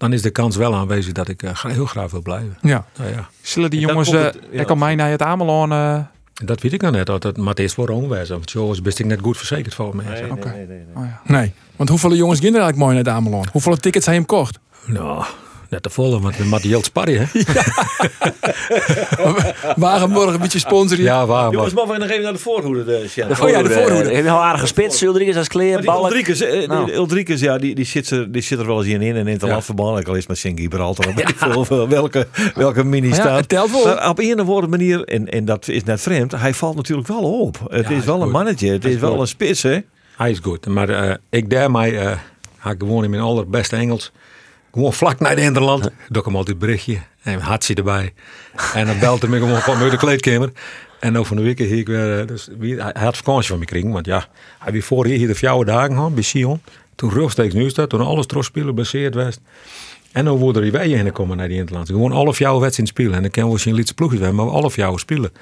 [0.00, 2.58] dan is de kans wel aanwezig dat ik uh, heel graag wil blijven.
[2.62, 2.84] Ja.
[2.96, 3.28] Nou, ja.
[3.40, 5.70] Zullen die jongens, uh, ik kan mij naar het Amelon...
[5.70, 5.98] Uh...
[6.44, 8.34] Dat weet ik nog net, dat het maar het is voor omwijzen.
[8.34, 10.02] Want jongens, best ik net goed verzekerd voor me.
[10.02, 10.52] Nee, okay.
[10.52, 10.96] nee, nee, nee.
[10.96, 11.20] Oh, ja.
[11.24, 13.46] nee, want hoeveel jongens er eigenlijk mooi naar het Amelon?
[13.52, 14.58] Hoeveel tickets hij hem kocht?
[14.86, 15.24] Nou,
[15.70, 17.40] net te volle, want we moeten heel sparren, hè?
[19.76, 21.04] Waren morgen een beetje sponsoren.
[21.04, 21.52] Ja, waar.
[21.52, 22.84] Jongens, maar we nog even naar de voorhoede.
[22.84, 23.26] De, ja.
[23.26, 23.58] de voorhoede.
[23.58, 24.14] Oh ja, de voorhoede.
[24.14, 25.88] Heb je al aardige spits, Ulrikes als kleer.
[25.88, 26.92] Ulrikes, eh, nou.
[26.92, 29.16] Ulrikes, ja, die, die, zit er, die zit er wel eens in in.
[29.16, 29.62] En in het ja.
[29.62, 31.06] verband, al is met Sint Gibraltar.
[31.16, 31.86] Ja.
[31.88, 33.38] Welke, welke mini ja, staat.
[33.38, 33.84] Het telt wel.
[33.84, 37.08] Maar op een of andere manier, en, en dat is net vreemd, hij valt natuurlijk
[37.08, 37.58] wel op.
[37.68, 38.72] Het Ja, is wel is een mannetje.
[38.72, 39.20] Het is is wel goed.
[39.20, 39.78] een spits, hè?
[40.16, 40.66] Hij is goed.
[40.66, 42.12] Maar eh, ik daarmee uh,
[42.58, 44.12] ga ik gewoon in mijn allerbeste Engels.
[44.72, 45.82] Gewoon vlak naar de Nederland.
[46.08, 46.98] Doe ik hem altijd een berichtje.
[47.22, 48.12] En hartje erbij.
[48.74, 50.52] En dan belt hij me gewoon van uit de kleedkamer.
[51.00, 52.20] En over een week hier ik weer.
[52.20, 53.90] eh, Dus wie, hij had vakantie van me gekregen.
[53.90, 54.26] Want ja,
[54.58, 56.62] hij weer vorig jaar hier de vier dagen gehad bij Sion.
[56.94, 57.88] Toen rechtstreeks nu staat.
[57.90, 59.38] Toen alles terugspelen, baseerd was.
[60.12, 61.92] En dan worden er wij heen komen naar die Interlandse.
[61.92, 63.14] Gewoon alle jouw wedstrijden spelen.
[63.14, 65.32] En dan kunnen we zien Lietse ploegjes hebben, maar alle jouw spelen.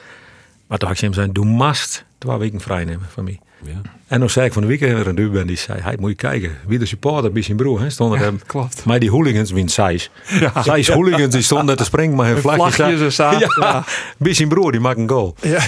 [0.66, 3.38] Maar toen had ik hem zijn, doe mast twee weken vrij nemen van mij.
[3.64, 3.80] Ja.
[4.06, 6.16] En dan zei ik van de weekend een duur ben die zei, hij moet je
[6.16, 8.40] kijken, wie de supporter bij zijn broer, hè, stonden hem.
[8.46, 8.84] klopt.
[8.84, 10.10] Maar die hooligans wint Sais.
[10.40, 10.62] Ja.
[10.62, 13.14] Sais hooligans die stonden te springen maar hun vlagjes.
[13.14, 13.30] zo.
[13.38, 13.48] Ja.
[13.60, 13.84] Ja.
[14.18, 15.34] Bij zijn broer die maakt een goal.
[15.40, 15.60] Ja,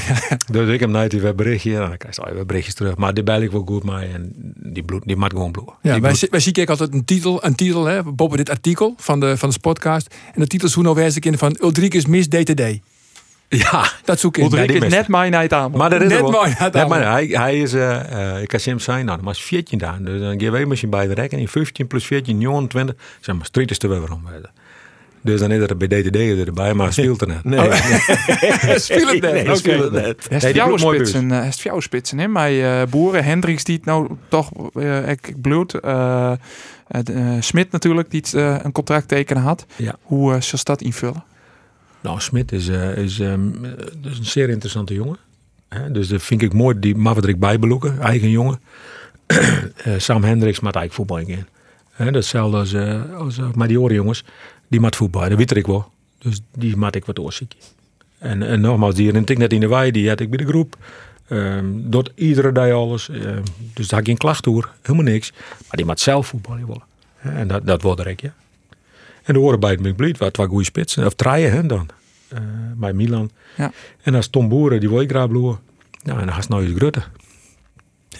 [0.50, 2.96] Dus ik heb net even berichtje, en dan krijg je weer berichtjes terug.
[2.96, 5.68] Maar die bel ik wel goed mee en die bloed, die maakt gewoon bloed.
[5.82, 8.94] Ja, Die wij, wij zien kijk altijd een titel, een titel hè, boven dit artikel
[8.96, 10.14] van de, van de podcast.
[10.34, 12.62] En de titel is hoe nou wijs ik in van Ulrikes mis DTD.
[13.58, 14.50] Ja, Dat zoek ik.
[14.50, 15.70] Die is net mijn night aan.
[15.70, 17.12] Maar dat is Net Net maar allemaal.
[17.12, 19.96] hij, hij is, eh, eh, ik kan zijn, nou, was 14 daar.
[20.00, 22.94] Dus dan geef je misschien bij de rekening 15 plus 14, 29.
[23.20, 24.22] Zeg maar, street is te weer om.
[25.20, 27.44] Dus dan is er bij DTD erbij, maar speelt er net.
[27.50, 28.78] Nee, nee.
[28.78, 29.46] Speel het net.
[29.46, 30.26] Nee, speelt er net.
[30.28, 32.28] Hij Nee, mooi spitsen, hij is spitsen, hè?
[32.28, 36.32] Mijn eh, boeren, Hendricks die het nou toch, eh ik, ik bloed, eh,
[36.90, 39.66] eh, eh, Smit natuurlijk die het, eh, een contract tekenen had.
[39.76, 39.94] Ja.
[40.02, 41.24] Hoe uh, zal dat invullen?
[42.00, 45.16] Nou, Smit is, eh, is, is een zeer interessante jongen.
[45.90, 48.60] Dus dat vind ik mooi, die Maverick bijbeloeken, eigen jongen.
[49.84, 51.46] Eh, Sam Hendricks maakt eigenlijk voetbal in.
[51.90, 54.24] Hè, dat is hetzelfde als, eh als uh, maar die jongens,
[54.68, 55.28] die maakt voetbal.
[55.28, 55.90] Dat weet ik wel.
[56.18, 57.54] Dus die maak ik wat oorziek.
[58.18, 60.76] En, nogmaals, die rent ik net in de wei, die had ik bij de groep.
[61.28, 63.08] Ehm doet iedere dag alles.
[63.08, 63.42] Ehm,
[63.74, 65.32] dus daar geen klacht over, helemaal niks.
[65.32, 66.82] Maar die maakt zelf voetbal.
[67.16, 68.34] Hè, En dat, dat wordt er ik, ja.
[69.22, 71.06] En de oren bij het Blid, wat twee goede spitsen.
[71.06, 71.88] Of draaien, hè, dan.
[72.28, 72.38] Eh,
[72.76, 73.30] bij Milan.
[73.56, 73.72] Ja.
[74.02, 75.58] En als Tom Boeren, die wil ik graag bloeien.
[76.02, 77.02] Ja, en dan gaat nou eens Grutte.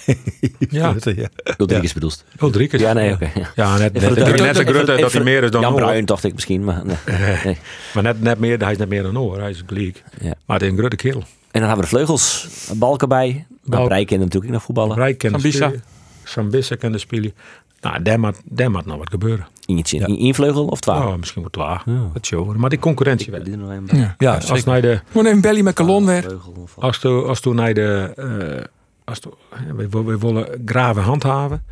[0.59, 0.95] ja.
[1.03, 1.29] ja.
[1.59, 2.25] Ulrikes bedoeld.
[2.41, 2.81] Ulrikes.
[2.81, 3.31] Ja, nee, oké.
[3.35, 3.51] ja.
[3.55, 5.81] Ja, net, net, net, Grutte dat hij meer is dan Jan Noor.
[5.81, 6.97] Bruin dacht ik misschien, maar nee.
[7.45, 7.57] nee.
[7.95, 9.41] Maar net, net meer, hij is net meer dan Noor.
[9.41, 10.03] Hij is gelijk.
[10.21, 10.35] Ja.
[10.47, 11.21] Maar het is een grote kerel.
[11.21, 13.47] En dan hebben we de vleugels, balken bij.
[13.49, 13.89] Dan Balk.
[13.89, 14.97] bereiken natuurlijk ook nog voetballen.
[14.97, 15.67] Rijk kan Sambisa.
[15.67, 15.85] spelen.
[16.25, 17.35] Sambisa kan de spelen.
[17.81, 19.47] Nou, daar moet, daar moet nog wat gebeuren.
[19.67, 21.05] Eentje in één vleugel of twaalf?
[21.05, 21.51] Oh, misschien wel
[21.83, 21.97] twee.
[22.13, 22.57] Dat show.
[22.57, 23.41] Maar die concurrentie wel.
[23.87, 24.15] Ja.
[24.19, 26.37] Ja, Als naar de, Gewoon even belly met kolon weer.
[26.79, 28.65] Als toen, als toen naar de, eh,
[29.05, 29.33] als toen,
[29.77, 31.65] we, we, we willen graven handhaven,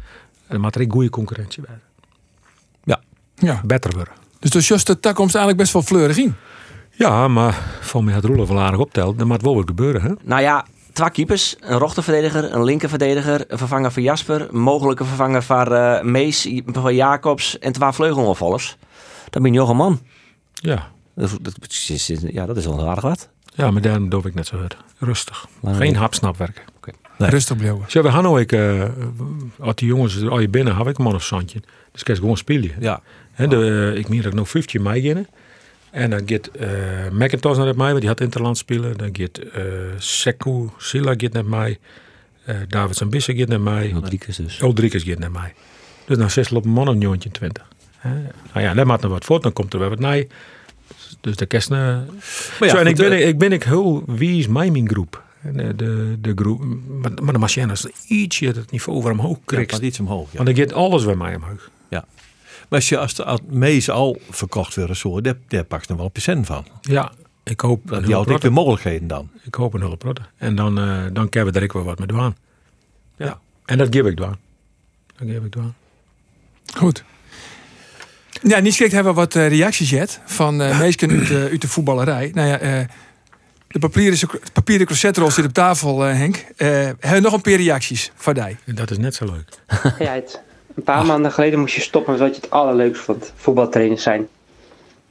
[0.49, 1.79] dan moet er een goede concurrentie bij.
[3.41, 3.61] Ja.
[3.65, 4.13] Beter worden.
[4.39, 6.35] Dus de just de toekomst eigenlijk best wel fleurig in.
[6.91, 9.19] Ja, maar voor mij had Roelof wel aardig optelt.
[9.19, 10.13] Dan moet wel wat gebeuren, hè?
[10.23, 10.67] Nou ja,
[10.99, 11.57] twee keepers.
[11.61, 13.45] Een rechterverdediger, een linkerverdediger.
[13.49, 14.49] Een vervanger voor Jasper.
[14.51, 17.59] Een mogelijke vervanger voor eh, Mees, voor Jacobs.
[17.59, 18.77] En twee vleugelopvallers.
[19.31, 20.01] Dat ben je nog een man.
[20.55, 20.91] Ja.
[21.15, 23.29] Dat, dat, is- ja, dat is wel aardig wat.
[23.55, 24.77] Ja, maar daarom doe ik net zo hard.
[24.99, 25.47] Rustig.
[25.61, 26.63] Maar- Geen hapsnap werken.
[27.19, 27.31] Nee.
[27.31, 27.85] Rustig blijven.
[27.87, 28.83] Zo, we gaan nou ik, eh,
[29.61, 31.61] als die jongens er al je binnen, heb ik een man of zandje.
[31.93, 32.71] Dus je gewoon spelen.
[32.81, 33.01] Ja.
[33.33, 35.27] Hè, de, ik meen dat ik nog 15 mei beginnen.
[35.99, 36.69] En dan gaat eh
[37.13, 38.97] McIntosh naar mij, want die had Interland spelen.
[38.97, 39.63] Dan gaat eh
[39.97, 41.79] Sekou Silla gaat naar mij.
[42.45, 43.91] Eh David Zambissa gaat naar mij.
[43.91, 44.59] Rodriguez dus.
[45.05, 45.55] Gaat naar mij.
[46.07, 47.69] Dus dan zes op een man een 20.
[47.99, 48.11] Hè.
[48.53, 50.25] Nou ja, dan maakt nog wat voor, dan komt er weer wat naar.
[51.21, 51.71] Dus de kerst.
[51.71, 52.05] Maar
[52.61, 55.23] ja, Zo, en ik ben, eh, ik ben ik heel wie is mijn groep.
[55.43, 56.65] En, de, de groep.
[56.89, 59.73] Maar, maar de machine is ietsje het niveau weer omhoog Ja, krijgt.
[59.73, 60.31] gaat iets omhoog.
[60.31, 60.37] Ja.
[60.43, 61.71] Want dan gaat alles bij mij omhoog.
[62.69, 65.97] Maar als je als de mees al verkocht worden, zo, daar, daar pak je nog
[65.97, 66.67] wel een procent van.
[66.81, 67.13] Ja,
[67.45, 69.31] ik hoop Dat die altijd de mogelijkheden dan.
[69.43, 70.23] Ik hoop een hulp rotte.
[70.37, 72.37] En dan, eh dan kunnen we er ook wel wat mee doen.
[73.17, 73.39] Ja.
[73.65, 74.37] En dat geef ik doen.
[75.17, 75.75] Dat geef ik doen.
[76.77, 77.05] Goed.
[78.43, 81.61] Ja, niet schrikt hebben we wat eh, reacties gehad van eh mensen uit, eh, uit
[81.61, 82.31] de voetballerij.
[82.35, 82.85] Nou ja, eh,
[83.69, 86.37] de papieren, papieren croissetrol zit op tafel, eh, Henk.
[86.57, 88.57] Eh hebben we nog een paar reacties van die?
[88.65, 89.49] En dat is net zo leuk.
[89.99, 90.43] Ja, het-
[90.79, 93.33] een paar maanden geleden moest je stoppen met wat je het allerleukst vond.
[93.37, 94.29] Voetbaltrainer zijn.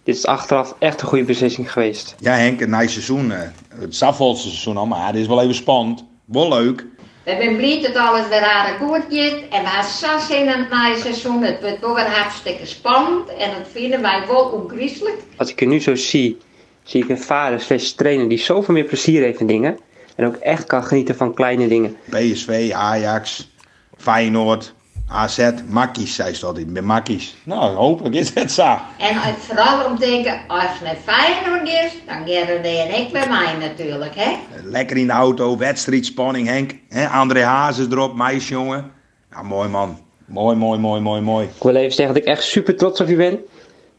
[0.03, 2.15] Dit is achteraf echt een goede beslissing geweest.
[2.19, 3.31] Ja, Henk, een nice seizoen.
[3.31, 3.39] eh.
[3.79, 6.03] Het Saffolse seizoen al, maar het is wel even spannend.
[6.25, 6.85] Wel leuk.
[7.23, 9.07] We zijn blij dat alles weer aardig goed gaat.
[9.49, 11.43] En we hebben zo zin in het nieuwe seizoen.
[11.43, 13.29] Het wordt wel weer hartstikke spannend.
[13.29, 15.13] En dat vinden wij wel ongriezelig.
[15.37, 16.37] Als ik er nu zo zie,
[16.83, 19.79] zie ik een vader slash trainer die zoveel meer plezier heeft in dingen.
[20.15, 21.97] En ook echt kan genieten van kleine dingen.
[22.09, 23.49] PSV, Ajax,
[23.97, 24.73] Feyenoord,
[25.09, 26.73] AZ, Makkies, zei ze altijd.
[26.73, 27.35] Ben Makkies.
[27.43, 28.77] Nou, hopelijk is het zo.
[28.97, 33.11] En vooral om te denken, als het naar Feyenoord is, dan gaan er en ik
[33.11, 34.35] bij mij natuurlijk, hè.
[34.63, 36.75] Lekker in de auto, wedstrijdspanning, Henk.
[36.89, 38.91] He, André Hazes erop, meisjongen.
[39.31, 39.99] Ja, mooi man.
[40.25, 41.45] Mooi, mooi, mooi, mooi, mooi.
[41.45, 43.39] Ik wil even zeggen dat ik echt super trots op u ben.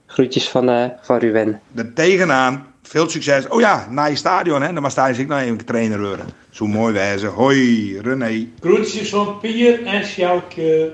[0.07, 1.61] Groetjes van, eh van Ruben.
[1.75, 3.49] Er tegenaan, veel succes.
[3.49, 4.72] Oh ja, naar je stadion, hè.
[4.72, 6.26] Dan mag Stijn ik nog even trainer worden.
[6.51, 7.28] Zo mooi wijzen.
[7.28, 8.47] Hoi, René.
[8.61, 10.93] Groetjes van Pier en Sjoukje.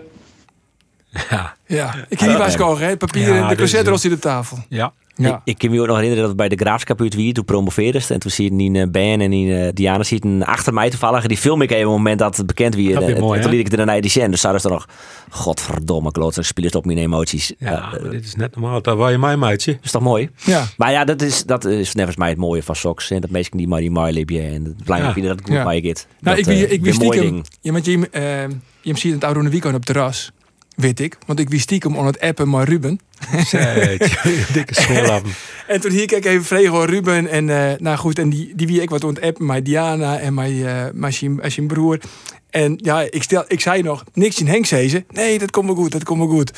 [1.31, 1.57] Ja.
[1.67, 2.97] Ja, ik heb niet waar scoren, hè?
[2.97, 4.59] Papieren, Ja, de is, croissetrol eh, zit op tafel.
[4.69, 4.93] Ja.
[5.17, 5.35] Ja.
[5.35, 7.45] Ik, ik kan me ook nog herinneren dat we bij de Graafschap uit wie toen
[7.45, 8.01] promoveerde.
[8.09, 11.27] En toen zie je in uh, Ben en in uh, Diana zitten achter mij toevallig.
[11.27, 12.93] Die film ik even op het moment dat het bekend wie.
[12.95, 14.29] Dat En ik mooi, toen liet ik er naar die scène.
[14.29, 14.89] Dus zouden ze er nog,
[15.31, 17.53] godverdomme kloot, spelers op mijn emoties.
[17.59, 18.83] Ja, maar dit is net normaal.
[18.83, 19.79] Dat waar je mij maatje.
[19.83, 20.31] is toch mooi?
[20.45, 20.65] Ja.
[20.77, 23.11] Maar ja, dat is, dat is volgens mij het mooie van Sox.
[23.11, 24.41] En dat mensen die maar die.
[24.41, 25.23] En het belangrijk Ja.
[25.23, 25.65] dat het goed Ja.
[25.65, 26.07] bij je gaat.
[26.21, 27.33] Nou, ik Dat, eh, ik wie een mooi stiekem...
[27.33, 27.47] ding.
[27.61, 28.49] Ja, want je, eh,
[28.81, 30.33] je ziet het oude weekend op het terras.
[30.77, 31.19] Weet ik.
[31.27, 33.01] Want ik wie stiekem on het appen met Ruben.
[34.53, 35.33] Dikke schoolappen.
[35.67, 37.27] En toen hier ik even vregen hoor Ruben.
[37.27, 39.47] En eh, nou goed, en die, die wie ik wat aan het appen.
[39.47, 41.99] Mijn Diana en mijn, eh mijn, mijn zijn broer.
[42.51, 45.05] En ja, ik, stel, ik zei nog, niks in Henk ze.
[45.09, 46.51] Nee, dat komt me goed, dat komt me goed.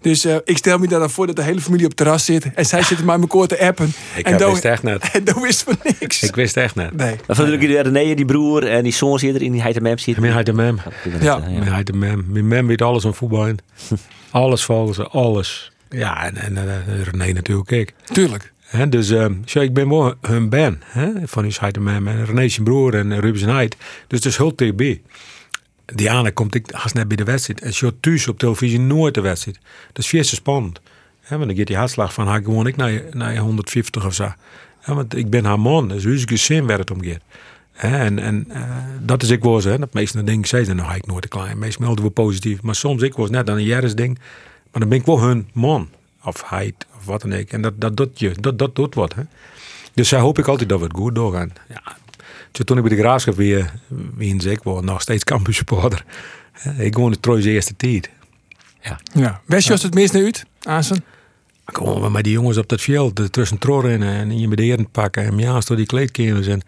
[0.00, 2.24] Dus eh, ik stel me daar dan voor dat de hele familie op het terras
[2.24, 2.54] zit.
[2.54, 3.92] En zij zitten maar elkaar te appen.
[4.16, 5.10] Ik en wist echt net.
[5.12, 6.22] En dan wist van niks.
[6.22, 6.96] Ik wist echt net.
[6.96, 7.16] Nee.
[7.26, 9.82] Maar van jullie René, die broer en die zoon zit er in die heid en
[9.82, 10.18] mem zit.
[10.18, 10.78] Mijn heid en mem.
[11.20, 11.38] Ja.
[11.38, 12.24] Mijn heid en mem.
[12.28, 13.54] Mijn mem weet alles van voetbal.
[14.30, 15.72] alles volgens ze, alles.
[15.94, 17.94] Ja, en, en René natuurlijk ik.
[18.04, 18.52] Tuurlijk.
[18.64, 20.82] Hè, dus eh, zo, ik ben wel hun ben.
[20.84, 23.76] Hè, van die heid en René zijn broer en Ruben zijn heid.
[24.06, 24.96] Dus het is heel TB.
[25.84, 27.60] Diana komt ik haast net bij de wedstrijd.
[27.60, 29.58] En zo thuis op televisie nooit de wedstrijd.
[29.86, 30.80] Dat is veel te spannend.
[31.20, 34.32] Hè, want dan gaat die hartslag van haar gewoon ik naar, naar 150 of zo.
[34.84, 35.88] Want ik ben haar man.
[35.88, 37.20] Dus hoe is ik zin waar het om gaat.
[37.72, 38.62] Hè, en en eh,
[39.00, 39.64] dat is ik was.
[39.64, 39.78] Hè.
[39.78, 41.58] Dat meestal denk ik, zij zijn nog eigenlijk nooit te klein.
[41.58, 42.62] Meestal melden we positief.
[42.62, 44.18] Maar soms ik was net aan een jaren ding.
[44.74, 45.88] Maar dan ben ik wel hun man.
[46.24, 47.48] Of hij of wat dan ook.
[47.48, 48.34] En dat, dat doet je.
[48.40, 49.14] Dat, dat doet wat.
[49.14, 49.22] Hè.
[49.92, 51.52] Dus zij hoop ik altijd dat we het goed doorgaan.
[51.68, 51.82] Ja,
[52.50, 53.72] toen ik bij de graafschap weer,
[54.16, 56.04] weer ik was nog steeds campus supporter.
[56.78, 58.10] Ik gewoon de Troy's eerste tijd.
[58.80, 59.00] Ja.
[59.12, 59.40] Ja.
[59.44, 61.04] West je het meest naar uit, Asen?
[61.64, 65.24] Gewoon met die jongens op dat veld, tussen trorren en je met de heren pakken
[65.24, 66.46] en ja, door die kleedkamers.
[66.46, 66.62] En,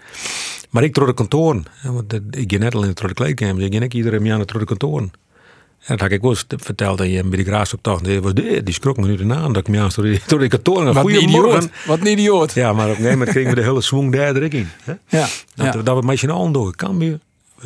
[0.71, 3.79] maar ik door de kantoren, want ik ga net al in de kleedkamers, ik ga
[3.79, 5.13] niet iedere jaar door de kantoren.
[5.79, 8.35] En dat had ik wel eens verteld dat je bij de graafschap toch, die, was,
[8.35, 10.95] die, die schrok me nu de naam dat ik me die, door die kantoren.
[10.95, 11.69] Wat een idioot.
[11.87, 12.53] Wat een idioot.
[12.53, 14.69] Ja, maar op een gegeven moment kregen we de hele swing daar direct in.
[14.83, 14.93] Hè?
[15.09, 15.27] Ja.
[15.55, 15.73] Dat, ja.
[15.73, 16.77] dat we het meisje al door.
[16.77, 17.19] Kan weer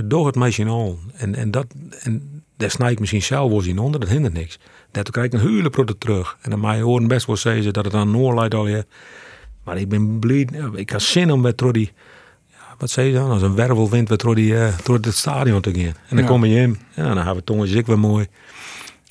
[0.05, 0.99] door het meisje al.
[1.15, 1.67] En, en dat,
[2.01, 4.59] en daar snij ik misschien zelf wel zien onder, dat hindert niks.
[4.91, 6.37] Daartoe krijg ik een hele product terug.
[6.41, 8.87] En dan mij horen best wel zeggen dat het aan Noor leidt al je.
[9.65, 11.71] Maar ik ben blij, ik had zin om met ja,
[12.81, 15.71] wat zei je dan, als een wervelwind met door, die, eh, door het stadion te
[15.75, 15.85] gaan.
[15.85, 16.27] En dan Ja.
[16.27, 18.27] kom je in, ja, dan hebben we tongetjes ik weer mooi.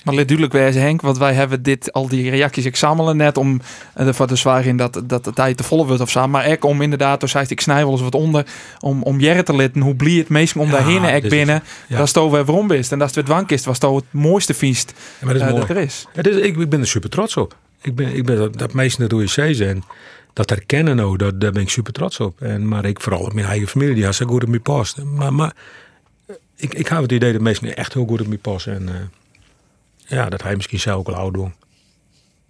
[0.03, 3.37] Maar let duidelijk wijze Henk, want wij hebben dit, al die reacties, ik zamelen net
[3.37, 3.61] om
[3.93, 6.27] eh, ervoor te zwaar in dat, dat de tijd te volle wordt of zo.
[6.27, 8.45] Maar ook om inderdaad, toen zei ik snij wel eens wat onder,
[8.79, 11.63] om, om Jerry te litten, hoe blij het meest om Ja, daarheen ek is- binnen,
[11.87, 11.97] ja.
[11.97, 12.91] dat het weer waarom is.
[12.91, 15.47] En dat het weer dwang is, was het het mooiste feest Ja, maar dat is
[15.47, 15.67] eh, mooi.
[15.67, 16.05] dat er is.
[16.13, 17.55] Ja, dus ik, ik ben er super trots op.
[17.81, 19.83] Ik ben, ik ben dat, dat meesten dat OEC zijn.
[20.33, 22.41] Dat herkennen nou, dat, daar ben ik super trots op.
[22.41, 25.03] En, maar ik vooral op mijn eigen familie, die had zo goed op me past.
[25.03, 25.53] Maar, maar
[26.25, 28.73] eh, ik, ik heb het idee dat mensen echt heel goed op me passen.
[28.73, 28.95] En eh,
[30.17, 31.53] ja, dat hij misschien zelf ook al oud doen.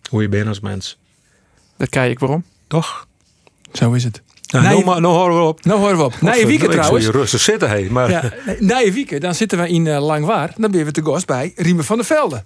[0.10, 0.98] Hoe je bent als mens.
[1.78, 2.44] Dat kijk ik waarom.
[2.68, 3.08] Toch?
[3.72, 4.22] Zo is het.
[4.52, 4.74] Nou, Nee.
[4.74, 5.66] nou, maar, nou horen we op.
[5.66, 6.22] Nou horen we op.
[6.22, 7.06] Na je weekend trouwens.
[7.06, 7.90] je rustig zitten, hé.
[7.90, 10.54] Maar Ja, na je weekend, dan zitten we in uh, Langwaar.
[10.58, 12.44] Dan ben we te gast bij Riemen van der Velde.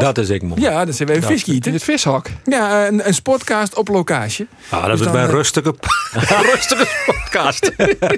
[0.00, 0.12] Toch?
[0.12, 0.60] dat is ik mooi.
[0.60, 1.62] Ja, dan zijn we even.
[1.66, 2.26] In het vishok.
[2.44, 4.46] Ja, een, een sportcast op locatie.
[4.68, 5.74] Ah, dat Dus is bij een eh, rustige,
[6.52, 7.72] rustige podcast.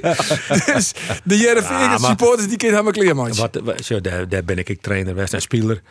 [0.75, 0.93] Dus
[1.25, 3.35] de Ja, maar- supporters die kunnen hebben kleerman.
[3.35, 5.83] Wat, zo, daar, daar ben ik, ik trainer geweest en speler.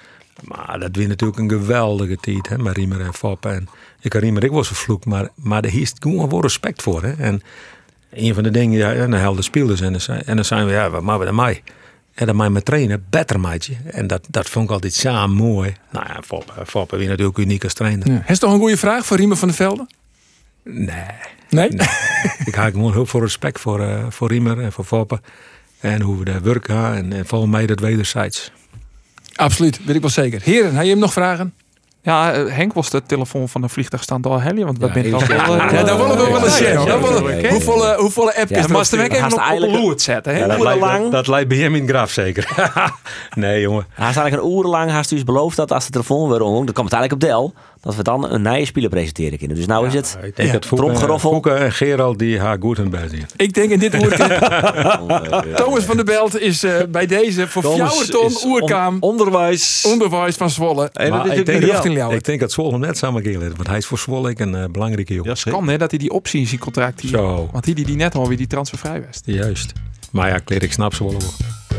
[0.42, 3.46] Maar dat wint natuurlijk een geweldige tijd, hè, met Riemer en Fop.
[3.46, 3.68] En
[4.02, 7.04] ik had Riemer, ik was vervloekt, maar, maar daar is gewoon wel respect voor.
[7.04, 7.12] Hè.
[7.14, 7.42] En
[8.14, 9.82] een van de dingen, ja, en dan helden spelers.
[9.82, 11.64] En dan, zijn- en dan zijn we, ja, wat maken we dan mij?
[12.16, 13.74] En dan mij met trainen, beter maatje.
[13.86, 15.76] En dat, dat vond ik altijd zo mooi.
[15.92, 16.22] Nou ja,
[16.66, 18.12] Fop, eh, is natuurlijk uniek als trainer.
[18.12, 18.24] Ja.
[18.28, 19.88] Is toch een goede vraag voor Riemen van der Velde?
[20.64, 21.06] Nee.
[21.50, 21.70] Nee?
[22.46, 25.22] ik heb gewoon heel veel respect voor, eh, voor Riemer en voor Foppe.
[25.80, 26.96] En hoe we daar werken.
[26.96, 28.52] En, en volgens mij dat wederzijds.
[29.36, 30.42] Absoluut, weet ik wel zeker.
[30.44, 31.54] Heren, heb je hem nog vragen?
[32.06, 35.22] Ja, eh, Henk was de telefoon van de vliegtuigstand door Helly, want we zijn al
[35.22, 35.30] ik-
[35.62, 37.50] eh, Ja, dan willen we wel eens ja, ja, ja, ja.
[37.50, 38.86] Hoeveel eh, hoeveel appjes Ja, er maar
[39.52, 40.34] even op, loert zetten.
[40.34, 40.40] Hè?
[40.40, 42.72] Ja, dat, lijkt, dat, dat lijkt bij hem in Graaf zeker.
[43.36, 43.86] nee, jongen.
[43.94, 46.66] Hij is eigenlijk een uur lang haast dus beloofd dat als de telefoon weer om,
[46.66, 47.54] dan kwam het eigenlijk op Del,
[47.86, 49.58] dat we dan een nieuwe speler presenteren kunnen.
[49.58, 51.44] Dus nou is het Ik denk dat tromgeroffel.
[51.44, 53.26] En Gerald die haar goed hun best doen.
[53.36, 54.16] Ik denk in dit woord.
[55.58, 59.86] Thomas van der Belt is eh, bij deze voor Fjouwerton Oerkaam Onderwijs.
[59.88, 60.90] onderwijs van Zwolle.
[60.94, 61.92] En dat Maar is ik, denk, in.
[61.92, 62.20] Ljouwert.
[62.20, 64.64] ik denk dat Zwolle hem net samen keer want hij is voor Zwolle een eh,
[64.72, 65.30] belangrijke jongen.
[65.30, 65.52] Ja, zeker.
[65.52, 67.10] kan hè, dat hij die optie in zijn contract hier.
[67.12, 67.50] Zo.
[67.52, 69.20] Want die die, die net al weer die transfervrij was.
[69.24, 69.72] Juist.
[70.12, 71.34] Maar ja, ik snap Zwolle wel.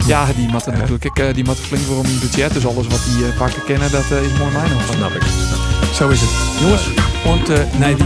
[0.07, 2.53] Ja, die moet er natuurlijk ik, eh, die moet flink voor om in budget.
[2.53, 4.71] Dus alles wat die pakken kennen, dat is mooi mijn.
[4.93, 5.66] Snap ik.
[5.97, 6.31] Zo is het.
[6.61, 6.83] Jongens,
[7.25, 7.97] und uh, nee.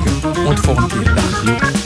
[0.46, 1.14] Und volgende keer.
[1.14, 1.79] Dag.